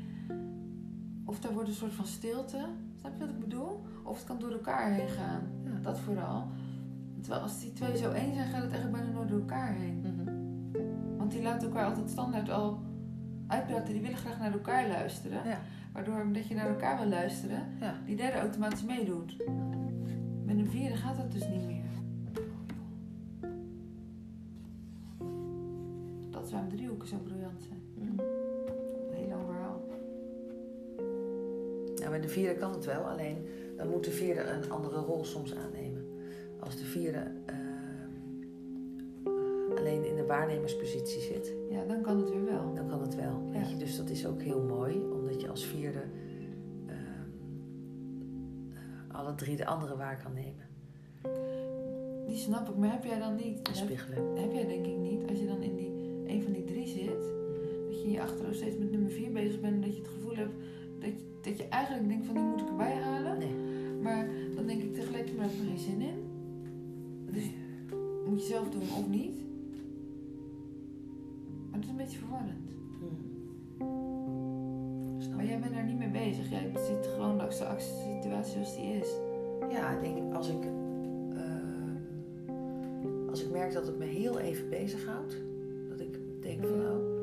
of 1.25 1.39
daar 1.39 1.53
wordt 1.53 1.69
een 1.69 1.75
soort 1.75 1.93
van 1.93 2.05
stilte, 2.05 2.65
snap 2.99 3.13
je 3.13 3.19
wat 3.19 3.29
ik 3.29 3.39
bedoel? 3.39 3.83
Of 4.03 4.17
het 4.17 4.25
kan 4.25 4.39
door 4.39 4.51
elkaar 4.51 4.91
heen 4.91 5.07
gaan, 5.09 5.41
Ja. 5.63 5.79
dat 5.81 5.99
vooral. 5.99 6.47
Terwijl 7.21 7.41
als 7.41 7.59
die 7.59 7.73
twee 7.73 7.97
zo 7.97 8.11
één 8.11 8.33
zijn, 8.33 8.47
gaat 8.47 8.61
het 8.61 8.71
eigenlijk 8.71 8.91
bijna 9.03 9.11
nooit 9.17 9.29
door 9.29 9.39
elkaar 9.39 9.73
heen. 9.73 9.99
Mhm. 9.99 11.17
Want 11.17 11.31
die 11.31 11.41
laten 11.41 11.67
elkaar 11.67 11.85
altijd 11.85 12.09
standaard 12.09 12.49
al 12.49 12.79
uitpraten, 13.47 13.93
die 13.93 14.01
willen 14.01 14.17
graag 14.17 14.39
naar 14.39 14.51
elkaar 14.51 14.87
luisteren. 14.87 15.45
Ja. 15.45 15.57
Waardoor, 15.93 16.21
omdat 16.21 16.47
je 16.47 16.55
naar 16.55 16.67
elkaar 16.69 16.97
wil 16.99 17.07
luisteren, 17.09 17.63
Ja. 17.79 17.93
die 18.05 18.15
derde 18.15 18.37
automatisch 18.39 18.83
meedoet. 18.83 19.37
Met 20.45 20.57
een 20.57 20.67
vierde 20.69 20.95
gaat 20.95 21.17
dat 21.17 21.31
dus 21.31 21.47
niet 21.47 21.65
meer. 21.65 21.72
Waarom 26.53 26.69
driehoeken 26.69 27.07
zo 27.07 27.15
briljant 27.23 27.61
zijn. 27.67 27.81
Een 27.99 28.19
heel 29.15 29.27
lang 29.27 29.45
verhaal. 29.45 29.81
Nou, 31.95 32.11
met 32.11 32.21
de 32.23 32.29
vierde 32.29 32.59
kan 32.59 32.71
het 32.71 32.85
wel, 32.85 33.01
alleen 33.03 33.47
dan 33.77 33.89
moet 33.89 34.03
de 34.03 34.11
vierde 34.11 34.41
een 34.43 34.71
andere 34.71 34.99
rol 34.99 35.23
soms 35.25 35.55
aannemen. 35.55 36.05
Als 36.59 36.77
de 36.77 36.83
vierde 36.85 37.31
eh, 37.45 37.55
alleen 39.77 40.05
in 40.07 40.15
de 40.15 40.25
waarnemerspositie 40.25 41.21
zit, 41.21 41.53
Ja, 41.69 41.85
dan 41.85 42.01
kan 42.01 42.17
het 42.17 42.29
weer 42.29 42.45
wel. 42.45 42.73
dan 42.73 42.87
kan 42.87 43.01
het 43.01 43.15
wel. 43.15 43.49
Weet 43.51 43.61
Ja. 43.65 43.69
je? 43.69 43.77
Dus 43.77 43.97
dat 43.97 44.09
is 44.09 44.25
ook 44.27 44.41
heel 44.41 44.61
mooi, 44.61 44.99
omdat 45.13 45.41
je 45.41 45.49
als 45.49 45.65
vierde 45.65 46.03
ehm, 46.87 46.97
eh, 48.71 49.15
alle 49.15 49.35
drie 49.35 49.55
de 49.57 49.65
andere 49.65 49.95
waar 49.97 50.21
kan 50.23 50.33
nemen. 50.33 50.61
Die 52.27 52.37
snap 52.37 52.69
ik, 52.69 52.75
maar 52.75 52.91
heb 52.91 53.03
jij 53.03 53.19
dan 53.19 53.35
niet? 53.35 53.67
Heb, 53.67 53.75
spiegelen. 53.75 54.35
heb 54.37 54.51
jij 54.51 54.65
denk 54.67 54.85
ik 54.85 54.97
niet, 54.97 55.29
als 55.29 55.39
je 55.39 55.45
dan 55.47 55.61
in 55.61 55.75
die, 55.75 55.92
een 56.33 56.43
van 56.43 56.53
die 56.53 56.63
drie 56.63 56.87
zit, 56.87 57.23
dat 57.87 57.99
je 57.99 58.05
in 58.05 58.11
je 58.11 58.21
achterhoofd 58.21 58.57
steeds 58.57 58.77
met 58.77 58.91
nummer 58.91 59.11
vier 59.11 59.31
bezig 59.31 59.61
bent 59.61 59.73
en 59.73 59.81
dat 59.81 59.95
je 59.95 60.01
het 60.01 60.11
gevoel 60.11 60.35
hebt 60.35 60.53
dat 61.03 61.09
je, 61.09 61.23
dat 61.41 61.57
je 61.57 61.67
eigenlijk 61.67 62.07
denkt 62.07 62.25
van 62.25 62.35
die 62.35 62.43
moet 62.43 62.61
ik 62.61 62.67
erbij 62.67 62.93
halen. 62.93 63.37
Nee. 63.37 63.53
Maar 64.01 64.27
dan 64.55 64.65
denk 64.65 64.81
ik 64.81 64.93
tegelijkertijd, 64.93 65.37
maar 65.37 65.45
heb 65.45 65.55
ik 65.55 65.61
er 65.61 65.67
geen 65.67 65.77
zin 65.77 66.01
in. 66.01 66.23
Dus 67.31 67.43
moet 68.27 68.41
je 68.41 68.47
zelf 68.47 68.69
doen 68.69 68.81
of 68.81 69.07
niet. 69.09 69.41
Maar 71.69 71.79
dat 71.79 71.83
is 71.83 71.89
een 71.89 71.95
beetje 71.95 72.19
verwarrend. 72.19 72.69
Snap 75.23 75.35
Maar 75.35 75.45
jij 75.45 75.59
bent 75.59 75.73
daar 75.73 75.85
niet 75.85 75.97
mee 75.97 76.09
bezig. 76.09 76.49
Jij 76.49 76.71
ziet 76.75 77.07
gewoon 77.13 77.37
de 77.37 77.45
situatie 77.49 78.51
zoals 78.53 78.75
die 78.75 78.93
is. 78.93 79.09
Ja, 79.69 79.89
ik 79.91 80.01
denk 80.01 80.33
als 80.33 80.49
ik, 80.49 80.63
ehm, 81.33 81.97
als 83.29 83.43
ik 83.43 83.51
merk 83.51 83.73
dat 83.73 83.87
het 83.87 83.97
me 83.97 84.05
heel 84.05 84.39
even 84.39 84.69
bezighoudt, 84.69 85.35
ik 86.63 86.69
denk 86.69 86.83
van 86.83 87.13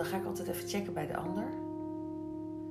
dan 0.00 0.04
ga 0.04 0.16
ik 0.16 0.24
altijd 0.24 0.48
even 0.48 0.68
checken 0.68 0.92
bij 0.92 1.06
de 1.06 1.16
ander. 1.16 1.44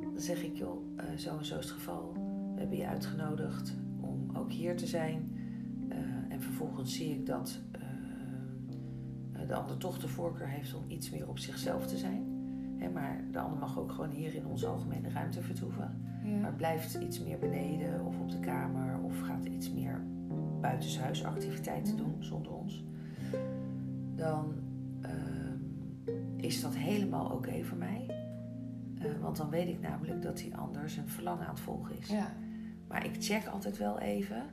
Dan 0.02 0.22
zeg 0.22 0.44
ik, 0.44 0.56
joh, 0.56 0.78
eh, 0.96 1.06
zo 1.18 1.38
en 1.38 1.46
zo 1.46 1.58
is 1.58 1.66
het 1.66 1.74
geval. 1.74 2.14
We 2.54 2.60
hebben 2.60 2.78
je 2.78 2.88
uitgenodigd 2.88 3.74
om 4.02 4.30
ook 4.38 4.52
hier 4.52 4.78
te 4.78 4.88
zijn. 4.88 5.38
Eh, 5.90 5.98
en 6.30 6.42
vervolgens 6.42 6.96
zie 6.96 7.12
ik 7.12 7.26
dat 7.26 7.60
eh, 7.72 9.48
de 9.48 9.54
ander 9.54 9.78
toch 9.78 10.00
de 10.00 10.08
voorkeur 10.08 10.48
heeft 10.48 10.74
om 10.74 10.84
iets 10.88 11.10
meer 11.10 11.28
op 11.28 11.40
zichzelf 11.40 11.88
te 11.88 11.98
zijn. 11.98 12.24
Hè, 12.78 12.90
maar 12.90 13.24
de 13.32 13.40
ander 13.40 13.60
mag 13.60 13.80
ook 13.80 13.92
gewoon 13.92 14.12
hier 14.12 14.36
in 14.36 14.46
onze 14.46 14.68
algemene 14.68 15.10
ruimte 15.10 15.42
vertoeven. 15.42 16.02
Maar 16.42 16.54
blijft 16.54 16.94
iets 16.94 17.20
meer 17.20 17.38
beneden 17.38 18.06
of 18.06 18.20
op 18.20 18.32
de 18.32 18.40
kamer 18.40 19.00
of 19.04 19.20
gaat 19.20 19.46
iets 19.46 19.72
meer 19.72 20.02
buitenshuis 20.62 21.24
activiteiten 21.24 21.98
doen 21.98 22.16
zonder 22.20 22.52
ons, 22.52 22.84
dan 24.16 24.54
is 26.50 26.62
dat 26.62 26.76
helemaal 26.76 27.26
oké 27.26 27.64
voor 27.64 27.78
mij. 27.78 28.06
Eh, 29.00 29.12
want 29.22 29.38
dan 29.38 29.50
weet 29.50 29.68
ik 29.68 29.82
namelijk 29.82 30.22
dat 30.22 30.38
die 30.38 30.56
ander 30.56 30.90
zijn 30.90 31.10
verlangen 31.10 31.46
aan 31.46 31.54
het 31.54 31.60
volgen 31.60 31.98
is. 32.00 32.08
Ja, 32.08 32.34
Maar 32.88 33.06
ik 33.06 33.16
check 33.20 33.48
altijd 33.48 33.78
wel 33.78 34.00
even 34.00 34.44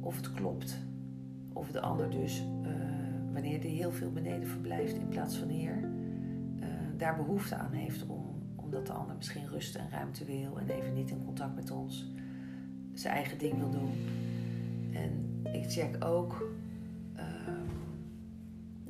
of 0.00 0.16
het 0.16 0.32
klopt. 0.32 0.78
Of 1.52 1.70
de 1.70 1.80
ander 1.80 2.10
dus, 2.10 2.44
eh, 2.62 2.70
wanneer 3.32 3.60
die 3.60 3.70
heel 3.70 3.92
veel 3.92 4.12
beneden 4.12 4.48
verblijft 4.48 4.94
in 4.94 5.08
plaats 5.08 5.36
van 5.36 5.48
hier, 5.48 5.90
eh, 6.60 6.68
daar 6.96 7.16
behoefte 7.16 7.54
aan 7.54 7.72
heeft 7.72 8.06
om, 8.06 8.24
om 8.56 8.64
omdat 8.64 8.86
de 8.86 8.92
ander 8.92 9.16
misschien 9.16 9.48
rust 9.48 9.74
en 9.74 9.90
ruimte 9.90 10.24
wil 10.24 10.58
en 10.58 10.68
even 10.68 10.94
niet 10.94 11.10
in 11.10 11.24
contact 11.24 11.54
met 11.54 11.70
ons 11.70 12.12
zijn 12.92 13.14
eigen 13.14 13.38
ding 13.38 13.58
wil 13.58 13.70
doen. 13.70 13.92
En 14.92 15.40
ik 15.52 15.70
check 15.70 16.04
ook, 16.04 16.51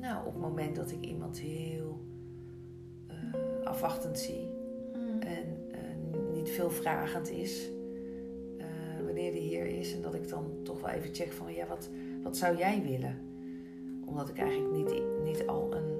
nou, 0.03 0.25
op 0.27 0.33
het 0.33 0.41
moment 0.41 0.75
dat 0.75 0.91
ik 0.91 1.05
iemand 1.05 1.39
heel 1.39 1.99
eh, 3.07 3.15
afwachtend 3.63 4.19
zie 4.19 4.51
Mm. 4.95 5.21
en 5.21 5.45
eh, 5.71 6.33
niet 6.33 6.49
veel 6.49 6.69
vragend 6.69 7.29
is, 7.29 7.69
eh, 8.57 8.65
wanneer 9.05 9.31
die 9.31 9.41
hier 9.41 9.65
is, 9.65 9.93
en 9.93 10.01
dat 10.01 10.13
ik 10.13 10.29
dan 10.29 10.45
toch 10.63 10.81
wel 10.81 10.89
even 10.89 11.13
check 11.15 11.31
van, 11.31 11.53
ja, 11.53 11.67
wat, 11.67 11.89
wat 12.23 12.37
zou 12.37 12.57
jij 12.57 12.81
willen? 12.83 13.17
Omdat 14.05 14.29
ik 14.29 14.37
eigenlijk 14.37 14.73
niet, 14.75 15.03
niet 15.23 15.47
al 15.47 15.75
een 15.75 15.97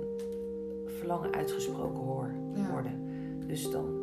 verlangen 0.97 1.33
uitgesproken 1.33 1.99
hoor 2.03 2.29
Ja. 2.55 2.71
worden. 2.71 2.91
Dus 3.47 3.69
dan 3.71 4.01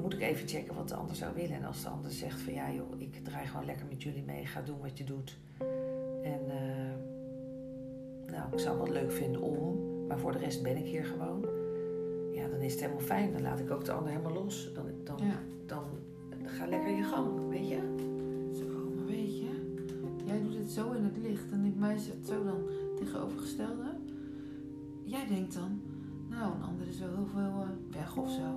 moet 0.00 0.12
ik 0.14 0.20
even 0.20 0.48
checken 0.48 0.74
wat 0.74 0.88
de 0.88 0.94
ander 0.94 1.16
zou 1.16 1.34
willen. 1.34 1.56
En 1.56 1.64
als 1.64 1.82
de 1.82 1.88
ander 1.88 2.10
zegt 2.10 2.40
van 2.40 2.52
ja 2.52 2.72
joh, 2.72 3.00
ik 3.00 3.24
draai 3.24 3.46
gewoon 3.46 3.66
lekker 3.66 3.86
met 3.86 4.02
jullie 4.02 4.22
mee, 4.26 4.46
ga 4.46 4.62
doen 4.62 4.80
wat 4.80 4.98
je 4.98 5.04
doet. 5.04 5.38
En 6.22 6.40
nou, 8.34 8.52
ik 8.52 8.58
zou 8.58 8.78
het 8.80 8.88
wel 8.88 9.02
leuk 9.02 9.12
vinden 9.12 9.40
om, 9.42 9.78
maar 10.06 10.18
voor 10.18 10.32
de 10.32 10.38
rest 10.38 10.62
ben 10.62 10.76
ik 10.76 10.84
hier 10.84 11.04
gewoon. 11.04 11.44
Ja, 12.32 12.48
dan 12.48 12.60
is 12.60 12.72
het 12.72 12.80
helemaal 12.80 13.02
fijn. 13.02 13.32
Dan 13.32 13.42
laat 13.42 13.60
ik 13.60 13.70
ook 13.70 13.84
de 13.84 13.92
ander 13.92 14.10
helemaal 14.12 14.32
los. 14.32 14.70
Dan, 14.74 14.84
dan, 15.04 15.16
Ja. 15.26 15.38
dan 15.66 15.84
ga 16.44 16.66
lekker 16.66 16.90
je 16.96 17.02
gang, 17.02 17.48
weet 17.48 17.68
je? 17.68 17.78
Zo, 18.52 18.64
maar 18.96 19.06
weet 19.06 19.38
je, 19.38 19.50
jij 20.24 20.40
doet 20.42 20.56
het 20.56 20.70
zo 20.70 20.90
in 20.92 21.04
het 21.04 21.16
licht 21.22 21.52
en 21.52 21.64
ik 21.64 21.76
mij 21.76 21.94
is 21.94 22.06
het 22.06 22.26
zo 22.26 22.44
dan 22.44 22.62
tegenovergestelde. 22.96 23.84
Jij 25.04 25.26
denkt 25.26 25.54
dan, 25.54 25.80
nou, 26.30 26.54
een 26.54 26.62
ander 26.62 26.86
is 26.88 26.98
wel 26.98 27.08
heel 27.14 27.26
veel 27.26 27.62
eh, 27.62 27.68
weg 27.96 28.16
of 28.16 28.30
zo. 28.30 28.48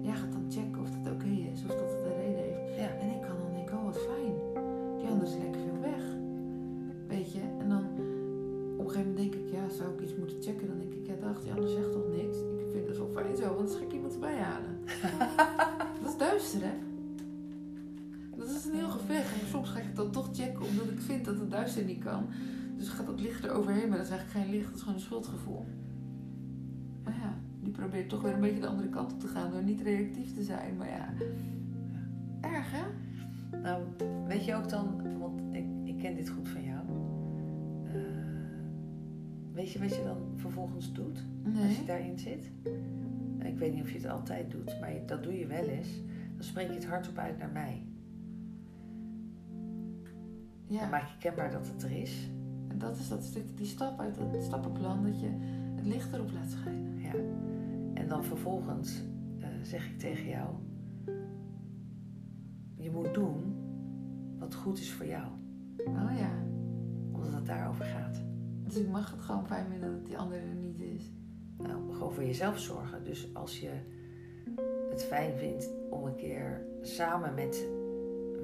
Jij 0.00 0.14
gaat 0.14 0.32
dan 0.32 0.44
checken 0.50 0.80
of 0.80 0.90
dat 0.90 1.12
oké 1.12 1.26
is, 1.52 1.62
of 1.62 1.70
dat 1.70 1.90
het 1.90 2.04
een 2.04 2.16
reden 2.16 2.42
heeft. 2.42 2.76
Ja. 2.76 2.88
En 2.98 3.10
ik 3.10 3.21
Ja, 11.32 11.38
dacht, 11.38 11.44
die 11.44 11.52
ander 11.52 11.70
zegt 11.70 11.92
toch 11.92 12.08
niks? 12.08 12.36
Ik 12.38 12.70
vind 12.72 12.88
het 12.88 12.96
wel 12.96 13.10
fijn 13.12 13.36
zo, 13.36 13.54
want 13.54 13.68
dan 13.68 13.78
ga 13.78 13.84
ik 13.84 13.92
iemand 13.92 14.12
erbij 14.12 14.38
halen. 14.38 14.78
dat 16.02 16.10
is 16.12 16.18
duister, 16.18 16.60
hè? 16.62 16.74
Dat 18.36 18.48
is 18.48 18.64
een 18.64 18.74
heel 18.74 18.90
gevecht. 18.90 19.40
En 19.40 19.48
soms 19.48 19.68
ga 19.68 19.78
ik 19.78 19.84
het 19.84 19.96
dan 19.96 20.10
toch 20.10 20.28
checken 20.32 20.66
omdat 20.66 20.88
ik 20.88 21.00
vind 21.00 21.24
dat 21.24 21.38
het 21.38 21.50
duister 21.50 21.84
niet 21.84 22.04
kan. 22.04 22.26
Dus 22.76 22.88
gaat 22.88 23.06
dat 23.06 23.20
licht 23.20 23.44
er 23.44 23.50
overheen, 23.50 23.88
maar 23.88 23.98
dat 23.98 24.06
is 24.06 24.12
eigenlijk 24.12 24.46
geen 24.46 24.54
licht, 24.56 24.66
dat 24.66 24.74
is 24.74 24.80
gewoon 24.80 24.94
een 24.94 25.00
schuldgevoel. 25.00 25.64
Maar 27.04 27.14
ja, 27.14 27.34
die 27.60 27.72
probeert 27.72 28.08
toch 28.08 28.22
weer 28.22 28.32
een 28.32 28.40
beetje 28.40 28.60
de 28.60 28.66
andere 28.66 28.88
kant 28.88 29.12
op 29.12 29.20
te 29.20 29.26
gaan 29.26 29.50
door 29.50 29.62
niet 29.62 29.80
reactief 29.80 30.34
te 30.34 30.42
zijn. 30.42 30.76
Maar 30.76 30.88
ja, 30.88 31.12
erg 32.40 32.70
hè? 32.70 32.84
Nou, 33.58 33.82
weet 34.26 34.44
je 34.44 34.54
ook 34.54 34.68
dan, 34.68 35.18
want 35.18 35.40
ik, 35.54 35.64
ik 35.84 35.98
ken 35.98 36.14
dit 36.14 36.28
goed 36.28 36.48
van 36.48 36.64
jou. 36.64 36.71
Weet 39.52 39.72
je 39.72 39.78
wat 39.78 39.94
je 39.94 40.02
dan 40.04 40.16
vervolgens 40.36 40.92
doet? 40.92 41.24
Als 41.66 41.76
je 41.78 41.84
daarin 41.84 42.18
zit. 42.18 42.50
Ik 43.38 43.58
weet 43.58 43.72
niet 43.74 43.82
of 43.82 43.90
je 43.90 43.98
het 43.98 44.06
altijd 44.08 44.50
doet, 44.50 44.80
maar 44.80 44.92
dat 45.06 45.22
doe 45.22 45.38
je 45.38 45.46
wel 45.46 45.64
eens. 45.64 45.88
Dan 46.34 46.44
spreek 46.44 46.68
je 46.68 46.74
het 46.74 46.86
hardop 46.86 47.16
uit 47.18 47.38
naar 47.38 47.50
mij. 47.52 47.82
Dan 50.66 50.76
Ja, 50.76 50.88
maak 50.88 51.06
je 51.08 51.18
kenbaar 51.18 51.50
dat 51.50 51.66
het 51.68 51.82
er 51.82 51.90
is. 51.90 52.30
en 52.68 52.78
dat 52.78 52.96
is 52.96 53.08
dat 53.08 53.24
stuk, 53.24 53.56
die 53.56 53.66
stap 53.66 54.00
uit 54.00 54.16
het 54.18 54.42
stappenplan, 54.42 55.02
dat 55.02 55.20
je 55.20 55.28
het 55.76 55.86
licht 55.86 56.12
erop 56.12 56.30
laat 56.32 56.50
schijnen. 56.50 56.98
Ja. 57.00 57.12
En 57.94 58.08
dan 58.08 58.24
vervolgens 58.24 59.02
eh, 59.38 59.48
zeg 59.62 59.90
ik 59.90 59.98
tegen 59.98 60.28
jou: 60.28 60.48
Je 62.76 62.90
moet 62.90 63.14
doen 63.14 63.54
wat 64.38 64.54
goed 64.54 64.78
is 64.78 64.92
voor 64.92 65.06
jou, 65.06 65.26
Oh 65.86 66.12
ja, 66.18 66.30
omdat 67.12 67.32
het 67.32 67.46
daarover 67.46 67.84
gaat. 67.84 68.22
Dus 68.64 68.76
ik 68.76 68.88
mag 68.88 69.10
het 69.10 69.20
gewoon 69.20 69.46
fijn 69.46 69.66
vinden 69.70 69.92
dat 69.92 70.06
die 70.06 70.18
andere 70.18 70.40
er 70.40 70.54
niet 70.54 70.80
is. 70.80 71.10
Nou, 71.58 71.92
gewoon 71.92 72.12
voor 72.12 72.24
jezelf 72.24 72.58
zorgen. 72.58 73.04
Dus 73.04 73.30
als 73.32 73.60
je 73.60 73.70
het 74.90 75.04
fijn 75.04 75.36
vindt 75.36 75.70
om 75.90 76.04
een 76.04 76.16
keer 76.16 76.66
samen 76.82 77.34
met 77.34 77.66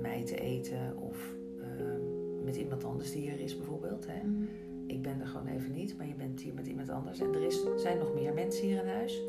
mij 0.01 0.25
te 0.25 0.41
eten 0.41 0.97
of 0.97 1.35
ehm, 1.61 2.45
met 2.45 2.57
iemand 2.57 2.85
anders 2.85 3.13
die 3.13 3.21
hier 3.21 3.41
is 3.41 3.57
bijvoorbeeld. 3.57 4.07
Hè? 4.07 4.27
Mhm. 4.27 4.43
Ik 4.87 5.03
ben 5.03 5.21
er 5.21 5.27
gewoon 5.27 5.47
even 5.47 5.73
niet, 5.73 5.97
maar 5.97 6.07
je 6.07 6.15
bent 6.15 6.41
hier 6.41 6.55
met 6.55 6.67
iemand 6.67 6.89
anders. 6.89 7.21
En 7.21 7.35
er 7.35 7.43
is, 7.43 7.61
zijn 7.77 7.99
nog 7.99 8.15
meer 8.15 8.35
mensen 8.35 8.67
hier 8.67 8.83
in 8.83 8.89
huis. 8.89 9.23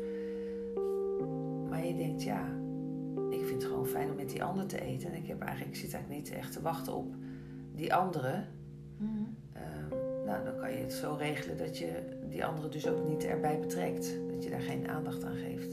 Maar 1.68 1.86
je 1.86 1.96
denkt, 1.96 2.22
ja, 2.22 2.48
ik 3.30 3.44
vind 3.44 3.62
het 3.62 3.70
gewoon 3.70 3.86
fijn 3.86 4.10
om 4.10 4.16
met 4.16 4.30
die 4.30 4.44
ander 4.44 4.66
te 4.66 4.80
eten. 4.80 5.10
En 5.12 5.16
ik, 5.16 5.26
heb 5.26 5.40
eigenlijk, 5.40 5.70
ik 5.70 5.80
zit 5.80 5.94
eigenlijk 5.94 6.24
niet 6.24 6.38
echt 6.38 6.52
te 6.52 6.60
wachten 6.60 6.94
op 6.94 7.14
die 7.74 7.94
andere. 7.94 8.44
Mhm. 8.96 9.22
Nou, 10.30 10.44
dan 10.44 10.56
kan 10.56 10.70
je 10.70 10.78
het 10.78 10.92
zo 10.92 11.14
regelen 11.18 11.56
dat 11.56 11.78
je 11.78 12.02
die 12.28 12.44
andere 12.44 12.68
dus 12.68 12.88
ook 12.88 13.08
niet 13.08 13.24
erbij 13.24 13.58
betrekt. 13.58 14.20
Dat 14.28 14.44
je 14.44 14.50
daar 14.50 14.60
geen 14.60 14.88
aandacht 14.88 15.24
aan 15.24 15.36
geeft. 15.36 15.72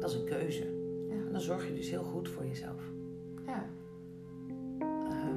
Dat 0.00 0.10
is 0.10 0.16
een 0.16 0.24
keuze. 0.24 0.64
Ja. 1.08 1.14
En 1.26 1.32
dan 1.32 1.40
zorg 1.40 1.66
je 1.68 1.74
dus 1.74 1.90
heel 1.90 2.02
goed 2.04 2.28
voor 2.28 2.46
jezelf. 2.46 2.82
ja, 3.46 3.64
Ehm, 5.10 5.36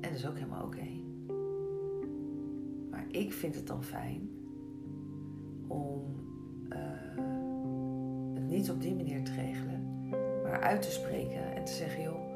en 0.00 0.08
dat 0.10 0.12
is 0.12 0.26
ook 0.26 0.34
helemaal 0.34 0.64
oké. 0.64 0.86
Maar 2.90 3.06
ik 3.10 3.32
vind 3.32 3.54
het 3.54 3.66
dan 3.66 3.84
fijn 3.84 4.30
om 5.66 6.02
eh, 6.68 6.78
het 8.34 8.48
niet 8.48 8.70
op 8.70 8.80
die 8.80 8.94
manier 8.94 9.24
te 9.24 9.32
regelen, 9.32 10.08
maar 10.42 10.60
uit 10.60 10.82
te 10.82 10.90
spreken 10.90 11.54
en 11.54 11.64
te 11.64 11.72
zeggen: 11.72 12.02
joh, 12.02 12.29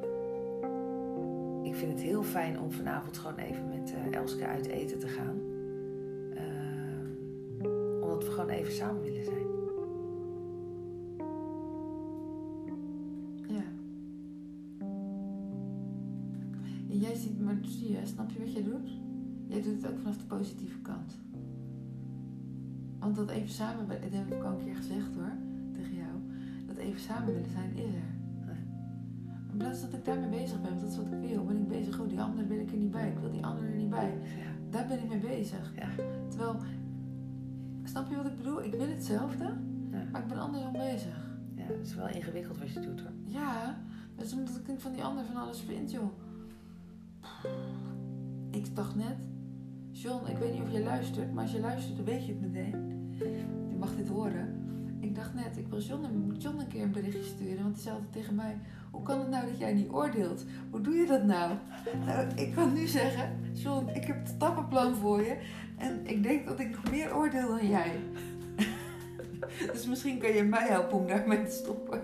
ik 1.75 1.81
vind 1.81 1.93
het 1.93 2.03
heel 2.03 2.23
fijn 2.23 2.61
om 2.61 2.73
vanavond 2.73 3.19
gewoon 3.19 3.37
even 3.37 3.69
met 3.69 3.95
eh, 3.95 4.13
Elske 4.13 4.47
uit 4.47 4.67
eten 4.67 4.99
te 4.99 5.09
gaan. 5.09 5.41
Ehm, 6.35 7.71
omdat 8.03 8.25
we 8.25 8.31
gewoon 8.31 8.49
even 8.49 8.73
samen 8.73 9.03
willen 9.03 9.25
zijn. 9.25 9.47
ja. 13.47 13.65
En 16.91 16.99
jij 16.99 17.15
ziet, 17.15 17.41
maar 17.41 17.59
zie 17.63 17.93
je, 17.93 18.07
snap 18.07 18.31
je 18.31 18.39
wat 18.39 18.53
jij 18.53 18.63
doet? 18.63 18.91
Jij 19.47 19.63
doet 19.63 19.83
het 19.83 19.93
ook 19.93 19.99
vanaf 19.99 20.17
de 20.17 20.25
positieve 20.25 20.79
kant. 20.79 21.19
Want 22.99 23.17
dat 23.17 23.31
even 23.31 23.49
samen, 23.49 23.89
dat 23.89 23.99
heb 24.11 24.33
ik 24.33 24.43
al 24.43 24.53
een 24.53 24.65
keer 24.65 24.77
gezegd 24.77 25.15
hoor, 25.15 25.33
tegen 25.73 25.95
jou. 25.95 26.13
Dat 26.67 26.77
even 26.77 27.01
samen 27.01 27.33
willen 27.33 27.51
zijn 27.51 27.77
is 27.77 27.95
er. 27.95 28.14
In 29.55 29.61
plaats 29.61 29.81
dat 29.81 29.93
ik 29.93 30.05
daarmee 30.05 30.29
bezig 30.29 30.61
ben, 30.61 30.71
want 30.71 30.81
dat 30.81 30.91
is 30.91 30.97
wat 30.97 31.07
ik 31.07 31.29
wil, 31.29 31.45
ben 31.45 31.57
ik 31.57 31.69
bezig, 31.69 32.01
oh 32.01 32.09
die 32.09 32.21
andere 32.21 32.47
wil 32.47 32.59
ik 32.59 32.71
er 32.71 32.77
niet 32.77 32.91
bij, 32.91 33.09
ik 33.09 33.19
wil 33.19 33.31
die 33.31 33.45
andere 33.47 33.67
er 33.67 33.77
niet 33.77 33.91
bij. 33.91 34.09
Ja. 34.09 34.51
Daar 34.71 34.87
ben 34.87 34.99
ik 34.99 35.09
mee 35.09 35.19
bezig. 35.19 35.73
Ja. 35.77 35.89
Terwijl, 36.29 36.57
snap 37.85 38.11
je 38.11 38.17
wat 38.17 38.27
ik 38.27 38.37
bedoel? 38.37 38.63
Ik 38.65 38.73
wil 38.75 38.89
hetzelfde, 38.89 39.45
Ja. 39.91 40.03
maar 40.13 40.21
ik 40.23 40.29
ben 40.29 40.39
andersom 40.39 40.73
bezig. 40.73 41.37
Ja, 41.55 41.63
het 41.63 41.87
is 41.87 41.95
wel 41.95 42.09
ingewikkeld 42.09 42.59
wat 42.59 42.71
je 42.71 42.81
doet 42.81 43.01
hoor. 43.01 43.11
Ja, 43.25 43.79
dat 44.17 44.27
is 44.27 44.33
omdat 44.33 44.61
ik 44.67 44.81
van 44.81 44.93
die 44.93 45.05
ander 45.05 45.25
van 45.25 45.37
alles 45.37 45.61
vind, 45.61 45.91
joh. 45.91 46.11
Ik 48.51 48.77
dacht 48.77 48.95
net, 48.95 49.29
John, 49.91 50.27
ik 50.31 50.37
weet 50.37 50.53
niet 50.53 50.63
of 50.63 50.73
je 50.73 50.83
luistert, 50.83 51.33
maar 51.33 51.43
als 51.43 51.53
je 51.53 51.61
luistert, 51.61 51.97
dan 51.97 52.05
weet 52.05 52.27
je 52.27 52.33
het 52.33 52.41
meteen. 52.41 52.75
Je 53.69 53.77
mag 53.79 53.97
dit 53.97 54.09
horen. 54.09 54.54
Ik 55.15 55.21
dacht 55.21 55.35
net, 55.35 55.57
ik 55.57 55.67
wil 55.69 55.81
John, 55.81 56.35
John 56.39 56.59
een 56.59 56.69
keer 56.69 56.83
een 56.83 56.93
berichtje 56.93 57.23
sturen, 57.23 57.63
want 57.63 57.75
hij 57.75 57.83
zei 57.83 57.95
altijd 57.95 58.13
tegen 58.13 58.35
mij: 58.35 58.59
Hoe 58.91 59.03
kan 59.03 59.19
het 59.19 59.29
nou 59.29 59.47
dat 59.47 59.59
jij 59.59 59.73
niet 59.73 59.91
oordeelt? 59.91 60.45
Hoe 60.71 60.81
doe 60.81 60.95
je 60.95 61.07
dat 61.07 61.25
nou? 61.25 61.53
Nou, 62.07 62.29
ik 62.35 62.55
kan 62.55 62.73
nu 62.73 62.87
zeggen: 62.87 63.41
John, 63.53 63.89
ik 63.89 64.05
heb 64.05 64.19
het 64.19 64.29
stappenplan 64.29 64.95
voor 64.95 65.23
je 65.23 65.37
en 65.79 66.07
ik 66.07 66.23
denk 66.23 66.47
dat 66.47 66.61
ik 66.61 66.71
nog 66.71 66.91
meer 66.91 67.17
oordeel 67.17 67.49
dan 67.49 67.69
jij. 67.69 68.01
dus 69.73 69.87
misschien 69.87 70.19
kan 70.19 70.33
je 70.33 70.43
mij 70.43 70.67
helpen 70.67 70.99
om 70.99 71.07
daarmee 71.07 71.45
te 71.45 71.51
stoppen. 71.51 72.03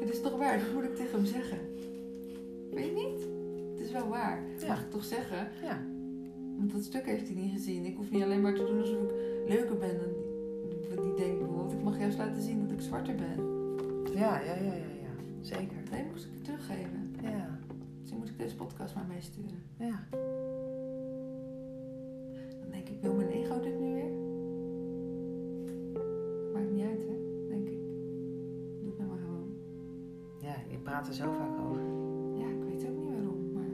Het 0.00 0.08
is 0.12 0.20
toch 0.20 0.38
waar, 0.38 0.58
dat 0.58 0.72
moet 0.72 0.84
ik 0.84 0.96
tegen 0.96 1.12
hem 1.12 1.26
zeggen. 1.26 1.58
Weet 2.72 2.86
je 2.86 2.92
niet? 2.92 3.26
Het 3.72 3.86
is 3.86 3.92
wel 3.92 4.08
waar. 4.08 4.42
Ja. 4.58 4.66
Mag 4.66 4.80
ik 4.80 4.90
toch 4.90 5.04
zeggen? 5.04 5.48
Ja. 5.62 5.80
Want 6.56 6.72
dat 6.72 6.84
stuk 6.84 7.06
heeft 7.06 7.26
hij 7.26 7.36
niet 7.36 7.52
gezien. 7.52 7.84
Ik 7.84 7.96
hoef 7.96 8.10
niet 8.10 8.22
alleen 8.22 8.40
maar 8.40 8.54
te 8.54 8.64
doen 8.64 8.80
alsof 8.80 9.02
ik 9.02 9.10
leuker 9.48 9.76
ben 9.78 9.98
dan 9.98 10.15
mag 11.96 12.04
juist 12.04 12.18
laten 12.18 12.42
zien 12.42 12.60
dat 12.60 12.70
ik 12.70 12.80
zwarter 12.80 13.14
ben. 13.14 13.36
Ja, 14.14 14.40
ja, 14.40 14.54
ja, 14.54 14.72
ja, 14.74 14.90
ja. 15.02 15.10
Zeker. 15.40 15.76
Nee, 15.90 16.04
moest 16.10 16.24
ik 16.24 16.30
het 16.34 16.44
teruggeven. 16.44 17.14
Ja, 17.22 17.58
Misschien 17.98 18.18
moet 18.18 18.28
ik 18.28 18.38
deze 18.38 18.56
podcast 18.56 18.94
maar 18.94 19.04
meesturen. 19.08 19.62
ja. 19.76 20.04
Dan 22.60 22.70
denk 22.70 22.88
ik, 22.88 23.00
wil 23.00 23.14
mijn 23.14 23.28
ego 23.28 23.60
dit 23.60 23.80
nu 23.80 23.94
weer? 23.94 24.10
Maakt 26.52 26.70
niet 26.70 26.84
uit, 26.84 26.98
hè? 27.00 27.16
Denk 27.48 27.66
ik. 27.68 27.78
Doe 28.80 28.88
het 28.88 28.98
nou 28.98 29.10
maar 29.10 29.18
gewoon. 29.18 29.48
Ja, 30.40 30.54
je 30.70 30.78
praat 30.78 31.08
er 31.08 31.14
zo 31.14 31.32
vaak 31.32 31.58
over. 31.68 31.80
Ja, 32.38 32.46
ik 32.46 32.62
weet 32.68 32.88
ook 32.90 32.96
niet 32.96 33.10
waarom, 33.10 33.52
maar... 33.52 33.70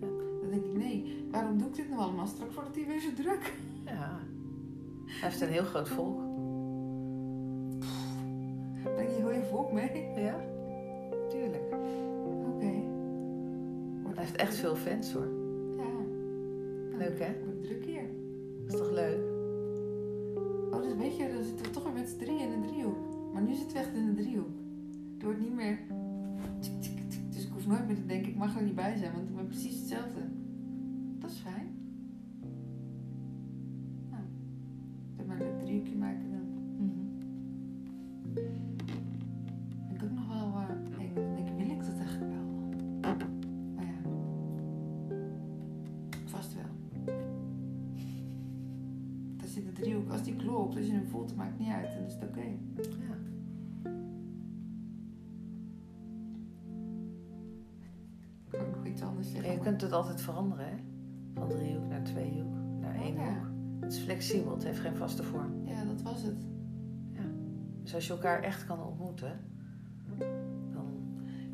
Dan 0.40 0.50
denk 0.50 0.64
ik, 0.64 0.76
nee, 0.76 1.24
waarom 1.30 1.58
doe 1.58 1.68
ik 1.68 1.74
dit 1.74 1.88
nou 1.88 2.00
allemaal? 2.00 2.26
Straks 2.26 2.54
wordt 2.54 2.68
het 2.68 2.76
hier 2.78 2.86
weer 2.86 3.00
zo 3.00 3.12
druk. 3.22 3.52
Hij 5.18 5.28
heeft 5.28 5.40
een 5.40 5.48
heel 5.48 5.64
groot 5.64 5.88
volk. 5.88 6.20
Breng 8.82 9.08
je 9.08 9.16
heel 9.16 9.32
je 9.32 9.44
volk 9.50 9.72
mee? 9.72 10.08
Ja, 10.16 10.40
tuurlijk. 11.28 11.62
Oké. 12.46 12.72
Hij 14.14 14.26
heeft 14.26 14.36
echt 14.36 14.56
veel 14.56 14.76
fans 14.76 15.12
hoor. 15.12 15.28
Ja. 15.76 15.82
Nou, 15.82 16.96
Leuk, 16.96 17.18
hè? 17.18 17.44
Wordt 17.44 17.62
druk 17.62 17.84
hier. 17.84 18.02
Dat 18.64 18.74
is 18.74 18.80
toch 18.80 18.90
leuk? 18.90 19.20
Oh, 20.70 20.82
dus 20.82 20.94
weet 20.96 21.16
je, 21.16 21.32
dan 21.32 21.44
zitten 21.44 21.66
we 21.66 21.72
toch 21.72 21.84
weer 21.84 21.92
met 21.92 22.08
z'n 22.08 22.18
drieën 22.18 22.40
in 22.40 22.52
een 22.52 22.62
driehoek. 22.62 23.32
Maar 23.32 23.42
nu 23.42 23.54
zitten 23.54 23.76
we 23.76 23.82
echt 23.82 23.94
in 23.94 24.08
een 24.08 24.16
driehoek. 24.16 24.58
Het 25.14 25.22
wordt 25.22 25.40
niet 25.40 25.54
meer... 25.54 25.78
Dus 27.30 27.44
ik 27.44 27.52
hoef 27.52 27.66
nooit 27.66 27.86
meer 27.86 27.96
te 27.96 28.06
denken, 28.06 28.28
ik 28.28 28.36
mag 28.36 28.56
er 28.56 28.62
niet 28.62 28.74
bij 28.74 28.96
zijn, 28.96 29.12
want 29.12 29.28
we 29.28 29.34
hebben 29.34 29.52
precies 29.52 29.78
hetzelfde. 29.78 30.20
Dat 31.18 31.30
is 31.30 31.38
fijn. 31.38 31.77
Kunt 59.78 59.90
het 59.90 60.00
altijd 60.00 60.20
veranderen, 60.20 60.66
hè? 60.66 60.76
Van 61.34 61.48
driehoek 61.48 61.88
naar 61.88 62.02
tweehoek, 62.02 62.54
naar 62.80 62.94
Oh, 62.94 63.02
één 63.02 63.14
ja. 63.14 63.20
hoek. 63.20 63.46
Het 63.80 63.92
is 63.92 63.98
flexibel, 63.98 64.52
het 64.52 64.64
heeft 64.64 64.78
geen 64.78 64.96
vaste 64.96 65.22
vorm. 65.22 65.66
Ja, 65.66 65.84
dat 65.84 66.02
was 66.02 66.22
het. 66.22 66.46
Dus 67.82 67.94
als 67.94 68.06
je 68.06 68.12
elkaar 68.12 68.42
echt 68.42 68.66
kan 68.66 68.82
ontmoeten, 68.82 69.40
dan... 70.72 70.86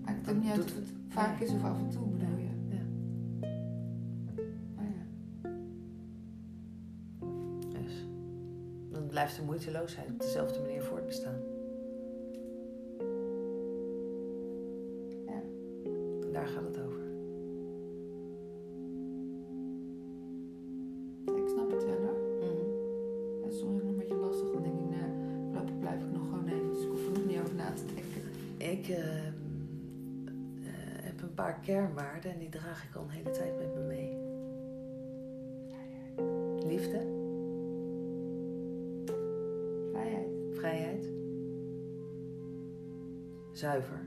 Maakt 0.05 0.27
het 0.27 0.37
ook 0.37 0.43
niet 0.43 0.51
uit 0.51 0.65
of 0.65 0.75
het 0.75 0.93
vaak 1.09 1.41
is 1.41 1.51
of 1.51 1.65
af 1.65 1.79
en 1.79 1.89
toe, 1.89 2.09
bedoel 2.09 2.37
je? 2.37 2.51
Ja. 2.69 2.83
Oh 4.77 4.85
ja. 4.85 5.05
Dus 7.81 8.07
dan 8.91 9.07
blijft 9.07 9.37
de 9.37 9.43
moeiteloosheid 9.43 10.11
op 10.11 10.21
dezelfde 10.21 10.61
manier 10.61 10.83
voortbestaan. 10.83 11.54
En 32.27 32.39
die 32.39 32.49
draag 32.49 32.85
ik 32.85 32.95
al 32.95 33.03
een 33.03 33.09
hele 33.09 33.31
tijd 33.31 33.59
met 33.59 33.75
me 33.75 33.81
mee. 33.81 34.23
Liefde, 36.67 37.13
Vrijheid. 39.93 40.29
vrijheid, 40.53 41.13
zuiver. 43.53 44.01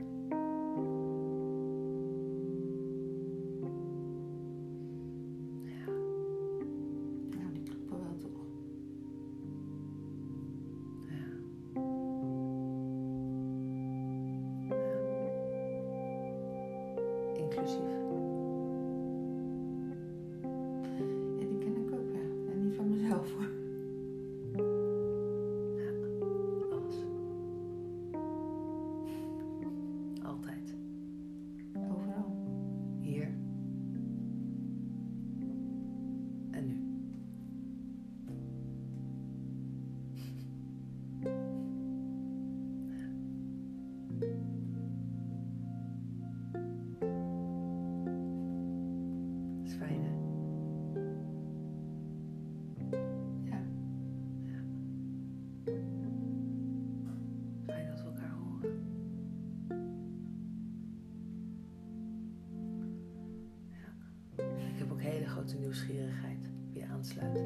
Grote 65.48 65.60
nieuwsgierigheid 65.60 66.50
wie 66.72 66.84
aansluit. 66.84 67.40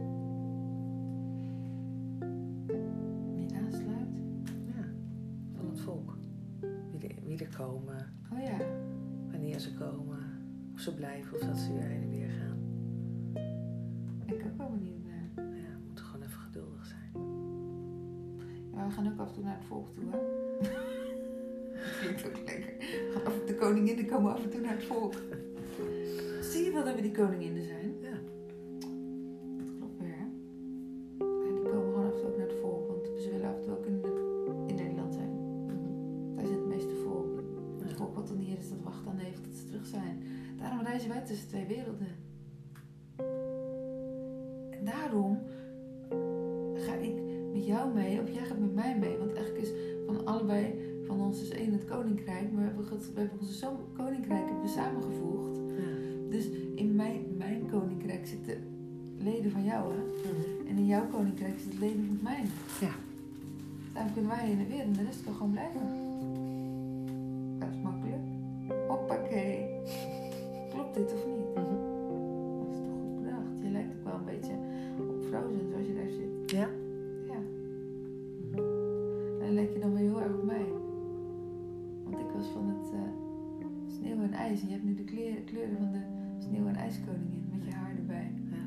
Wie 3.35 3.55
aansluit. 3.55 4.09
Ja, 4.67 4.85
van 5.57 5.69
het 5.69 5.81
volk. 5.81 6.17
Wie 6.91 7.09
er, 7.09 7.15
wie 7.25 7.39
er 7.39 7.57
komen, 7.57 8.15
Oh 8.33 8.43
ja. 8.43 8.57
wanneer 9.31 9.59
ze 9.59 9.75
komen, 9.75 10.19
of 10.75 10.81
ze 10.81 10.95
blijven 10.95 11.35
of 11.35 11.41
dat 11.41 11.59
ze 11.59 11.73
weer 11.73 11.83
heen 11.83 12.03
en 12.03 12.11
weer 12.11 12.29
gaan. 12.31 12.59
Ik 14.27 14.45
ook 14.47 14.57
wel 14.57 14.71
benieuwd 14.71 15.05
naar. 15.05 15.31
Ja, 15.37 15.77
we 15.79 15.85
moeten 15.87 16.05
gewoon 16.05 16.27
even 16.27 16.41
geduldig 16.41 16.87
zijn. 16.87 17.11
Ja, 18.75 18.87
we 18.87 18.93
gaan 18.93 19.13
ook 19.13 19.19
af 19.19 19.29
en 19.29 19.35
toe 19.35 19.45
naar 19.45 19.57
het 19.57 19.65
volk 19.65 19.89
toe, 19.95 20.05
hè? 20.11 20.19
Dat 21.73 21.99
klinkt 22.01 22.27
ook 22.27 22.37
lekker. 22.37 22.75
De 23.47 23.55
koninginnen 23.55 24.07
komen 24.07 24.33
af 24.33 24.45
en 24.45 24.51
toe 24.51 24.61
naar 24.61 24.75
het 24.75 24.85
volk. 24.85 25.15
Zie 26.53 26.65
je 26.65 26.73
wel 26.73 26.85
dat 26.85 26.95
we 26.95 27.03
die 27.03 27.11
koninginnen 27.11 27.52
koninkrijk 61.53 61.59
zitten 61.59 61.81
leden 61.81 62.07
van 62.07 62.19
mijn. 62.23 62.47
Ja. 62.81 62.95
Daarom 63.93 64.13
kunnen 64.13 64.31
wij 64.31 64.47
heen 64.47 64.59
en 64.59 64.69
weer 64.69 64.81
en 64.81 64.93
de 64.93 65.05
rest 65.05 65.25
kan 65.25 65.35
gewoon 65.35 65.51
blijven. 65.51 65.81
Dat 67.59 67.69
is 67.69 67.81
makkelijk. 67.83 68.23
Hoppakee. 68.89 69.81
Klopt 70.71 70.95
dit 70.95 71.13
of 71.13 71.27
niet? 71.27 71.55
Mhm. 71.55 71.77
Dat 72.59 72.69
is 72.75 72.81
toch 72.85 72.99
goed 73.03 73.23
bedacht. 73.23 73.53
Je 73.63 73.71
lijkt 73.71 73.93
ook 73.97 74.05
wel 74.05 74.15
een 74.15 74.25
beetje 74.25 74.55
op 74.99 75.23
Frozen 75.29 75.69
zoals 75.71 75.87
je 75.87 75.95
daar 75.95 76.13
zit. 76.21 76.51
Ja? 76.51 76.69
Ja. 77.33 77.41
En 79.41 79.47
dan 79.47 79.55
lijk 79.55 79.73
je 79.73 79.79
dan 79.79 79.93
weer 79.95 80.09
heel 80.09 80.21
erg 80.21 80.35
op 80.35 80.45
mij. 80.45 80.67
Want 82.05 82.19
ik 82.19 82.31
was 82.37 82.47
van 82.47 82.67
het 82.69 82.93
eh, 82.93 83.01
sneeuw 83.99 84.23
en 84.23 84.33
ijs. 84.33 84.61
En 84.61 84.67
je 84.67 84.73
hebt 84.73 84.85
nu 84.85 84.95
de 84.95 85.05
kleuren 85.45 85.77
van 85.77 85.93
de 85.93 86.03
sneeuw- 86.39 86.67
en 86.67 86.77
ijskoningin 86.77 87.45
met 87.53 87.65
je 87.65 87.73
haar 87.73 87.95
erbij. 87.97 88.33
Ja. 88.51 88.65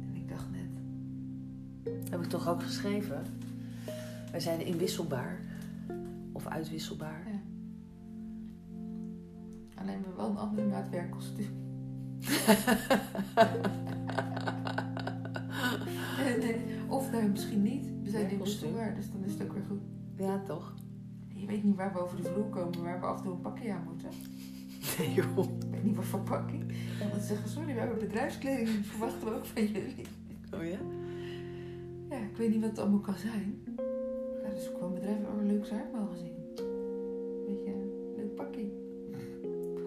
En 0.00 0.14
ik 0.14 0.28
dacht 0.28 0.46
net. 0.50 0.80
Heb 2.10 2.20
ik 2.20 2.28
toch 2.28 2.48
ook 2.48 2.62
geschreven? 2.62 3.22
Wij 4.30 4.40
zijn 4.40 4.66
inwisselbaar. 4.66 5.40
Of 6.32 6.46
uitwisselbaar. 6.46 7.22
Ja. 7.26 7.40
Alleen 9.74 10.02
we 10.02 10.14
wel 10.16 10.30
een 10.30 10.36
andere 10.36 10.66
maat 10.66 10.88
werkkostuum. 10.90 11.60
of 16.92 17.10
nee, 17.10 17.28
misschien 17.28 17.62
niet. 17.62 17.86
We 18.02 18.10
zijn 18.10 18.30
in 18.30 18.38
kostuum, 18.38 18.94
dus 18.94 19.10
dan 19.10 19.24
is 19.24 19.32
het 19.32 19.42
ook 19.42 19.52
weer 19.52 19.64
goed. 19.68 19.80
Ja, 20.16 20.42
toch? 20.46 20.74
Je 21.34 21.46
weet 21.46 21.64
niet 21.64 21.76
waar 21.76 21.92
we 21.92 22.00
over 22.00 22.16
de 22.16 22.22
vloer 22.22 22.44
komen, 22.44 22.82
waar 22.82 23.00
we 23.00 23.06
af 23.06 23.16
en 23.16 23.22
toe 23.22 23.32
een 23.32 23.40
pakje 23.40 23.72
aan 23.72 23.84
moeten. 23.84 24.10
Nee, 24.98 25.12
joh. 25.12 25.38
Ik 25.38 25.70
weet 25.70 25.84
niet 25.84 25.96
wat 25.96 26.04
voor 26.04 26.20
pakje. 26.20 26.58
En 27.00 27.10
dan 27.10 27.20
zeggen 27.20 27.48
sorry, 27.48 27.74
we 27.74 27.80
hebben 27.80 27.98
bedrijfskleding, 27.98 28.68
die 28.68 28.84
verwachten 28.84 29.28
we 29.28 29.34
ook 29.34 29.46
van 29.46 29.66
jullie. 29.66 30.06
Oh 30.54 30.64
ja? 30.64 30.78
Ja, 32.10 32.16
ik 32.16 32.36
weet 32.36 32.50
niet 32.50 32.60
wat 32.60 32.70
het 32.70 32.78
allemaal 32.78 33.00
kan 33.00 33.16
zijn. 33.16 33.62
Ja, 34.42 34.48
dus 34.54 34.68
ik 34.68 34.74
kwam 34.74 34.94
bedrijf 34.94 35.18
een 35.40 35.46
leuk 35.46 35.66
zaakmagazine. 35.66 36.30
Weet 37.46 37.64
je, 37.64 37.72
een 37.72 38.14
leuk 38.16 38.34
pakje. 38.34 38.70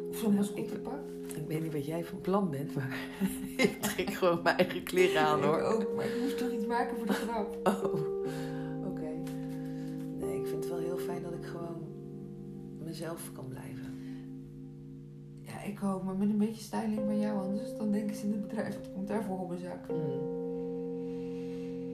Of 0.09 0.17
zo'n 0.17 0.31
Ja, 0.31 0.37
mascottepak. 0.37 0.99
Ik 1.23 1.24
weet 1.47 1.61
niet 1.61 1.73
wat 1.73 1.85
jij 1.85 2.03
van 2.03 2.21
plan 2.21 2.49
bent, 2.49 2.75
maar 2.75 2.97
ik 3.57 3.81
trek 3.81 4.13
gewoon 4.19 4.39
mijn 4.43 4.57
eigen 4.57 4.83
kleren 4.83 5.21
aan 5.21 5.43
hoor. 5.43 5.57
Ik 5.57 5.63
ook, 5.63 5.95
maar 5.95 6.05
ik 6.05 6.21
moest 6.21 6.37
toch 6.37 6.51
iets 6.51 6.65
maken 6.65 6.97
voor 6.97 7.05
de 7.07 7.13
grap. 7.13 7.57
Oh, 7.67 7.93
oké. 8.89 9.09
Nee, 10.17 10.39
ik 10.39 10.45
vind 10.47 10.63
het 10.63 10.67
wel 10.69 10.79
heel 10.79 10.97
fijn 10.97 11.21
dat 11.23 11.33
ik 11.33 11.45
gewoon 11.45 11.83
mezelf 12.83 13.31
kan 13.33 13.47
blijven. 13.47 13.83
Ja, 15.41 15.61
ik 15.63 15.83
ook, 15.83 16.03
maar 16.03 16.15
met 16.15 16.29
een 16.29 16.37
beetje 16.37 16.63
styling 16.63 17.01
van 17.05 17.19
jou, 17.19 17.37
anders 17.39 17.77
dan 17.77 17.91
denken 17.91 18.15
ze 18.15 18.25
in 18.25 18.31
het 18.31 18.41
bedrijf, 18.47 18.75
wat 18.75 18.91
komt 18.93 19.07
daarvoor 19.07 19.39
op 19.39 19.49
een 19.49 19.59
zak? 19.59 19.89
Mm. 19.89 19.95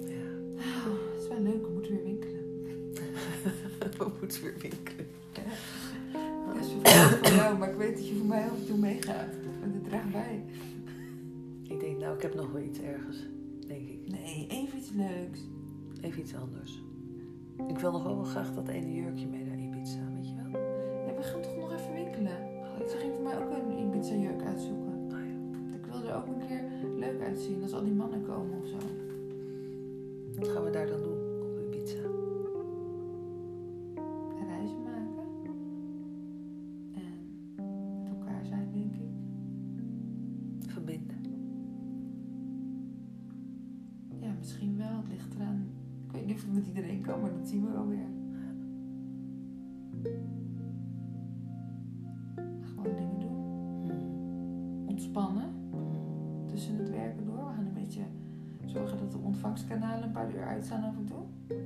Ja, 0.08 0.30
Oh, 0.88 1.14
het 1.14 1.22
is 1.22 1.28
wel 1.28 1.40
leuk, 1.40 1.62
we 1.66 1.72
moeten 1.74 1.92
weer 1.92 2.04
winkelen. 2.04 2.40
we 3.98 4.12
moeten 4.20 4.42
weer 4.44 4.56
winkelen. 4.62 5.08
Ja, 5.34 5.42
jou, 7.36 7.58
maar 7.60 7.70
ik 7.70 7.76
weet 7.78 7.96
dat 7.96 8.08
je 8.08 8.16
voor 8.16 8.28
mij 8.28 8.44
af 8.44 8.60
en 8.60 8.66
toe 8.66 8.78
meegaat. 8.78 9.34
En 9.64 9.72
dat 9.74 9.84
draagt 9.84 10.12
bij. 10.12 10.44
Ik 11.68 11.80
denk, 11.80 11.98
nou, 12.00 12.16
ik 12.16 12.22
heb 12.22 12.36
nog 12.36 12.52
wel 12.52 12.62
iets 12.62 12.80
ergens, 12.82 13.28
denk 13.68 13.90
ik. 13.90 14.08
Nee, 14.08 14.48
even 14.50 14.78
iets 14.78 14.92
leuks. 14.92 15.40
Even 16.02 16.20
iets 16.22 16.36
anders. 16.36 16.84
Ik 17.68 17.80
wil 17.80 17.92
nog 17.92 18.04
wel, 18.04 18.16
wel 18.16 18.24
graag 18.26 18.54
dat 18.54 18.68
ene 18.68 18.94
jurkje 18.94 19.28
mee 19.28 19.46
naar 19.46 19.58
Ibiza, 19.58 20.00
weet 20.16 20.28
je 20.30 20.36
wel? 20.36 20.62
Ja, 21.08 21.16
we 21.16 21.24
gaan 21.24 21.42
toch 21.42 21.58
nog 21.58 21.74
even 21.74 21.94
winkelen. 21.94 22.38
Ze 22.90 22.98
ging 22.98 23.14
voor 23.14 23.24
mij 23.24 23.38
ook 23.38 23.52
een 23.52 23.78
Ibiza 23.78 24.16
jurk 24.16 24.42
uitzoeken. 24.44 25.08
Nou 25.08 25.24
ja, 25.24 25.78
Ik 25.78 25.86
wil 25.86 26.10
er 26.10 26.16
ook 26.16 26.28
een 26.28 26.48
keer 26.48 26.64
leuk 26.98 27.22
uitzien 27.22 27.64
als 27.64 27.74
al 27.74 27.84
die 27.84 27.94
mannen 27.94 28.26
komen 28.26 28.62
of 28.62 28.68
zo. 28.68 28.78
wat 30.40 30.48
gaan 30.48 30.64
we 30.64 30.70
daar 30.70 30.88
dan 30.88 31.02
doen 31.02 31.21
ligt 45.12 45.36
eraan. 45.36 45.68
Ik 46.06 46.12
weet 46.12 46.26
niet 46.26 46.36
of 46.36 46.42
het 46.42 46.54
met 46.54 46.68
iedereen 46.68 47.02
kan, 47.02 47.22
maar 47.22 47.32
dat 47.32 47.48
zien 47.48 47.66
we 47.66 47.72
wel 47.72 47.88
weer. 47.88 48.10
Gewoon 52.62 52.96
dingen 52.96 53.20
doen. 53.20 53.38
Mm. 53.84 54.88
Ontspannen. 54.88 55.50
Mm. 55.72 56.48
tussen 56.48 56.78
het 56.78 56.90
werken 56.90 57.26
door. 57.26 57.48
We 57.48 57.54
gaan 57.56 57.66
een 57.66 57.74
beetje 57.74 58.02
zorgen 58.66 58.98
dat 58.98 59.12
de 59.12 59.18
ontvangstkanalen 59.18 60.04
een 60.04 60.12
paar 60.12 60.34
uur 60.34 60.46
uitstaan 60.46 60.84
af 60.84 60.98
en 60.98 61.06
toe. 61.06 61.58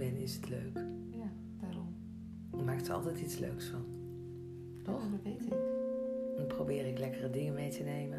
Ben 0.00 0.16
is 0.16 0.34
het 0.34 0.48
leuk. 0.48 0.84
Ja, 1.10 1.30
daarom. 1.60 1.94
Je 2.56 2.62
maakt 2.62 2.88
er 2.88 2.94
altijd 2.94 3.20
iets 3.20 3.38
leuks 3.38 3.66
van. 3.66 3.84
Toch? 4.82 5.02
Ja, 5.02 5.10
dat 5.10 5.20
weet 5.22 5.42
ik. 5.46 5.58
Dan 6.36 6.46
probeer 6.46 6.86
ik 6.86 6.98
lekkere 6.98 7.30
dingen 7.30 7.54
mee 7.54 7.70
te 7.70 7.82
nemen. 7.82 8.18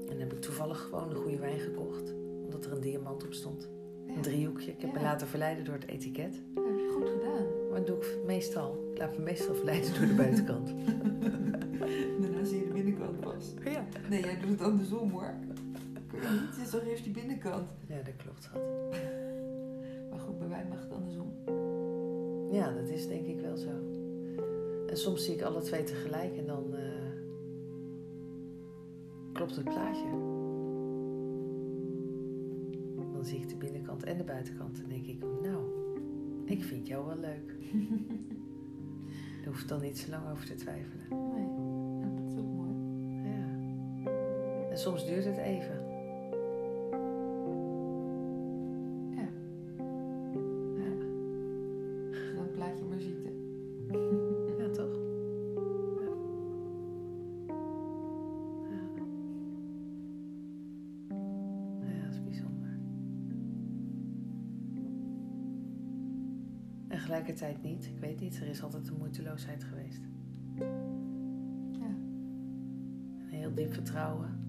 En 0.00 0.06
dan 0.06 0.18
heb 0.18 0.32
ik 0.32 0.40
toevallig 0.40 0.80
gewoon 0.80 1.08
de 1.08 1.14
goede 1.14 1.38
wijn 1.38 1.58
gekocht. 1.58 2.14
Omdat 2.44 2.64
er 2.64 2.72
een 2.72 2.80
diamant 2.80 3.24
op 3.24 3.32
stond. 3.32 3.68
Ja, 4.06 4.14
Een 4.14 4.22
driehoekje. 4.22 4.70
Ik 4.70 4.80
heb 4.80 4.92
me 4.92 4.98
Ja. 4.98 5.04
laten 5.04 5.26
verleiden 5.28 5.64
door 5.64 5.74
het 5.74 5.86
etiket. 5.86 6.32
dat 6.54 6.64
heb 6.64 6.78
je 6.78 6.90
goed 6.94 7.08
gedaan. 7.08 7.46
Maar 7.70 7.78
dat 7.78 7.86
doe 7.86 7.96
ik 7.96 8.18
meestal. 8.26 8.88
Ik 8.92 8.98
laat 8.98 9.16
me 9.16 9.22
meestal 9.22 9.54
verleiden 9.54 9.94
door 9.98 10.06
de 10.06 10.14
buitenkant. 10.14 10.74
Daarna 12.20 12.44
zie 12.44 12.58
je 12.58 12.66
de 12.66 12.72
binnenkant 12.72 13.20
pas. 13.20 13.52
Ja. 13.64 13.86
Nee, 14.08 14.20
jij 14.20 14.38
doet 14.40 14.50
het 14.50 14.60
andersom 14.60 15.10
hoor. 15.10 15.34
Ik 16.10 16.10
weet 16.20 16.30
niet, 16.30 16.40
het 16.56 16.64
is 16.64 16.70
toch 16.70 16.84
eerst 16.86 17.04
die 17.04 17.12
binnenkant. 17.12 17.68
Ja, 17.88 17.96
dat 18.02 18.16
klopt, 18.16 18.42
schat. 18.42 18.60
Goed, 20.28 20.38
bij 20.38 20.48
mij 20.48 20.66
mag 20.68 20.82
het 20.82 20.92
andersom. 20.92 21.32
Ja, 22.50 22.72
dat 22.72 22.88
is 22.88 23.08
denk 23.08 23.26
ik 23.26 23.40
wel 23.40 23.56
zo. 23.56 23.70
En 24.86 24.96
soms 24.96 25.24
zie 25.24 25.34
ik 25.34 25.42
alle 25.42 25.60
twee 25.60 25.84
tegelijk 25.84 26.36
en 26.36 26.46
dan 26.46 26.74
eh, 26.74 27.12
klopt 29.32 29.56
het 29.56 29.64
plaatje. 29.64 30.10
Dan 33.12 33.24
zie 33.24 33.38
ik 33.38 33.48
de 33.48 33.56
binnenkant 33.56 34.04
en 34.04 34.16
de 34.16 34.24
buitenkant 34.24 34.82
en 34.82 34.88
denk 34.88 35.06
ik, 35.06 35.24
nou, 35.42 35.64
ik 36.44 36.62
vind 36.62 36.86
jou 36.86 37.06
wel 37.06 37.18
leuk. 37.18 37.54
Daar 39.42 39.52
hoef 39.52 39.60
ik 39.60 39.68
dan 39.68 39.80
niet 39.80 39.98
zo 39.98 40.10
lang 40.10 40.30
over 40.30 40.46
te 40.46 40.54
twijfelen. 40.54 41.06
Nee, 41.08 41.48
dat 42.16 42.32
is 42.32 42.38
ook 42.38 42.52
mooi. 42.54 42.72
Ja. 43.24 44.10
En 44.70 44.78
soms 44.78 45.06
duurt 45.06 45.24
het 45.24 45.38
even. 45.38 45.87
Tegelijkertijd 67.08 67.62
niet. 67.62 67.86
Ik 67.86 67.98
weet 68.00 68.20
niet, 68.20 68.40
er 68.40 68.46
is 68.46 68.62
altijd 68.62 68.88
een 68.88 68.96
moeiteloosheid 68.98 69.64
geweest. 69.64 70.00
Ja. 71.70 71.94
Een 73.20 73.28
heel 73.28 73.54
diep 73.54 73.72
vertrouwen. 73.72 74.47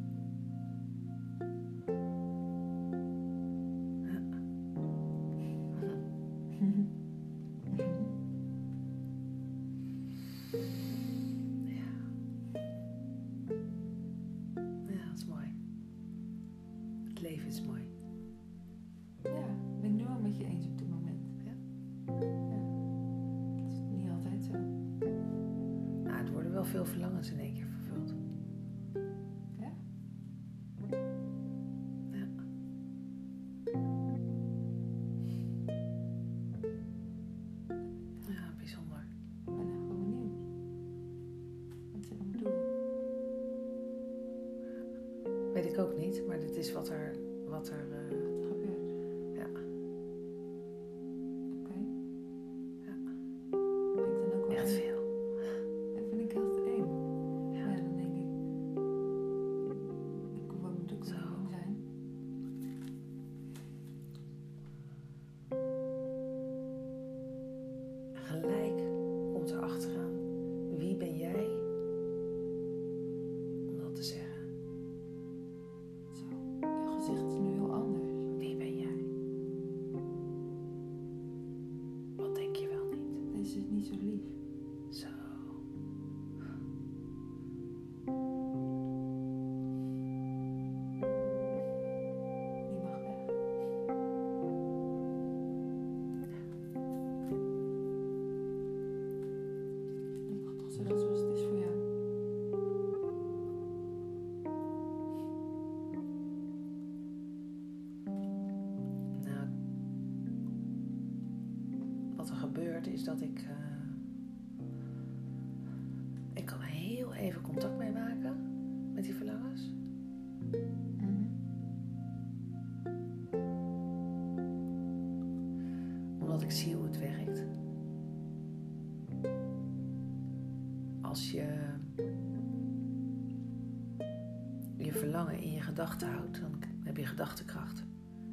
Gedachten 135.80 136.12
houdt, 136.12 136.42
dan 136.42 136.60
heb 136.84 136.98
je 136.98 137.06
gedachtekracht. 137.06 137.84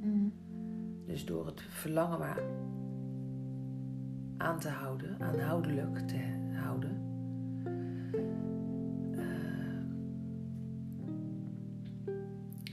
Mhm. 0.01 0.29
Dus 1.05 1.25
door 1.25 1.47
het 1.47 1.61
verlangen 1.61 2.19
maar 2.19 2.43
aan 4.37 4.59
te 4.59 4.69
houden, 4.69 5.21
aanhoudelijk 5.21 5.99
te 5.99 6.19
houden, 6.53 7.01
eh, 9.13 9.25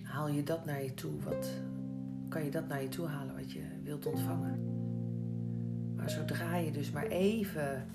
haal 0.03 0.29
je 0.29 0.43
dat 0.43 0.65
naar 0.65 0.83
je 0.83 0.93
toe. 0.93 1.19
Wat 1.23 1.49
kan 2.29 2.43
je 2.43 2.51
dat 2.51 2.67
naar 2.67 2.81
je 2.81 2.89
toe 2.89 3.07
halen 3.07 3.35
wat 3.35 3.51
je 3.51 3.63
wilt 3.83 4.05
ontvangen? 4.05 4.59
Maar 5.95 6.09
zodra 6.09 6.55
je 6.55 6.71
dus 6.71 6.91
maar 6.91 7.07
even 7.07 7.85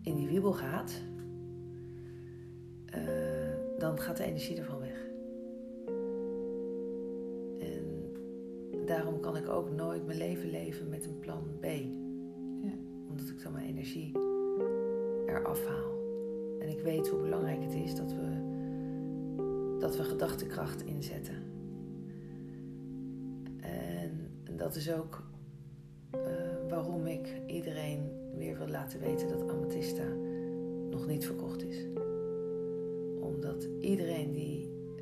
in 0.00 0.16
die 0.16 0.28
wiebel 0.28 0.52
gaat, 0.52 1.02
dan 3.96 4.04
gaat 4.04 4.16
de 4.16 4.24
energie 4.24 4.58
ervan 4.58 4.78
weg. 4.78 5.06
En 7.58 8.10
daarom 8.86 9.20
kan 9.20 9.36
ik 9.36 9.48
ook 9.48 9.70
nooit 9.70 10.06
mijn 10.06 10.18
leven 10.18 10.50
leven 10.50 10.88
met 10.88 11.04
een 11.04 11.18
plan 11.18 11.42
B. 11.60 11.64
Omdat 13.08 13.28
ik 13.28 13.42
dan 13.42 13.52
mijn 13.52 13.66
energie 13.66 14.12
eraf 15.26 15.66
haal. 15.66 15.94
En 16.58 16.68
ik 16.68 16.80
weet 16.80 17.08
hoe 17.08 17.20
belangrijk 17.20 17.62
het 17.62 17.74
is 17.74 17.94
dat 17.94 18.12
we, 18.12 18.28
dat 19.78 19.96
we 19.96 20.04
gedachtekracht 20.04 20.82
inzetten. 20.82 21.42
En 23.60 24.30
dat 24.56 24.74
is 24.74 24.92
ook 24.92 25.22
eh, 26.10 26.20
waarom 26.68 27.06
ik 27.06 27.40
iedereen 27.46 28.10
weer 28.34 28.58
wil 28.58 28.68
laten 28.68 29.00
weten 29.00 29.28
dat 29.28 29.50
Amethysta 29.50 30.06
nog 30.90 31.06
niet 31.06 31.26
verkocht 31.26 31.64
is. 31.64 31.95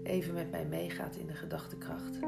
Even 0.05 0.35
met 0.35 0.51
mij 0.51 0.67
meegaat 0.67 1.17
in 1.17 1.27
de 1.27 1.33
gedachtekracht 1.33 2.19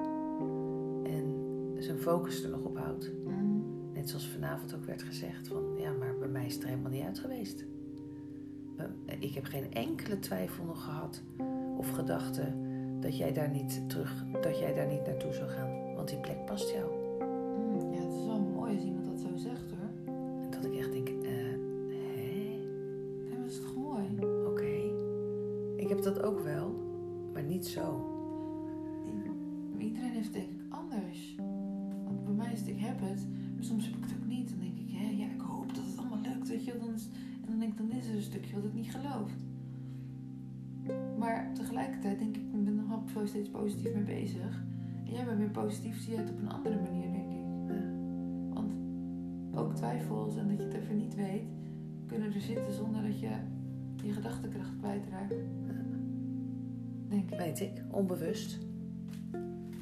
en 1.05 1.35
zijn 1.79 1.99
focus 1.99 2.43
er 2.45 2.51
nog 2.51 2.62
op 2.64 2.77
houdt, 2.79 3.11
Mhm. 3.24 3.45
net 3.93 4.09
zoals 4.09 4.29
vanavond 4.29 4.74
ook 4.74 4.85
werd 4.85 5.03
gezegd, 5.03 5.49
van 5.49 5.62
ja, 5.79 5.93
maar 5.93 6.18
bij 6.18 6.29
mij 6.29 6.47
is 6.47 6.55
het 6.55 6.62
er 6.62 6.68
helemaal 6.68 6.91
niet 6.91 7.05
uit 7.05 7.18
geweest. 7.18 7.64
Eh, 8.77 8.85
Ik 9.18 9.35
heb 9.35 9.45
geen 9.45 9.72
enkele 9.72 10.18
twijfel 10.18 10.64
nog 10.64 10.85
gehad 10.85 11.22
of 11.79 11.91
gedachte 11.91 12.53
dat 13.01 13.16
jij 13.16 13.33
daar 13.33 13.51
niet 13.51 13.89
terug, 13.89 14.24
dat 14.43 14.59
jij 14.59 14.74
daar 14.74 14.87
niet 14.87 15.07
naartoe 15.07 15.33
zou 15.33 15.49
gaan, 15.49 15.95
want 15.95 16.09
die 16.09 16.18
plek 16.18 16.45
past 16.45 16.70
jou. 16.70 16.96
Denk 42.03 42.37
ik, 42.37 42.37
ik 42.37 42.65
ben 42.65 42.75
nog 42.75 43.29
steeds 43.29 43.49
positief 43.49 43.95
mee 43.95 44.03
bezig. 44.03 44.65
En 45.05 45.13
jij 45.13 45.25
bent 45.25 45.39
weer 45.39 45.51
positief, 45.51 46.01
zie 46.01 46.13
je 46.13 46.19
het 46.19 46.31
op 46.31 46.39
een 46.39 46.51
andere 46.51 46.81
manier, 46.81 47.13
denk 47.13 47.31
ik. 47.31 47.75
Ja. 47.75 47.93
Want 48.53 48.73
ook 49.55 49.75
twijfels 49.75 50.37
en 50.37 50.49
dat 50.49 50.57
je 50.57 50.63
het 50.63 50.75
even 50.75 50.97
niet 50.97 51.15
weet, 51.15 51.45
kunnen 52.07 52.35
er 52.35 52.41
zitten 52.41 52.75
zonder 52.75 53.03
dat 53.03 53.21
je 53.21 53.31
je 54.05 54.13
gedachtekracht 54.13 54.77
kwijtraakt. 54.79 55.35
Denk 57.09 57.31
ik. 57.31 57.39
Weet 57.39 57.61
ik, 57.61 57.83
onbewust. 57.91 58.59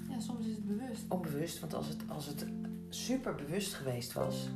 Ja, 0.09 0.21
soms 0.21 0.47
is 0.47 0.55
het 0.55 0.67
bewust. 0.67 1.05
Onbewust, 1.09 1.61
want 1.61 1.75
als 1.75 1.89
het, 1.89 2.05
als 2.09 2.27
het 2.27 2.47
super 2.89 3.35
bewust 3.35 3.75
geweest 3.75 4.13
was. 4.13 4.51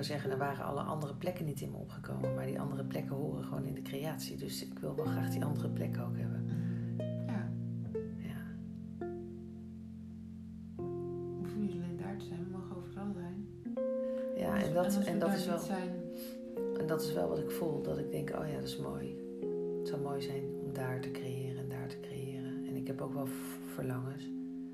Wou 0.00 0.12
zeggen, 0.12 0.30
er 0.30 0.38
waren 0.38 0.64
alle 0.64 0.80
andere 0.80 1.14
plekken 1.14 1.44
niet 1.44 1.60
in 1.60 1.70
me 1.70 1.76
opgekomen. 1.76 2.34
Maar 2.34 2.46
die 2.46 2.60
andere 2.60 2.84
plekken 2.84 3.16
horen 3.16 3.44
gewoon 3.44 3.64
in 3.64 3.74
de 3.74 3.82
creatie. 3.82 4.36
Dus 4.36 4.64
ik 4.64 4.78
wil 4.78 4.94
wel 4.94 5.04
graag 5.04 5.30
die 5.30 5.44
andere 5.44 5.68
plekken 5.68 6.06
ook 6.06 6.16
hebben. 6.16 6.46
Ja, 7.26 7.50
Ja. 8.16 8.42
we 10.76 11.36
hoeven 11.38 11.60
niet 11.60 11.72
alleen 11.72 11.96
daar 11.96 12.16
te 12.16 12.24
zijn, 12.24 12.44
we 12.44 12.50
mogen 12.50 12.76
overal 12.76 13.12
zijn. 13.12 13.48
Ja, 14.36 14.62
en 14.62 14.74
dat, 14.74 15.04
en 15.04 15.18
dat 15.18 15.32
is 15.32 15.46
wel. 15.46 15.58
Zijn, 15.58 15.90
En 16.78 16.86
dat 16.86 17.02
is 17.02 17.12
wel 17.12 17.28
wat 17.28 17.38
ik 17.38 17.50
voel. 17.50 17.82
Dat 17.82 17.98
ik 17.98 18.10
denk, 18.10 18.30
oh 18.30 18.48
ja, 18.48 18.54
dat 18.54 18.68
is 18.68 18.78
mooi. 18.78 19.16
Het 19.78 19.88
zou 19.88 20.00
mooi 20.00 20.20
zijn 20.20 20.42
om 20.64 20.72
daar 20.72 21.00
te 21.00 21.10
creëren 21.10 21.58
en 21.58 21.68
daar 21.68 21.88
te 21.88 22.00
creëren. 22.00 22.66
En 22.66 22.76
ik 22.76 22.86
heb 22.86 23.00
ook 23.00 23.12
wel 23.14 23.26
verlangens 23.74 24.30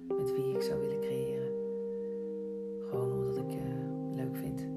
met 0.08 0.32
wie 0.32 0.54
ik 0.54 0.62
zou 0.62 0.80
willen 0.80 1.00
creëren. 1.00 1.52
Gewoon 2.88 3.12
omdat 3.12 3.36
ik 3.36 3.50
je 3.50 3.84
leuk 4.14 4.36
vind. 4.36 4.75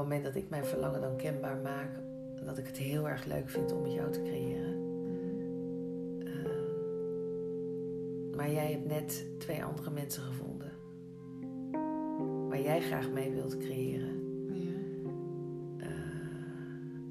Moment 0.00 0.24
dat 0.24 0.34
ik 0.34 0.48
mijn 0.48 0.64
verlangen 0.64 1.00
dan 1.00 1.16
kenbaar 1.16 1.56
maak, 1.56 1.90
dat 2.44 2.58
ik 2.58 2.66
het 2.66 2.76
heel 2.76 3.08
erg 3.08 3.24
leuk 3.24 3.48
vind 3.48 3.72
om 3.72 3.82
met 3.82 3.92
jou 3.92 4.12
te 4.12 4.22
creëren. 4.22 4.74
Ehm, 6.24 6.70
maar 8.36 8.50
jij 8.50 8.70
hebt 8.70 8.86
net 8.86 9.26
twee 9.38 9.64
andere 9.64 9.90
mensen 9.90 10.22
gevonden. 10.22 10.72
Waar 12.48 12.60
jij 12.60 12.80
graag 12.80 13.10
mee 13.10 13.32
wilt 13.32 13.58
creëren. 13.58 14.18
Ja. 14.52 14.78
Eh, 15.78 15.88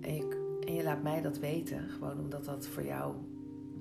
en, 0.10 0.16
je, 0.16 0.58
en 0.66 0.74
je 0.74 0.84
laat 0.84 1.04
mij 1.04 1.22
dat 1.22 1.40
weten, 1.40 1.90
gewoon 1.90 2.20
omdat 2.20 2.46
dat 2.46 2.68
voor 2.68 2.86
jou 2.86 3.16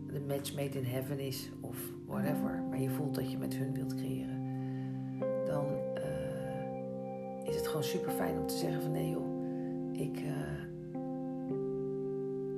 de 0.07 0.21
match 0.21 0.55
made 0.55 0.79
in 0.79 0.85
heaven 0.85 1.19
is 1.19 1.51
of 1.61 1.77
whatever. 2.07 2.63
Maar 2.69 2.81
je 2.81 2.91
voelt 2.91 3.15
dat 3.15 3.31
je 3.31 3.39
met 3.39 3.55
hun 3.55 3.75
wilt 3.75 3.95
creëren. 3.95 4.38
Gewoon 7.79 8.01
super 8.01 8.13
fijn 8.13 8.39
om 8.39 8.47
te 8.47 8.57
zeggen 8.57 8.83
van 8.83 8.91
nee 8.91 9.11
joh, 9.11 9.27
ik, 9.93 10.17
eh, 10.17 10.63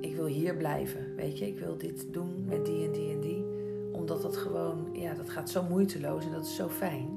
ik 0.09 0.15
wil 0.15 0.25
hier 0.25 0.55
blijven. 0.55 1.15
Weet 1.15 1.39
je, 1.39 1.47
ik 1.47 1.59
wil 1.59 1.77
dit 1.77 2.13
doen 2.13 2.45
met 2.45 2.65
die 2.65 2.85
en 2.85 2.91
die 2.91 3.11
en 3.13 3.21
die. 3.21 3.45
Omdat 3.91 4.21
dat 4.21 4.37
gewoon, 4.37 4.89
ja, 4.93 5.13
dat 5.13 5.29
gaat 5.29 5.49
zo 5.49 5.63
moeiteloos 5.63 6.25
en 6.25 6.31
dat 6.31 6.45
is 6.45 6.55
zo 6.55 6.69
fijn. 6.69 7.09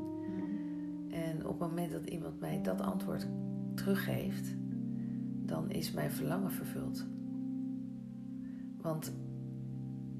En 1.10 1.46
op 1.46 1.60
het 1.60 1.68
moment 1.68 1.92
dat 1.92 2.04
iemand 2.04 2.40
mij 2.40 2.62
dat 2.62 2.80
antwoord 2.80 3.26
teruggeeft, 3.74 4.54
dan 5.42 5.70
is 5.70 5.92
mijn 5.92 6.10
verlangen 6.10 6.50
vervuld. 6.50 7.06
Want 8.80 9.12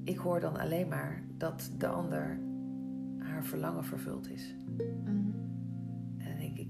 ik 0.03 0.17
hoor 0.17 0.39
dan 0.39 0.57
alleen 0.57 0.87
maar 0.87 1.23
dat 1.37 1.71
de 1.77 1.87
ander 1.87 2.39
haar 3.17 3.43
verlangen 3.43 3.83
vervuld 3.83 4.29
is. 4.29 4.55
Mhm. 5.03 5.24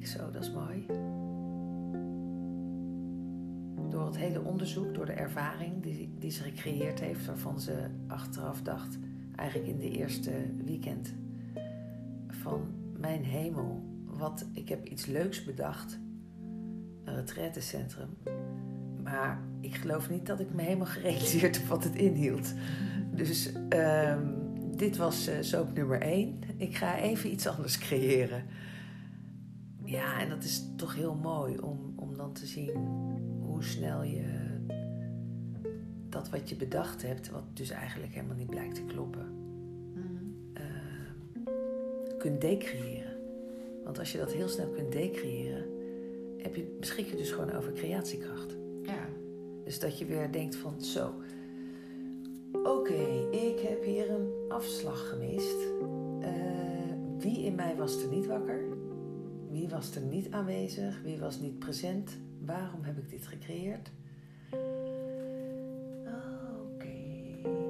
Zo, 0.06 0.32
dat 0.32 0.42
is 0.42 0.52
mooi. 0.52 0.86
Door 3.90 4.06
het 4.06 4.18
hele 4.18 4.42
onderzoek, 4.44 4.94
door 4.94 5.06
de 5.06 5.12
ervaring 5.12 5.84
die, 5.84 6.14
die 6.20 6.32
ze 6.32 6.44
gecreëerd 6.44 7.00
heeft, 7.00 7.26
waarvan 7.26 7.60
ze 7.60 7.86
achteraf 8.08 8.62
dacht, 8.62 8.98
eigenlijk 9.36 9.70
in 9.70 9.78
de 9.78 9.98
eerste 9.98 10.32
weekend, 10.66 11.14
van 12.28 12.62
mijn 12.98 13.24
hemel, 13.24 13.84
wat, 14.06 14.46
ik 14.54 14.70
heb 14.70 14.86
iets 14.86 15.06
leuks 15.06 15.44
bedacht, 15.44 16.00
een 17.04 17.16
retraitecentrum. 17.16 18.10
Maar 19.04 19.40
ik 19.60 19.76
geloof 19.76 20.10
niet 20.10 20.26
dat 20.26 20.40
ik 20.40 20.54
me 20.54 20.62
helemaal 20.62 20.86
gerealiseerd 20.86 21.58
heb 21.58 21.68
wat 21.68 21.84
het 21.84 21.96
inhield. 21.96 22.54
Dus 23.12 23.52
ehm, 23.70 24.24
dit 24.76 24.98
was 24.98 25.28
eh 25.28 25.36
soap 25.42 25.74
nummer 25.74 26.02
één. 26.02 26.40
Ik 26.58 26.76
ga 26.76 26.98
even 26.98 27.32
iets 27.32 27.48
anders 27.48 27.78
creëren. 27.78 28.44
Ja, 29.86 30.20
en 30.20 30.30
dat 30.30 30.44
is 30.44 30.64
toch 30.76 30.96
heel 30.96 31.16
mooi 31.16 31.58
om, 31.60 31.94
om 31.96 32.18
dan 32.18 32.34
te 32.34 32.46
zien 32.46 32.72
hoe 33.42 33.64
snel 33.64 34.04
je 34.04 34.24
dat 36.10 36.30
wat 36.30 36.50
je 36.50 36.56
bedacht 36.56 37.02
hebt, 37.02 37.30
wat 37.30 37.44
dus 37.54 37.70
eigenlijk 37.70 38.14
helemaal 38.14 38.36
niet 38.36 38.50
blijkt 38.50 38.76
te 38.76 38.84
kloppen, 38.84 39.26
Mhm. 39.94 40.04
eh, 40.54 40.64
kunt 42.18 42.42
decreëren. 42.42 43.14
Want 43.84 44.00
als 44.00 44.12
je 44.12 44.18
dat 44.18 44.32
heel 44.34 44.48
snel 44.48 44.68
kunt 44.70 44.92
decreëren 44.92 45.66
heb 46.38 46.56
je, 46.56 46.76
beschik 46.80 47.06
je 47.06 47.16
dus 47.16 47.32
gewoon 47.32 47.52
over 47.52 47.72
creatiekracht. 47.74 48.56
Ja. 48.84 49.06
Dus 49.64 49.80
dat 49.80 49.98
je 49.98 50.06
weer 50.06 50.32
denkt 50.32 50.56
van 50.56 50.82
zo. 50.82 51.10
Oké, 52.64 53.28
ik 53.32 53.60
heb 53.60 53.84
hier 53.84 54.10
een 54.12 54.30
afslag 54.48 55.10
gemist. 55.10 55.58
Eh, 56.20 56.30
wie 57.20 57.38
in 57.44 57.56
mij 57.56 57.76
was 57.76 58.02
er 58.04 58.10
niet 58.10 58.26
wakker? 58.26 58.64
Wie 59.56 59.70
was 59.70 59.96
er 59.96 60.02
niet 60.02 60.32
aanwezig? 60.32 61.02
Wie 61.04 61.20
was 61.20 61.40
niet 61.40 61.60
present? 61.60 62.18
Waarom 62.46 62.84
heb 62.84 62.98
ik 62.98 63.10
dit 63.10 63.28
gecreëerd? 63.28 63.92
Oké, 66.74 66.94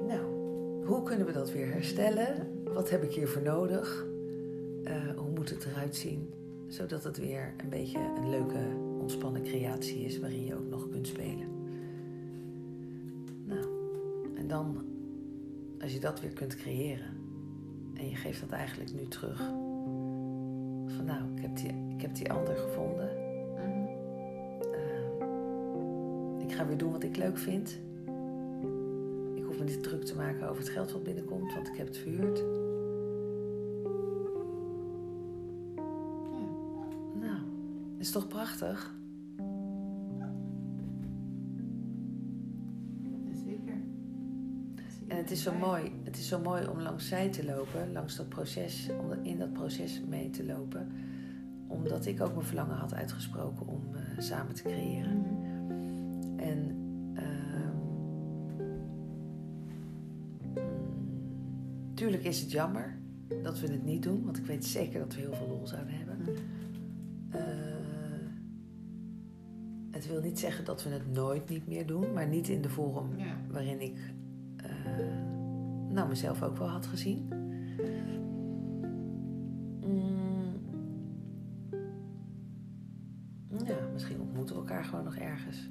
nou, 0.06 0.24
hoe 0.84 1.02
kunnen 1.02 1.26
we 1.26 1.32
dat 1.32 1.52
weer 1.52 1.72
herstellen? 1.72 2.62
Wat 2.64 2.90
heb 2.90 3.02
ik 3.02 3.12
hiervoor 3.12 3.42
nodig? 3.42 4.06
Eh, 4.84 5.16
hoe 5.16 5.30
moet 5.30 5.50
het 5.50 5.64
eruit 5.64 5.96
zien? 5.96 6.34
Zodat 6.68 7.04
het 7.04 7.18
weer 7.18 7.54
een 7.56 7.68
beetje 7.68 7.98
een 7.98 8.30
leuke, 8.30 8.58
ontspannen 9.00 9.42
creatie 9.42 10.04
is 10.04 10.18
waarin 10.18 10.44
je 10.44 10.54
ook 10.54 10.68
nog 10.68 10.88
kunt 10.88 11.06
spelen. 11.06 11.48
Nou, 13.44 13.66
en 14.36 14.48
dan, 14.48 14.84
als 15.80 15.92
je 15.92 16.00
dat 16.00 16.20
weer 16.20 16.32
kunt 16.32 16.56
creëren 16.56 17.16
en 17.94 18.08
je 18.08 18.16
geeft 18.16 18.40
dat 18.40 18.50
eigenlijk 18.50 18.92
nu 18.92 19.08
terug. 19.08 19.65
Van 21.06 21.14
nou, 21.16 21.26
ik 21.34 21.42
heb 21.42 21.56
die, 21.56 21.94
ik 21.96 22.00
heb 22.00 22.14
die 22.14 22.32
ander 22.32 22.56
gevonden. 22.56 23.10
Eh, 24.80 26.44
ik 26.46 26.52
ga 26.52 26.66
weer 26.66 26.76
doen 26.76 26.92
wat 26.92 27.02
ik 27.02 27.16
leuk 27.16 27.38
vind. 27.38 27.78
Ik 29.34 29.44
hoef 29.44 29.58
me 29.58 29.64
niet 29.64 29.82
druk 29.82 30.04
te 30.04 30.16
maken 30.16 30.48
over 30.48 30.62
het 30.62 30.72
geld 30.72 30.92
wat 30.92 31.02
binnenkomt, 31.02 31.54
want 31.54 31.68
ik 31.68 31.76
heb 31.76 31.86
het 31.86 31.96
verhuurd. 31.96 32.44
Nou, 37.20 37.38
is 37.98 38.10
toch 38.10 38.28
prachtig? 38.28 38.94
Zeker. 43.44 43.76
En 45.06 45.16
het 45.16 45.30
is 45.30 45.42
zo 45.42 45.54
mooi. 45.54 45.95
Het 46.06 46.16
is 46.16 46.28
zo 46.28 46.40
mooi 46.40 46.66
om 46.66 46.80
langs 46.80 47.08
zij 47.08 47.30
te 47.30 47.44
lopen, 47.44 47.92
langs 47.92 48.16
dat 48.16 48.28
proces, 48.28 48.88
om 49.00 49.12
in 49.22 49.38
dat 49.38 49.52
proces 49.52 50.02
mee 50.08 50.30
te 50.30 50.44
lopen. 50.44 50.92
Omdat 51.66 52.06
ik 52.06 52.20
ook 52.20 52.34
mijn 52.34 52.46
verlangen 52.46 52.76
had 52.76 52.94
uitgesproken 52.94 53.66
om 53.66 53.82
eh, 53.94 54.18
samen 54.18 54.54
te 54.54 54.62
creëren. 54.62 55.18
Mhm. 55.18 56.38
En 56.38 56.76
ehm, 57.14 57.76
mm, 60.54 61.94
tuurlijk 61.94 62.24
is 62.24 62.40
het 62.40 62.50
jammer 62.50 62.98
dat 63.42 63.60
we 63.60 63.66
het 63.66 63.84
niet 63.84 64.02
doen, 64.02 64.24
want 64.24 64.36
ik 64.38 64.46
weet 64.46 64.64
zeker 64.64 65.00
dat 65.00 65.14
we 65.14 65.20
heel 65.20 65.34
veel 65.34 65.48
lol 65.48 65.66
zouden 65.66 65.94
hebben. 65.94 66.18
Mhm. 66.20 66.30
Eh, 67.30 67.40
het 69.90 70.06
wil 70.06 70.20
niet 70.20 70.38
zeggen 70.38 70.64
dat 70.64 70.82
we 70.82 70.90
het 70.90 71.12
nooit 71.12 71.48
niet 71.48 71.66
meer 71.66 71.86
doen, 71.86 72.12
maar 72.12 72.26
niet 72.28 72.48
in 72.48 72.62
de 72.62 72.68
vorm 72.68 73.16
Ja. 73.16 73.36
waarin 73.50 73.80
ik 73.80 74.14
nou, 75.96 76.08
mezelf 76.08 76.42
ook 76.42 76.56
wel 76.56 76.68
had 76.68 76.86
gezien. 76.86 77.28
Mm. 79.80 80.60
Ja, 83.64 83.76
misschien 83.92 84.20
ontmoeten 84.20 84.54
we 84.54 84.60
elkaar 84.60 84.84
gewoon 84.84 85.04
nog 85.04 85.16
ergens. 85.16 85.70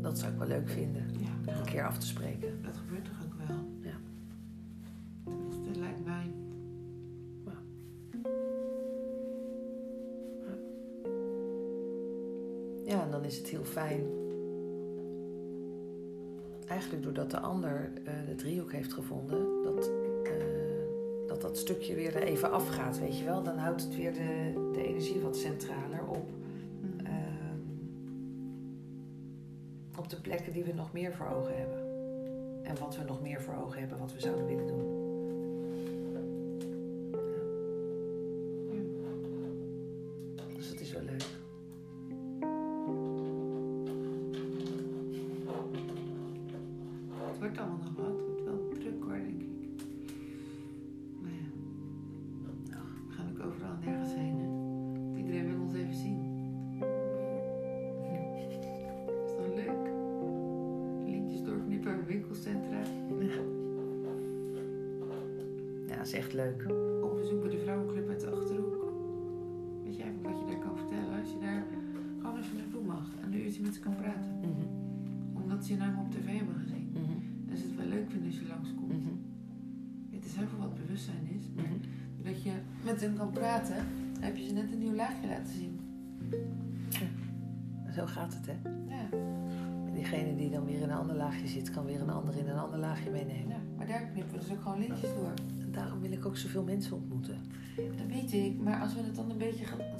Dat 0.00 0.18
zou 0.18 0.32
ik 0.32 0.38
wel 0.38 0.48
leuk 0.48 0.68
vinden, 0.68 1.02
Ja. 1.12 1.52
om 1.52 1.58
een 1.58 1.64
keer 1.64 1.86
af 1.86 1.98
te 1.98 2.06
spreken. 2.06 2.62
Dat 2.62 2.76
gebeurt 2.76 3.04
toch 3.04 3.24
ook 3.24 3.46
wel? 3.46 3.56
Ja. 3.80 3.96
Tenminste, 5.24 5.80
lijkt 5.80 6.04
mij. 6.04 6.32
Ja, 12.84 13.02
en 13.02 13.10
dan 13.10 13.24
is 13.24 13.38
het 13.38 13.46
heel 13.46 13.64
fijn. 13.64 14.17
Eigenlijk 16.78 17.04
doordat 17.06 17.30
de 17.30 17.40
ander 17.40 17.90
eh, 18.04 18.12
de 18.26 18.34
driehoek 18.34 18.72
heeft 18.72 18.92
gevonden, 18.92 19.62
dat, 19.62 19.90
eh, 20.24 20.32
dat 21.26 21.40
dat 21.40 21.58
stukje 21.58 21.94
weer 21.94 22.16
er 22.16 22.22
even 22.22 22.52
afgaat, 22.52 22.98
weet 22.98 23.18
je 23.18 23.24
wel. 23.24 23.42
Dan 23.42 23.58
houdt 23.58 23.82
het 23.82 23.96
weer 23.96 24.12
de, 24.12 24.52
de 24.72 24.86
energie 24.86 25.20
wat 25.20 25.36
centraler 25.36 26.06
op. 26.08 26.28
Mhm. 26.80 27.06
ehm, 27.06 27.60
op 29.98 30.08
de 30.08 30.20
plekken 30.20 30.52
die 30.52 30.64
we 30.64 30.72
nog 30.72 30.92
meer 30.92 31.12
voor 31.12 31.26
ogen 31.26 31.58
hebben. 31.58 31.78
En 32.62 32.78
wat 32.78 32.96
we 32.96 33.04
nog 33.04 33.22
meer 33.22 33.40
voor 33.40 33.54
ogen 33.54 33.80
hebben, 33.80 33.98
wat 33.98 34.12
we 34.12 34.20
zouden 34.20 34.46
willen 34.46 34.66
doen. 34.66 34.97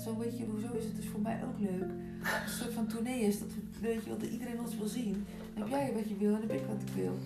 Zo 0.05 0.19
weet 0.19 0.39
je, 0.39 0.45
hoezo 0.45 0.67
is 0.77 0.85
het 0.85 0.97
dus 0.97 1.07
voor 1.07 1.21
mij 1.21 1.41
ook 1.45 1.59
leuk. 1.59 1.91
Een 2.23 2.51
soort 2.59 2.73
van 2.73 2.87
tournee 2.87 3.21
is, 3.21 3.39
dat 3.39 3.49
we, 3.49 3.81
weet 3.81 4.05
je 4.05 4.11
dat 4.11 4.23
iedereen 4.23 4.61
ons 4.61 4.77
wil 4.77 4.87
zien. 4.87 5.27
Dan 5.55 5.63
heb 5.63 5.71
jij 5.71 5.93
wat 5.95 6.09
je 6.09 6.17
wil 6.17 6.35
en 6.35 6.41
dan 6.41 6.51
heb 6.51 6.61
ik 6.61 6.67
wat 6.67 6.83
ik 6.83 6.95
wil. 6.95 7.19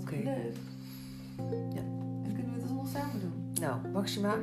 Oké. 0.00 0.14
Leuk. 0.14 0.56
Ja. 1.74 1.82
Dan 2.22 2.32
kunnen 2.34 2.54
we 2.54 2.60
het 2.60 2.62
alsnog 2.62 2.88
samen 2.88 3.20
doen. 3.20 3.32
Nou, 3.60 3.88
Maxima, 3.92 4.34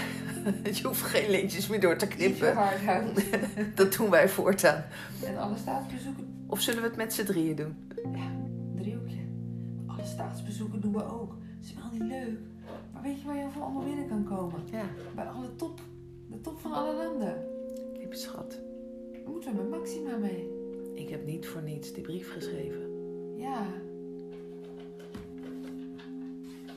je 0.78 0.86
hoeft 0.86 1.02
geen 1.02 1.30
lintjes 1.30 1.68
meer 1.68 1.80
door 1.80 1.96
te 1.96 2.06
knippen. 2.08 2.54
Dat 3.74 3.92
doen 3.92 4.10
wij 4.10 4.28
voortaan. 4.28 4.84
En 5.24 5.36
alle 5.38 5.56
staatsbezoeken... 5.56 6.44
Of 6.46 6.60
zullen 6.60 6.82
we 6.82 6.88
het 6.88 6.96
met 6.96 7.12
z'n 7.12 7.24
drieën 7.24 7.56
doen? 7.56 7.76
Ja, 8.14 8.30
driehoekje. 8.76 9.20
Alle 9.86 10.04
staatsbezoeken 10.04 10.80
doen 10.80 10.92
we 10.92 11.04
ook. 11.04 11.30
Dat 11.30 11.64
is 11.68 11.74
wel 11.74 11.90
niet 11.92 12.10
leuk. 12.10 12.38
Maar 12.92 13.02
weet 13.02 13.20
je 13.20 13.26
waar 13.26 13.36
je 13.36 13.46
voor 13.52 13.62
allemaal 13.62 13.84
binnen 13.84 14.08
kan 14.08 14.24
komen? 14.24 14.60
Ja, 14.70 14.84
Bij 15.14 15.24
alle 15.24 15.56
top. 15.56 15.80
De 16.34 16.40
top 16.40 16.58
van 16.58 16.72
alle 16.72 16.94
landen. 16.94 17.46
lieve 17.96 18.16
schat. 18.16 18.60
Moeten 19.26 19.56
we 19.56 19.62
met 19.62 19.70
Maxima 19.70 20.16
mee. 20.16 20.48
Ik 20.94 21.08
heb 21.08 21.26
niet 21.26 21.46
voor 21.46 21.62
niets 21.62 21.92
die 21.92 22.02
brief 22.02 22.32
geschreven. 22.32 22.90
Ja. 23.36 23.66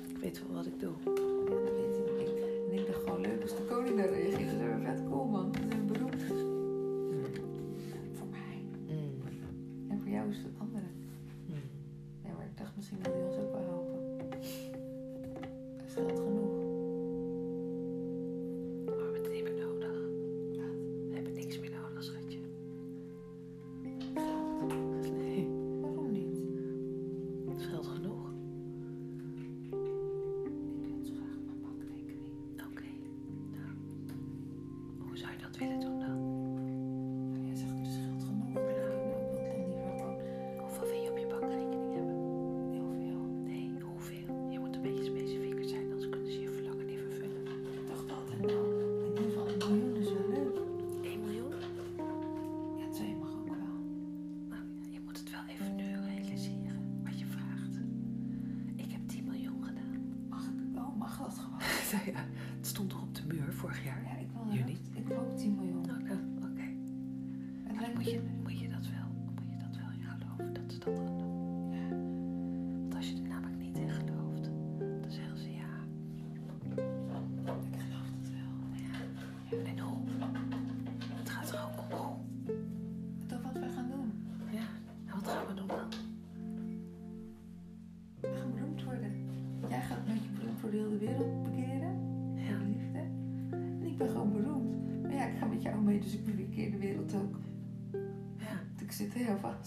Ik 0.10 0.18
weet 0.22 0.41
wel 0.47 0.55
wat 0.55 0.66
ik 0.66 0.80
doe. 0.80 0.93
Ja, 1.05 1.66
dat 1.66 1.74
weet 1.76 2.28
ik. 2.28 2.43
En 2.70 2.78
ik 2.78 2.88
dacht 2.88 3.03
gewoon 3.03 3.22
leuk 3.22 3.41
als 3.41 3.55
de 3.55 3.64
koning 3.64 3.97
daar 3.97 4.10
reageert. 4.10 4.60
Dat 4.60 4.80
is 4.80 4.84
vet 4.84 5.03
cool, 5.10 5.26
man. 5.26 5.51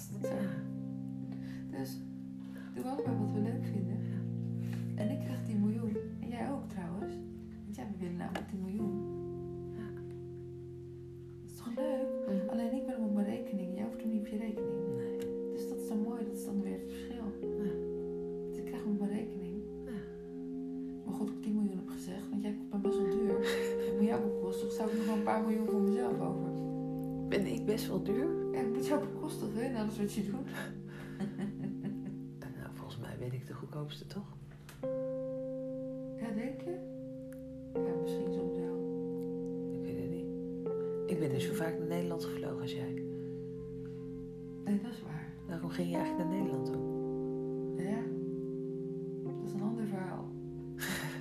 Zo. 0.01 0.28
ja. 0.28 1.78
Dus 1.78 1.98
doe 2.74 2.84
allebei 2.84 3.16
wat 3.16 3.32
we 3.32 3.40
leuk 3.40 3.64
vinden. 3.64 3.98
En 4.94 5.11
ik 5.11 5.18
krijg 5.24 5.44
10 5.44 5.61
miljoen. 5.61 5.96
En 6.20 6.28
jij 6.28 6.51
ook 6.51 6.68
trouwens. 6.68 7.14
Want 7.64 7.76
ja, 7.76 7.82
we 7.92 7.98
willen 7.98 8.16
namelijk 8.16 8.48
10 8.48 8.61
miljoen. 8.61 8.94
Ja. 9.78 9.88
Dat 11.42 11.51
is 11.51 11.57
toch 11.57 11.74
leuk? 11.76 12.51
Alleen 12.51 12.72
ik 12.72 12.86
ben 12.86 12.94
hem 12.94 13.05
op 13.05 13.14
mijn 13.14 13.26
rekening. 13.26 13.74
Jij 13.74 13.84
hoeft 13.84 14.01
hem 14.01 14.11
niet 14.11 14.20
op 14.20 14.26
je 14.26 14.38
rekening. 14.38 14.96
Nee. 14.96 15.16
Dus 15.53 15.68
dat 15.68 15.78
is 15.78 15.88
dan 15.88 16.03
mooi. 16.03 16.24
Dat 16.24 16.36
is 16.36 16.44
dan 16.44 16.62
weer 16.62 16.78
het 16.78 16.90
verschil. 16.92 17.24
Ja. 17.40 17.72
Dus 18.48 18.57
ik 18.57 18.64
krijg 18.64 18.82
hem 18.82 18.92
op 18.92 18.98
mijn 18.98 19.12
rekening. 19.12 19.57
Ja. 19.84 20.01
Maar 21.05 21.14
goed, 21.14 21.30
ik 21.30 21.42
10 21.42 21.55
miljoen 21.55 21.76
heb 21.76 21.88
gezegd. 21.88 22.28
Want 22.30 22.42
jij 22.42 22.57
bent 22.70 22.82
best 22.82 22.96
wel 22.96 23.11
duur. 23.11 23.38
Moet 23.96 24.07
jou 24.07 24.20
bekostigen. 24.22 24.74
Zou 24.74 24.90
ik 24.90 24.96
nog 24.96 25.07
wel 25.07 25.16
een 25.16 25.22
paar 25.22 25.42
miljoen 25.42 25.66
voor 25.66 25.80
mezelf 25.80 26.20
over? 26.20 26.39
Ben 27.31 27.47
ik 27.47 27.64
best 27.66 27.89
wel 27.89 28.03
duur? 28.03 28.53
Ja, 28.53 28.61
ik 28.61 28.72
moet 28.74 28.87
jou 28.87 29.01
bekostigen. 29.01 29.62
En 29.62 29.76
alles 29.76 29.99
wat 29.99 30.12
je 30.12 30.22
doet. 30.24 30.49
Nou, 32.61 32.72
volgens 32.74 32.99
mij 32.99 33.16
ben 33.18 33.33
ik 33.33 33.47
de 33.47 33.55
goedkoopste 33.55 34.07
toch? 34.07 34.37
Ja, 36.20 36.31
denk 36.35 36.61
je? 36.61 36.76
Ja, 37.74 37.95
misschien 38.03 38.33
soms 38.33 38.57
wel. 38.59 38.78
Ik 39.72 39.83
weet 39.85 40.01
het 40.01 40.11
niet. 40.11 40.26
Ik 41.07 41.18
ben 41.18 41.28
dus 41.28 41.47
zo 41.47 41.55
vaak 41.55 41.78
naar 41.78 41.87
Nederland 41.87 42.24
gevlogen 42.24 42.61
als 42.61 42.72
jij. 42.72 42.93
Nee, 44.64 44.81
dat 44.83 44.93
is 44.93 45.03
waar. 45.03 45.33
Waarom 45.49 45.70
ging 45.70 45.91
je 45.91 45.97
eigenlijk 45.97 46.28
naar 46.28 46.39
Nederland 46.39 46.66
toe? 46.66 46.83
Ja. 47.76 48.01
Dat 49.24 49.47
is 49.47 49.53
een 49.53 49.62
ander 49.62 49.87
verhaal. 49.87 50.28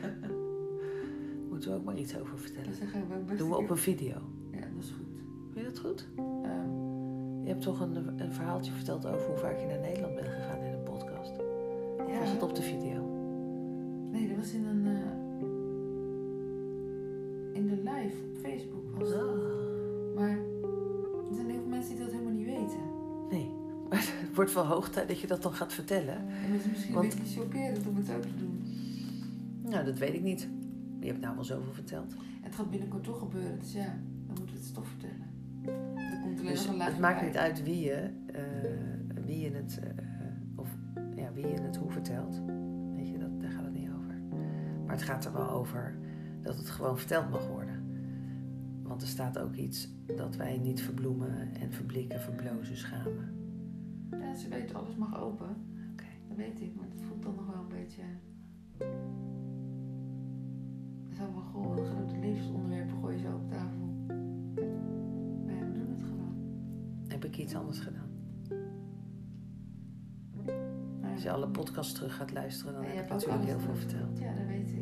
Moeten 1.50 1.72
we 1.72 1.78
ook 1.78 1.84
maar 1.84 1.98
iets 1.98 2.18
over 2.20 2.32
Dat 2.32 2.42
vertellen. 2.42 2.74
zeggen 2.74 3.08
we 3.10 3.16
best 3.26 3.38
Doen 3.40 3.50
we 3.50 3.56
op 3.58 3.70
een 3.70 3.78
video. 3.78 4.16
Dat 5.82 5.92
goed? 5.92 6.08
Ehm, 6.44 6.78
Je 7.44 7.48
hebt 7.48 7.62
toch 7.62 7.80
een, 7.80 8.22
een 8.22 8.32
verhaaltje 8.34 8.72
verteld 8.72 9.06
over 9.06 9.28
hoe 9.28 9.38
vaak 9.38 9.60
je 9.60 9.66
naar 9.66 9.80
Nederland 9.80 10.16
bent 10.16 10.28
gegaan 10.28 10.60
in 10.62 10.74
een 10.74 10.84
podcast. 10.84 11.32
Of 12.00 12.12
ja, 12.12 12.20
was 12.20 12.30
het 12.32 12.44
op 12.44 12.56
de 12.56 12.62
video? 12.62 13.02
Nee, 14.12 14.28
dat 14.28 14.38
was 14.38 14.52
in 14.54 14.66
een... 14.66 14.86
eh, 14.86 15.18
in 17.54 17.68
de 17.68 17.76
live 17.76 18.16
op 18.30 18.38
Facebook 18.42 18.98
was 19.00 19.10
dat. 19.10 19.20
Ah, 19.22 20.16
Maar 20.16 20.30
er 21.30 21.36
zijn 21.36 21.50
heel 21.50 21.60
veel 21.60 21.70
mensen 21.70 21.96
die 21.96 22.04
dat 22.04 22.12
helemaal 22.14 22.34
niet 22.34 22.46
weten. 22.46 22.80
nee. 23.30 23.50
Maar 23.90 24.00
het 24.00 24.36
wordt 24.36 24.54
wel 24.54 24.66
hoog 24.66 24.90
tijd 24.90 25.08
dat 25.08 25.20
je 25.20 25.28
dat 25.28 25.42
dan 25.42 25.54
gaat 25.54 25.74
vertellen. 25.74 26.16
En 26.18 26.52
het 26.52 26.62
is 26.66 26.70
misschien 26.72 26.94
Want- 26.94 27.14
een 27.14 27.20
beetje 27.20 27.40
chockerend 27.40 27.88
om 27.88 27.96
het 27.96 28.10
ook 28.16 28.22
te 28.22 28.36
doen. 28.38 28.64
Nou, 29.62 29.86
dat 29.86 29.98
weet 29.98 30.14
ik 30.14 30.22
niet. 30.22 30.48
Je 31.00 31.08
hebt 31.08 31.20
nou 31.22 31.36
wel 31.36 31.44
zoveel 31.44 31.74
verteld. 31.74 32.14
Het 32.42 32.56
gaat 32.56 32.70
binnenkort 32.70 33.04
toch 33.04 33.20
gebeuren, 33.20 33.60
dus 33.60 33.74
ja, 33.74 33.86
dan 34.28 34.36
moeten 34.38 34.56
we 34.56 34.62
het 34.62 34.74
toch 34.74 34.88
vertellen. 34.88 35.28
Dus 36.44 36.68
het 36.68 37.00
maakt 37.00 37.20
bij. 37.20 37.26
niet 37.26 37.38
uit 37.38 37.64
wie 37.64 37.80
je, 37.80 38.10
eh, 38.26 39.26
wie 39.26 39.40
je 39.40 39.52
het, 39.52 39.80
eh, 39.80 39.90
of, 40.56 40.70
ja, 41.16 41.34
wie 41.34 41.48
je 41.48 41.62
het 41.62 41.76
hoe 41.76 41.92
vertelt. 41.92 42.42
Weet 42.96 43.10
je, 43.10 43.18
dat, 43.18 43.42
daar 43.42 43.52
gaat 43.52 43.64
het 43.64 43.74
niet 43.74 43.90
over. 43.90 44.22
Maar 44.86 44.96
het 44.96 45.04
gaat 45.04 45.26
er 45.26 45.34
wel 45.34 45.50
over 45.50 45.98
dat 46.42 46.58
het 46.58 46.70
gewoon 46.70 46.98
verteld 46.98 47.30
mag 47.30 47.48
worden. 47.48 47.78
Want 48.84 49.02
er 49.02 49.08
staat 49.08 49.40
ook 49.40 49.56
iets 49.56 49.90
dat 50.16 50.36
wij 50.36 50.58
niet 50.58 50.82
verbloemen 50.82 51.54
en 51.60 51.72
verblikken, 51.72 52.20
verblozen, 52.20 52.78
schamen. 52.78 53.38
Ja, 54.12 54.36
ze 54.36 54.50
weten 54.50 54.76
alles 54.76 54.96
mag 54.96 55.22
open. 55.22 55.50
Oké. 55.92 56.06
Dat 56.28 56.38
weet 56.38 56.62
ik, 56.62 56.76
maar 56.76 56.88
het 56.90 57.02
voelt 57.02 57.24
dan 57.24 57.36
nog 57.36 57.46
wel 57.46 57.62
een 57.62 57.68
beetje... 57.68 58.02
Zo 61.18 61.32
van, 61.34 61.44
goh, 61.44 61.78
een 61.78 61.86
grote 61.86 62.18
levensonderwerpen 62.20 62.98
gooi 62.98 63.19
iets 67.40 67.56
anders 67.56 67.80
gedaan? 67.80 68.08
Maar 71.02 71.12
Als 71.12 71.24
je 71.24 71.32
alle 71.32 71.48
podcasts 71.48 71.94
terug 71.94 72.16
gaat 72.16 72.32
luisteren, 72.34 72.74
dan 72.74 72.84
Ja, 72.84 72.90
heb 72.90 73.04
ik 73.04 73.10
natuurlijk 73.10 73.44
heel 73.44 73.60
veel 73.60 73.76
verteld. 73.76 74.20
Ja, 74.20 74.34
dat 74.34 74.46
weet 74.46 74.70
ik. 74.72 74.79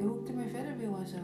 En 0.00 0.06
hoe 0.06 0.20
ik 0.20 0.28
ermee 0.28 0.48
verder 0.48 0.78
wil 0.78 0.96
en 0.98 1.06
zo. 1.08 1.16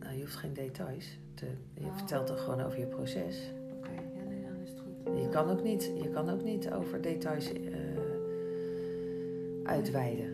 Nou, 0.00 0.14
je 0.14 0.20
hoeft 0.20 0.34
geen 0.36 0.54
details. 0.54 1.18
Te, 1.34 1.46
je 1.74 1.84
Oh. 1.86 1.96
vertelt 1.96 2.28
er 2.28 2.36
gewoon 2.36 2.60
over 2.60 2.78
je 2.78 2.86
proces. 2.86 3.52
Oké, 3.76 3.90
ja, 3.90 4.22
nee, 4.28 4.42
dan 4.42 4.60
is 4.62 4.70
het 4.70 4.80
goed. 4.80 5.20
Je 5.22 5.28
kan 5.28 5.50
ook 5.50 5.62
niet, 5.62 5.92
je 6.02 6.08
kan 6.10 6.28
ook 6.30 6.42
niet 6.44 6.70
over 6.72 7.00
details 7.00 7.52
eh, 7.52 7.60
uitweiden. 9.64 10.26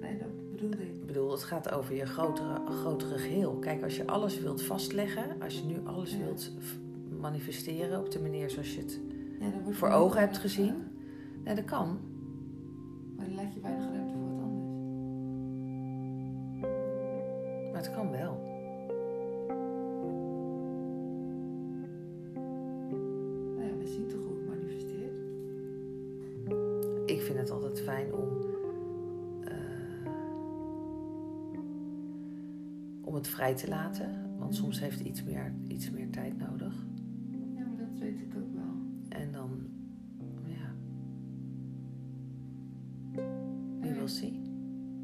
Nee, 0.00 0.16
dat 0.18 0.50
bedoelde 0.50 0.76
ik. 0.76 0.82
Ik 0.88 1.06
bedoel, 1.06 1.30
het 1.30 1.42
gaat 1.42 1.72
over 1.72 1.94
je 1.94 2.06
grotere, 2.06 2.60
grotere 2.70 3.18
geheel. 3.18 3.52
Kijk, 3.58 3.82
als 3.82 3.96
je 3.96 4.06
alles 4.06 4.40
wilt 4.40 4.62
vastleggen, 4.62 5.40
als 5.42 5.58
je 5.58 5.64
nu 5.64 5.76
alles 5.84 6.12
Ja. 6.12 6.18
wilt 6.24 6.50
manifesteren 7.20 7.98
op 8.00 8.10
de 8.10 8.20
manier 8.20 8.50
zoals 8.50 8.74
je 8.74 8.80
het 8.80 9.00
Ja, 9.40 9.72
voor 9.72 9.88
ogen 9.90 10.20
hebt 10.20 10.38
gezien. 10.38 10.68
eh, 10.68 10.74
Nee, 11.44 11.54
dat 11.54 11.64
kan. 11.64 11.98
Vrij 33.58 33.66
te 33.66 33.68
laten. 33.82 34.38
Want 34.38 34.54
soms 34.54 34.80
heeft 34.80 35.00
iets 35.00 35.22
meer, 35.24 35.52
iets 35.68 35.90
meer 35.90 36.10
tijd 36.10 36.38
nodig. 36.38 36.74
Ja, 37.56 37.64
maar 37.66 37.76
dat 37.78 37.98
weet 37.98 38.20
ik 38.20 38.34
ook 38.36 38.54
wel. 38.54 38.74
En 39.20 39.32
dan. 39.32 39.50
Ja, 40.46 40.72
wie 43.80 43.92
wil 43.92 44.08
zien. 44.08 44.42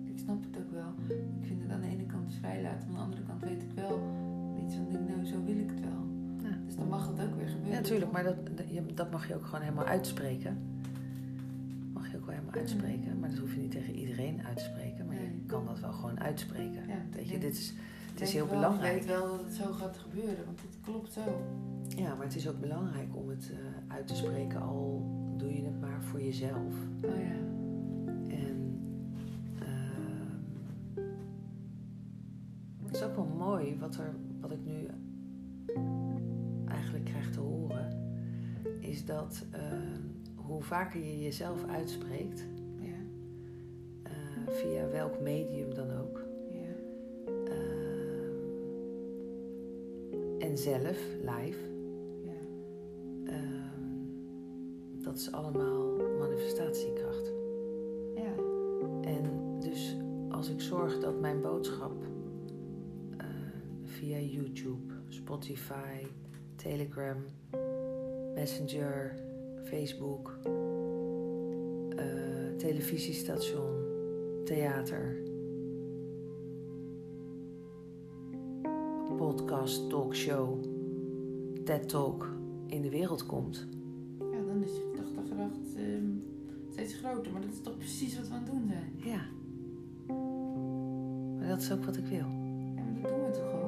Ik 0.05 0.19
snap 0.19 0.43
het 0.45 0.59
ook 0.63 0.71
wel. 0.71 0.95
Ik 1.41 1.47
vind 1.47 1.63
het 1.63 1.71
aan 1.71 1.81
de 1.81 1.87
ene 1.87 2.07
kant 2.07 2.35
vrij 2.35 2.63
laten, 2.63 2.89
aan 2.89 2.95
de 2.95 3.01
andere 3.01 3.23
kant 3.23 3.41
weet 3.43 3.63
ik 3.63 3.71
wel 3.75 4.01
iets 4.67 4.75
van 4.75 4.87
denk, 4.93 5.09
nou 5.09 5.25
zo 5.25 5.45
wil 5.45 5.57
ik 5.59 5.71
het 5.71 5.81
wel. 5.81 6.07
Ja. 6.43 6.57
Dus 6.67 6.77
dan 6.77 6.89
mag 6.89 7.07
het 7.09 7.21
ook 7.29 7.35
weer 7.37 7.49
gebeuren. 7.49 7.71
Ja, 7.73 7.81
natuurlijk, 7.81 8.13
maar 8.13 8.23
dat, 8.25 8.37
dat- 8.57 8.71
je- 8.71 8.95
dat 8.95 9.11
mag 9.11 9.29
je 9.29 9.35
ook 9.35 9.45
gewoon 9.45 9.61
helemaal 9.61 9.87
uitspreken. 9.87 10.57
Mag 11.93 12.11
je 12.11 12.17
ook 12.17 12.25
wel 12.27 12.35
helemaal 12.35 12.55
uitspreken. 12.61 13.19
Maar 13.21 13.29
dat 13.31 13.39
hoef 13.39 13.55
je 13.55 13.61
niet 13.61 13.71
tegen 13.71 13.95
iedereen 13.95 14.43
uit 14.47 14.57
te 14.57 14.63
spreken. 14.65 15.07
Maar 15.07 15.15
je 15.15 15.43
kan 15.47 15.65
dat 15.67 15.81
wel 15.81 15.93
gewoon 15.93 16.21
uitspreken. 16.21 16.87
Ja, 16.89 16.95
ik 16.95 17.15
Weet 17.15 17.29
je, 17.29 17.39
dit 17.39 17.53
is, 17.57 17.75
het 18.21 18.29
is 18.29 18.35
heel 18.35 18.47
wel, 18.49 18.55
belangrijk. 18.55 18.97
Ik 18.97 19.03
weet 19.03 19.16
wel 19.18 19.29
dat 19.29 19.41
het 19.45 19.55
zo 19.55 19.73
gaat 19.73 19.97
gebeuren, 19.99 20.45
want 20.45 20.61
het 20.61 20.77
klopt 20.85 21.12
zo. 21.12 21.21
Ja, 21.97 22.14
maar 22.14 22.27
het 22.27 22.35
is 22.37 22.49
ook 22.49 22.61
belangrijk 22.61 23.16
om 23.16 23.29
het 23.29 23.51
eh, 23.53 23.95
uit 23.95 24.07
te 24.07 24.14
spreken, 24.16 24.61
al 24.62 25.03
doe 25.37 25.55
je 25.55 25.64
het 25.64 25.81
maar 25.81 26.03
voor 26.03 26.23
jezelf. 26.23 26.75
Oh 27.05 27.11
ja. 27.16 27.39
En 28.29 28.81
ehm, 29.59 31.03
het 32.87 32.95
is 32.97 33.03
ook 33.03 33.14
wel 33.16 33.27
mooi 33.39 33.77
wat, 33.79 33.97
er, 33.97 34.14
wat 34.41 34.51
ik 34.51 34.64
nu 34.64 34.87
eigenlijk 36.68 37.05
krijg 37.05 37.31
te 37.31 37.41
horen, 37.41 37.89
is 38.81 39.05
dat 39.05 39.45
ehm, 39.51 40.01
hoe 40.35 40.62
vaker 40.62 41.01
je 41.01 41.21
jezelf 41.21 41.64
uitspreekt, 41.68 42.47
Ja. 42.81 42.93
eh, 44.03 44.12
via 44.55 44.89
welk 44.89 45.21
medium 45.21 45.75
dan 45.75 45.91
ook, 45.91 46.00
ehm, 50.51 50.57
en 50.57 50.59
zelf, 50.59 50.99
live, 51.21 51.59
Ja. 52.25 52.33
dat 55.03 55.17
is 55.17 55.33
allemaal 55.33 55.97
manifestatiekracht. 56.19 57.33
Ja. 58.15 58.35
En 59.01 59.57
dus 59.61 59.97
als 60.29 60.51
ik 60.51 60.61
zorg 60.61 60.99
dat 60.99 61.21
mijn 61.21 61.41
boodschap 61.41 62.03
eh, 63.17 63.27
via 63.85 64.19
YouTube, 64.19 64.95
Spotify, 65.09 66.07
Telegram, 66.57 67.17
Messenger, 68.35 69.15
Facebook, 69.65 70.39
eh, 71.97 72.57
televisiestation, 72.57 73.85
theater, 74.45 75.17
podcast, 79.35 79.91
talkshow, 79.91 80.64
TED 81.64 81.89
Talk 81.89 82.28
in 82.66 82.83
de 82.83 82.91
wereld 82.91 83.26
komt. 83.26 83.66
ja, 84.18 84.45
dan 84.47 84.62
is 84.62 84.70
je 84.70 84.91
gedachtekracht 84.91 85.76
ehm 85.76 86.05
steeds 86.70 86.95
groter. 86.95 87.33
Maar 87.33 87.41
dat 87.41 87.51
is 87.51 87.61
toch 87.61 87.76
precies 87.76 88.16
wat 88.16 88.28
we 88.28 88.35
aan 88.35 88.43
het 88.43 88.51
doen 88.53 88.68
zijn? 88.68 88.93
Ja. 88.97 89.20
Maar 91.39 91.49
dat 91.49 91.61
is 91.61 91.72
ook 91.72 91.85
wat 91.85 91.97
ik 91.97 92.07
wil. 92.07 92.18
Ja, 92.18 92.83
maar 92.83 93.03
dat 93.03 93.11
doen 93.11 93.24
we 93.24 93.31
toch 93.31 93.53
ook? 93.53 93.60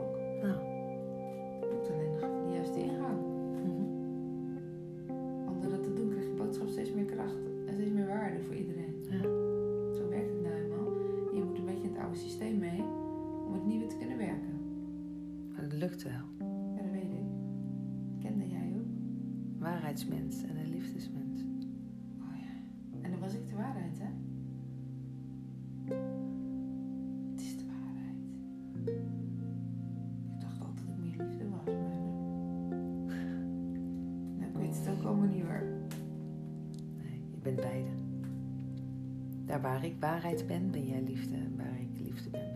Waar 39.62 39.84
ik 39.84 39.94
waarheid 40.00 40.46
ben, 40.46 40.70
ben 40.70 40.86
jij 40.86 41.02
liefde. 41.02 41.36
Waar 41.56 41.80
ik 41.80 42.06
liefde 42.06 42.30
ben, 42.30 42.51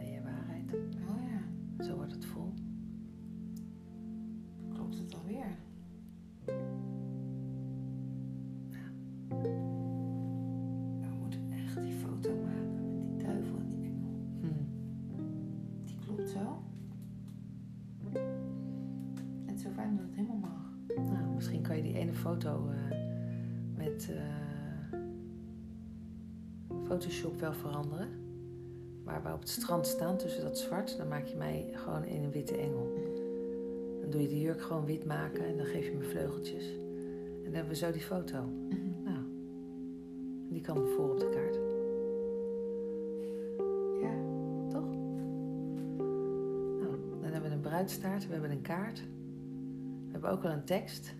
strand 29.60 29.86
staan 29.86 30.16
tussen 30.16 30.42
dat 30.42 30.58
zwart, 30.58 30.96
dan 30.96 31.08
maak 31.08 31.26
je 31.26 31.36
mij 31.36 31.70
gewoon 31.72 32.04
in 32.04 32.24
een 32.24 32.30
witte 32.30 32.56
engel. 32.56 32.92
Dan 34.00 34.10
doe 34.10 34.22
je 34.22 34.28
de 34.28 34.40
jurk 34.40 34.60
gewoon 34.60 34.84
wit 34.84 35.04
maken 35.04 35.46
en 35.46 35.56
dan 35.56 35.66
geef 35.66 35.84
je 35.84 35.92
me 35.92 36.04
vleugeltjes. 36.04 36.64
En 37.36 37.44
dan 37.44 37.52
hebben 37.52 37.72
we 37.72 37.76
zo 37.76 37.92
die 37.92 38.00
foto. 38.00 38.44
Nou, 39.04 39.18
die 40.48 40.60
kan 40.60 40.86
voor 40.96 41.10
op 41.10 41.18
de 41.18 41.28
kaart. 41.28 41.54
Ja, 44.02 44.14
Toch? 44.70 44.90
Nou, 46.80 47.20
dan 47.20 47.32
hebben 47.32 47.50
we 47.50 47.56
een 47.56 47.60
bruidstaart, 47.60 48.26
we 48.26 48.32
hebben 48.32 48.50
een 48.50 48.62
kaart. 48.62 49.00
We 50.06 50.12
hebben 50.12 50.30
ook 50.30 50.44
al 50.44 50.50
een 50.50 50.64
tekst. 50.64 51.14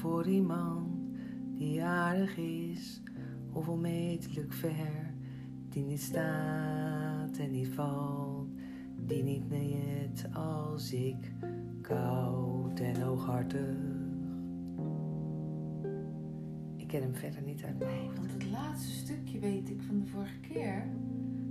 Voor 0.00 0.26
iemand 0.26 0.88
die 1.56 1.82
aardig 1.82 2.36
is 2.36 3.02
of 3.52 3.68
onmetelijk 3.68 4.52
ver, 4.52 5.14
die 5.68 5.84
niet 5.84 6.00
staat 6.00 7.38
en 7.38 7.50
niet 7.50 7.68
valt, 7.68 8.48
die 9.06 9.22
niet 9.22 9.48
net 9.48 10.28
als 10.32 10.92
ik, 10.92 11.32
koud 11.80 12.80
en 12.80 13.02
hooghartig. 13.02 13.76
Ik 16.76 16.86
ken 16.86 17.02
hem 17.02 17.14
verder 17.14 17.42
niet 17.42 17.62
uit 17.64 17.78
mijn 17.78 17.90
Nee, 17.90 18.10
want 18.16 18.32
het 18.32 18.50
laatste 18.50 18.90
stukje 18.92 19.38
weet 19.38 19.70
ik 19.70 19.82
van 19.82 19.98
de 19.98 20.06
vorige 20.06 20.40
keer. 20.40 20.88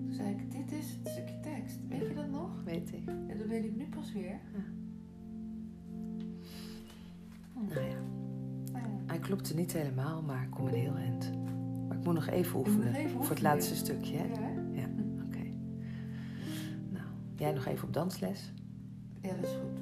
Toen 0.03 0.13
zei 0.13 0.29
ik, 0.29 0.51
dit 0.51 0.71
is 0.71 0.91
het 0.91 1.07
stukje 1.07 1.39
tekst. 1.39 1.79
Weet 1.87 2.07
je 2.07 2.13
dat 2.13 2.29
nog? 2.29 2.63
Weet 2.63 2.93
ik. 2.93 3.03
Ja, 3.27 3.35
dat 3.35 3.47
weet 3.47 3.65
ik 3.65 3.75
nu 3.75 3.85
pas 3.89 4.13
weer. 4.13 4.39
Hm. 4.53 4.78
Hij 9.19 9.27
klopte 9.27 9.55
niet 9.55 9.73
helemaal, 9.73 10.21
maar 10.21 10.43
ik 10.43 10.49
kom 10.49 10.67
een 10.67 10.73
heel 10.73 10.95
eind. 10.95 11.31
Maar 11.87 11.97
ik 11.97 12.03
moet 12.03 12.13
nog 12.13 12.27
even 12.27 12.59
oefenen 12.59 12.85
nog 12.85 12.95
even 12.95 13.23
voor 13.23 13.29
het 13.35 13.41
laatste 13.41 13.75
stukje. 13.75 14.17
Hè? 14.17 14.23
Ja, 14.23 14.39
hè? 14.39 14.79
Ja, 14.81 14.87
oké. 15.25 15.43
Nou, 16.89 17.05
jij 17.35 17.51
nog 17.53 17.65
even 17.65 17.87
op 17.87 17.93
dansles? 17.93 18.51
Ja, 19.21 19.29
dat 19.35 19.43
is 19.43 19.49
goed. 19.51 19.79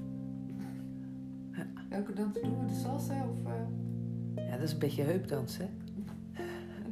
Ja. 1.58 1.66
Welke 1.90 2.14
dans 2.14 2.34
doen 2.42 2.60
we? 2.60 2.66
De 2.66 2.80
salsa 2.80 3.26
of... 3.30 3.52
eh, 3.52 4.46
Ja, 4.50 4.52
dat 4.56 4.62
is 4.64 4.72
een 4.74 4.80
beetje 4.80 5.04
heupdans, 5.04 5.58
hè? 5.58 5.64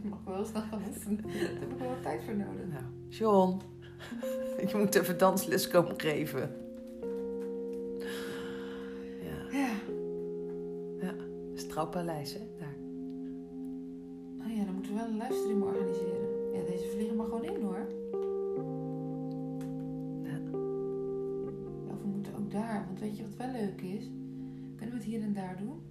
Ik 0.03 0.09
mag 0.09 0.19
wel 0.25 0.45
snel. 0.45 0.63
Daar 0.69 0.79
heb 1.59 1.71
ik 1.71 1.77
wel 1.79 1.89
wat 1.89 2.01
tijd 2.01 2.23
voor 2.23 2.35
nodig. 2.35 2.67
Nou, 2.69 2.83
John, 3.09 3.61
je 4.71 4.77
moet 4.77 4.95
even 4.95 5.17
dansles 5.17 5.67
komen 5.67 5.99
geven. 6.01 6.49
Strauwpaleis, 11.85 12.33
hè? 12.33 12.39
Daar. 12.59 12.75
Oh 14.41 14.55
ja, 14.57 14.63
dan 14.65 14.73
moeten 14.73 14.91
we 14.91 14.97
wel 14.97 15.07
een 15.07 15.17
livestream 15.17 15.63
organiseren. 15.63 16.53
Ja, 16.53 16.63
deze 16.65 16.87
vliegen 16.87 17.15
maar 17.15 17.25
gewoon 17.25 17.43
in 17.43 17.61
hoor. 17.61 17.87
Ja. 20.23 20.37
Of 21.91 22.01
we 22.01 22.07
moeten 22.07 22.33
ook 22.39 22.51
daar. 22.51 22.85
Want 22.87 22.99
weet 22.99 23.17
je 23.17 23.23
wat 23.23 23.35
wel 23.37 23.51
leuk 23.61 23.81
is? 23.81 24.09
Kunnen 24.75 24.95
we 24.95 25.01
het 25.01 25.11
hier 25.11 25.21
en 25.21 25.33
daar 25.33 25.57
doen? 25.59 25.81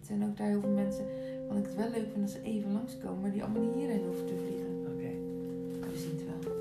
Er 0.00 0.06
zijn 0.06 0.24
ook 0.24 0.36
daar 0.36 0.48
heel 0.48 0.60
veel 0.60 0.70
mensen. 0.70 1.04
Want 1.48 1.58
ik 1.58 1.66
het 1.66 1.76
wel 1.76 1.90
leuk 1.90 2.08
vind 2.12 2.22
als 2.22 2.32
ze 2.32 2.42
even 2.42 2.72
langskomen, 2.72 3.20
maar 3.20 3.30
die 3.30 3.42
allemaal 3.42 3.62
niet 3.62 3.74
hierheen 3.74 4.04
hoeven 4.06 4.26
te 4.26 4.36
vliegen. 4.36 4.70
Oké. 4.92 5.12
Maar 5.80 5.90
we 5.90 5.98
zien 5.98 6.10
het 6.10 6.24
wel. 6.24 6.52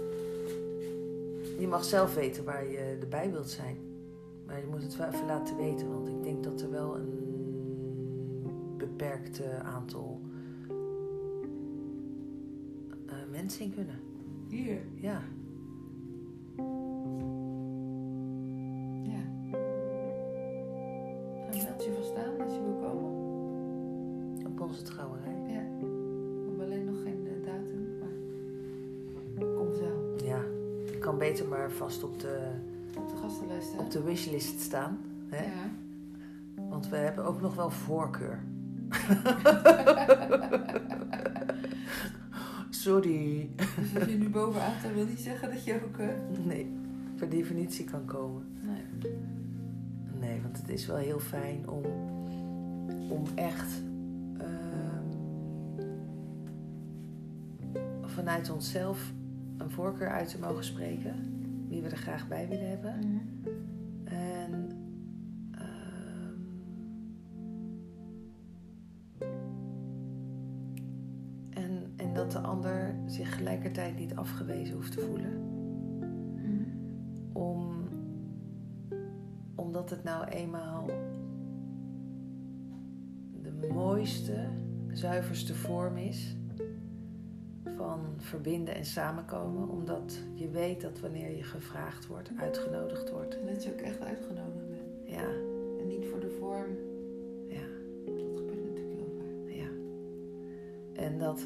Je 1.60 1.68
mag 1.68 1.84
zelf 1.84 2.16
weten 2.16 2.43
waar 2.43 2.66
je 2.72 2.97
erbij 3.01 3.32
wilt 3.32 3.49
zijn. 3.49 3.78
Maar 4.45 4.60
je 4.60 4.68
moet 4.70 4.84
het 4.84 4.95
wel 4.95 5.07
even 5.07 5.26
laten 5.26 5.57
weten, 5.57 5.89
want 5.89 6.07
ik 6.07 6.24
denk 6.24 6.43
dat 6.43 6.62
er 6.62 6.72
wel 6.72 6.95
een 6.95 7.28
beperkt 8.99 9.41
aantal 9.63 10.21
eh, 13.07 13.15
mensen 13.31 13.65
in 13.65 13.73
kunnen. 13.73 13.99
Hier? 14.49 14.81
Ja, 14.95 15.21
Ja. 19.03 19.21
Dan 21.51 21.63
meld 21.63 21.83
je 21.83 21.93
vast 21.97 22.15
aan 22.15 22.41
als 22.45 22.53
je 22.53 22.61
wil 22.63 22.79
komen. 22.81 23.11
op 24.45 24.59
onze 24.61 24.81
trouwerij. 24.83 25.33
Ja. 25.47 25.63
We 25.79 26.45
hebben 26.47 26.65
alleen 26.65 26.85
nog 26.85 27.01
geen 27.03 27.27
eh, 27.27 27.45
datum, 27.45 27.97
maar 27.99 29.55
komt 29.55 29.77
wel. 29.79 30.15
Ja, 30.23 30.41
kan 30.99 31.17
beter 31.17 31.47
maar 31.47 31.71
vast 31.71 32.03
op 32.03 32.19
de, 32.19 32.51
Op 32.97 33.09
de 33.09 33.15
gastenlijst, 33.15 33.71
hè? 33.73 33.79
op 33.79 33.91
de 33.91 34.03
wishlist 34.03 34.59
staan. 34.59 34.97
Hè? 35.27 35.43
Ja. 35.43 35.69
Want 36.69 36.89
we 36.89 36.95
hebben 36.95 37.25
ook 37.25 37.41
nog 37.41 37.55
wel 37.55 37.69
voorkeur. 37.69 38.43
Sorry. 42.69 43.49
Dus 43.55 43.95
als 44.01 44.09
je 44.09 44.17
nu 44.17 44.29
bovenaan 44.29 44.71
staat, 44.79 44.93
wil 44.93 45.05
niet 45.05 45.19
zeggen 45.19 45.49
dat 45.49 45.63
je 45.63 45.73
ook... 45.85 45.97
eh, 45.97 46.07
Nee, 46.45 46.71
per 47.15 47.29
definitie 47.29 47.85
kan 47.85 48.05
komen. 48.05 48.43
Nee. 48.61 49.11
Nee, 50.19 50.41
want 50.41 50.57
het 50.57 50.69
is 50.69 50.85
wel 50.85 50.97
heel 50.97 51.19
fijn 51.19 51.69
om, 51.69 51.83
om 53.09 53.23
echt 53.35 53.81
ehm, 54.37 55.05
vanuit 58.05 58.49
onszelf 58.49 59.11
een 59.57 59.69
voorkeur 59.71 60.09
uit 60.09 60.29
te 60.29 60.39
mogen 60.39 60.63
spreken. 60.63 61.13
Wie 61.67 61.81
we 61.81 61.89
er 61.89 61.97
graag 61.97 62.27
bij 62.27 62.47
willen 62.47 62.69
hebben. 62.69 62.95
Mhm. 62.99 63.18
Eenmaal 80.30 80.86
de 83.41 83.67
mooiste, 83.73 84.47
zuiverste 84.91 85.55
vorm 85.55 85.97
is 85.97 86.36
van 87.75 87.99
verbinden 88.17 88.75
en 88.75 88.86
samenkomen. 88.86 89.69
Omdat 89.69 90.19
je 90.34 90.49
weet 90.49 90.82
dat 90.82 90.99
wanneer 90.99 91.36
je 91.36 91.43
gevraagd 91.43 92.07
wordt, 92.07 92.32
uitgenodigd 92.38 93.11
wordt. 93.11 93.39
En 93.39 93.45
dat 93.53 93.63
je 93.63 93.71
ook 93.71 93.80
echt 93.82 94.01
uitgenodigd 94.01 94.69
bent. 94.69 95.09
Ja, 95.09 95.30
En 95.80 95.88
niet 95.88 96.05
voor 96.05 96.19
de 96.19 96.30
vorm. 96.39 96.77
ja. 97.47 97.67
Dat 98.05 98.38
gebeurt 98.38 98.63
natuurlijk 98.65 98.95
heel 98.95 99.13
vaak. 99.17 99.53
Ja. 99.55 99.67
En 101.03 101.19
dat, 101.19 101.45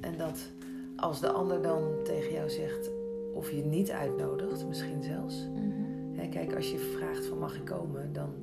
en 0.00 0.16
dat 0.16 0.50
als 0.96 1.20
de 1.20 1.28
ander 1.28 1.62
dan 1.62 1.82
tegen 2.04 2.32
jou 2.32 2.50
zegt 2.50 2.90
of 3.34 3.50
je 3.50 3.64
niet 3.64 3.90
uitnodigt, 3.90 4.68
misschien 4.68 5.02
zelfs. 5.02 5.48
Hè, 5.54 5.83
kijk, 6.34 6.54
als 6.54 6.70
je 6.70 6.78
vraagt 6.78 7.26
van 7.26 7.38
mag 7.38 7.56
ik 7.56 7.64
komen, 7.64 8.12
dan 8.12 8.34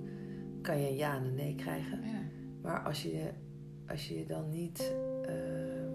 kan 0.62 0.82
je 0.82 0.90
een 0.90 0.96
ja 0.96 1.16
en 1.16 1.26
een 1.26 1.36
nee 1.36 1.56
krijgen. 1.56 2.00
Ja. 2.04 2.22
Maar 2.62 2.80
als 2.80 3.04
je 3.04 3.30
als 3.88 4.08
je 4.08 4.26
dan 4.26 4.50
niet 4.50 4.94
ehm, 5.26 5.90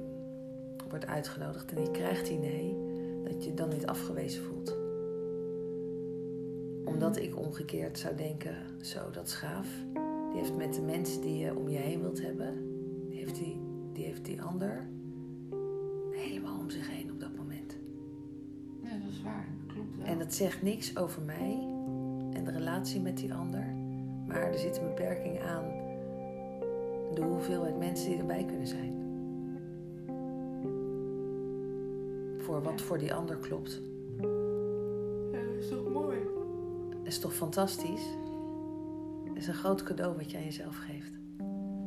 wordt 0.88 1.06
uitgenodigd 1.06 1.72
en 1.72 1.82
je 1.82 1.90
krijgt 1.90 2.26
die 2.26 2.38
nee, 2.38 2.76
dat 3.24 3.44
je 3.44 3.54
dan 3.54 3.68
niet 3.68 3.86
afgewezen 3.86 4.42
voelt. 4.42 4.76
Omdat 6.84 7.16
ik 7.16 7.38
omgekeerd 7.38 7.98
zou 7.98 8.16
denken, 8.16 8.54
zo 8.80 9.10
dat 9.10 9.26
is 9.26 9.34
gaaf. 9.34 9.68
Die 10.30 10.40
heeft 10.40 10.56
met 10.56 10.74
de 10.74 10.82
mensen 10.82 11.20
die 11.20 11.38
je 11.38 11.56
om 11.56 11.68
je 11.68 11.78
heen 11.78 12.00
wilt 12.00 12.22
hebben, 12.22 12.54
die 13.08 13.18
heeft 13.18 13.34
die, 13.34 13.60
die, 13.92 14.04
heeft 14.04 14.24
die 14.24 14.42
ander 14.42 14.88
helemaal 16.10 16.58
om 16.58 16.70
zich 16.70 16.90
heen 16.90 17.10
op 17.12 17.20
dat 17.20 17.36
moment. 17.36 17.76
ja, 18.82 18.90
dat 18.90 19.10
is 19.10 19.22
waar. 19.22 19.48
Dat 19.64 19.74
klopt 19.74 19.96
wel. 19.96 20.06
En 20.06 20.18
dat 20.18 20.34
zegt 20.34 20.62
niks 20.62 20.96
over 20.96 21.22
mij 21.22 21.75
de 22.46 22.52
relatie 22.52 23.00
met 23.00 23.16
die 23.16 23.34
ander. 23.34 23.74
Maar 24.26 24.52
er 24.52 24.58
zit 24.58 24.76
een 24.76 24.86
beperking 24.86 25.40
aan 25.40 25.64
de 27.14 27.22
hoeveelheid 27.22 27.78
mensen 27.78 28.08
die 28.10 28.18
erbij 28.18 28.44
kunnen 28.44 28.66
zijn. 28.66 28.94
Voor 32.38 32.62
wat 32.62 32.80
voor 32.80 32.98
die 32.98 33.14
ander 33.14 33.36
klopt. 33.36 33.82
Ja, 35.32 35.44
dat 35.44 35.56
is 35.58 35.68
toch 35.68 35.92
mooi? 35.92 36.18
Dat 36.88 37.06
is 37.06 37.18
toch 37.18 37.34
fantastisch? 37.34 38.06
Het 39.24 39.36
is 39.36 39.46
een 39.46 39.54
groot 39.54 39.82
cadeau 39.82 40.16
wat 40.16 40.30
je 40.30 40.36
aan 40.36 40.44
jezelf 40.44 40.76
geeft. 40.76 41.12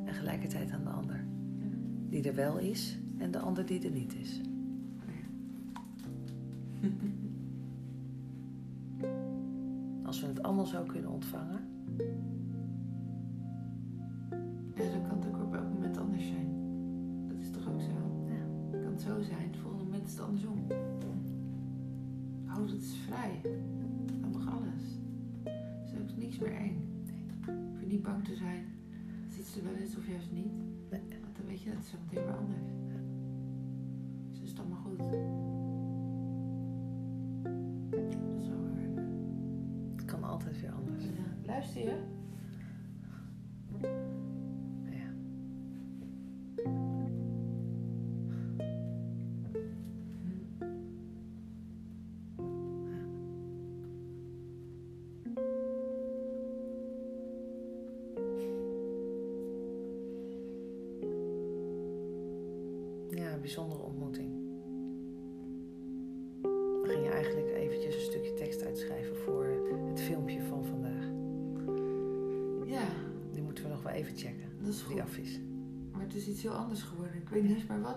En 0.06 0.14
gelijkertijd 0.14 0.72
aan 0.72 0.84
de 0.84 0.90
ander. 0.90 1.26
Die 2.10 2.28
er 2.28 2.36
wel 2.36 2.58
is 2.58 2.98
en 3.18 3.32
de 3.32 3.40
ander 3.40 3.66
die 3.66 3.84
er 3.84 3.92
niet 3.92 4.16
is. 4.16 4.42
Als 10.70 10.78
we 10.78 10.84
het 10.84 10.94
allemaal 10.94 11.02
zo 11.04 11.10
kunnen 11.10 11.12
ontvangen. 11.12 11.79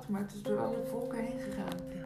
Maar 0.09 0.20
het 0.20 0.32
is 0.32 0.43
door 0.43 0.59
alle 0.59 0.82
volken 0.90 1.18
heen 1.18 1.40
gegaan. 1.40 2.01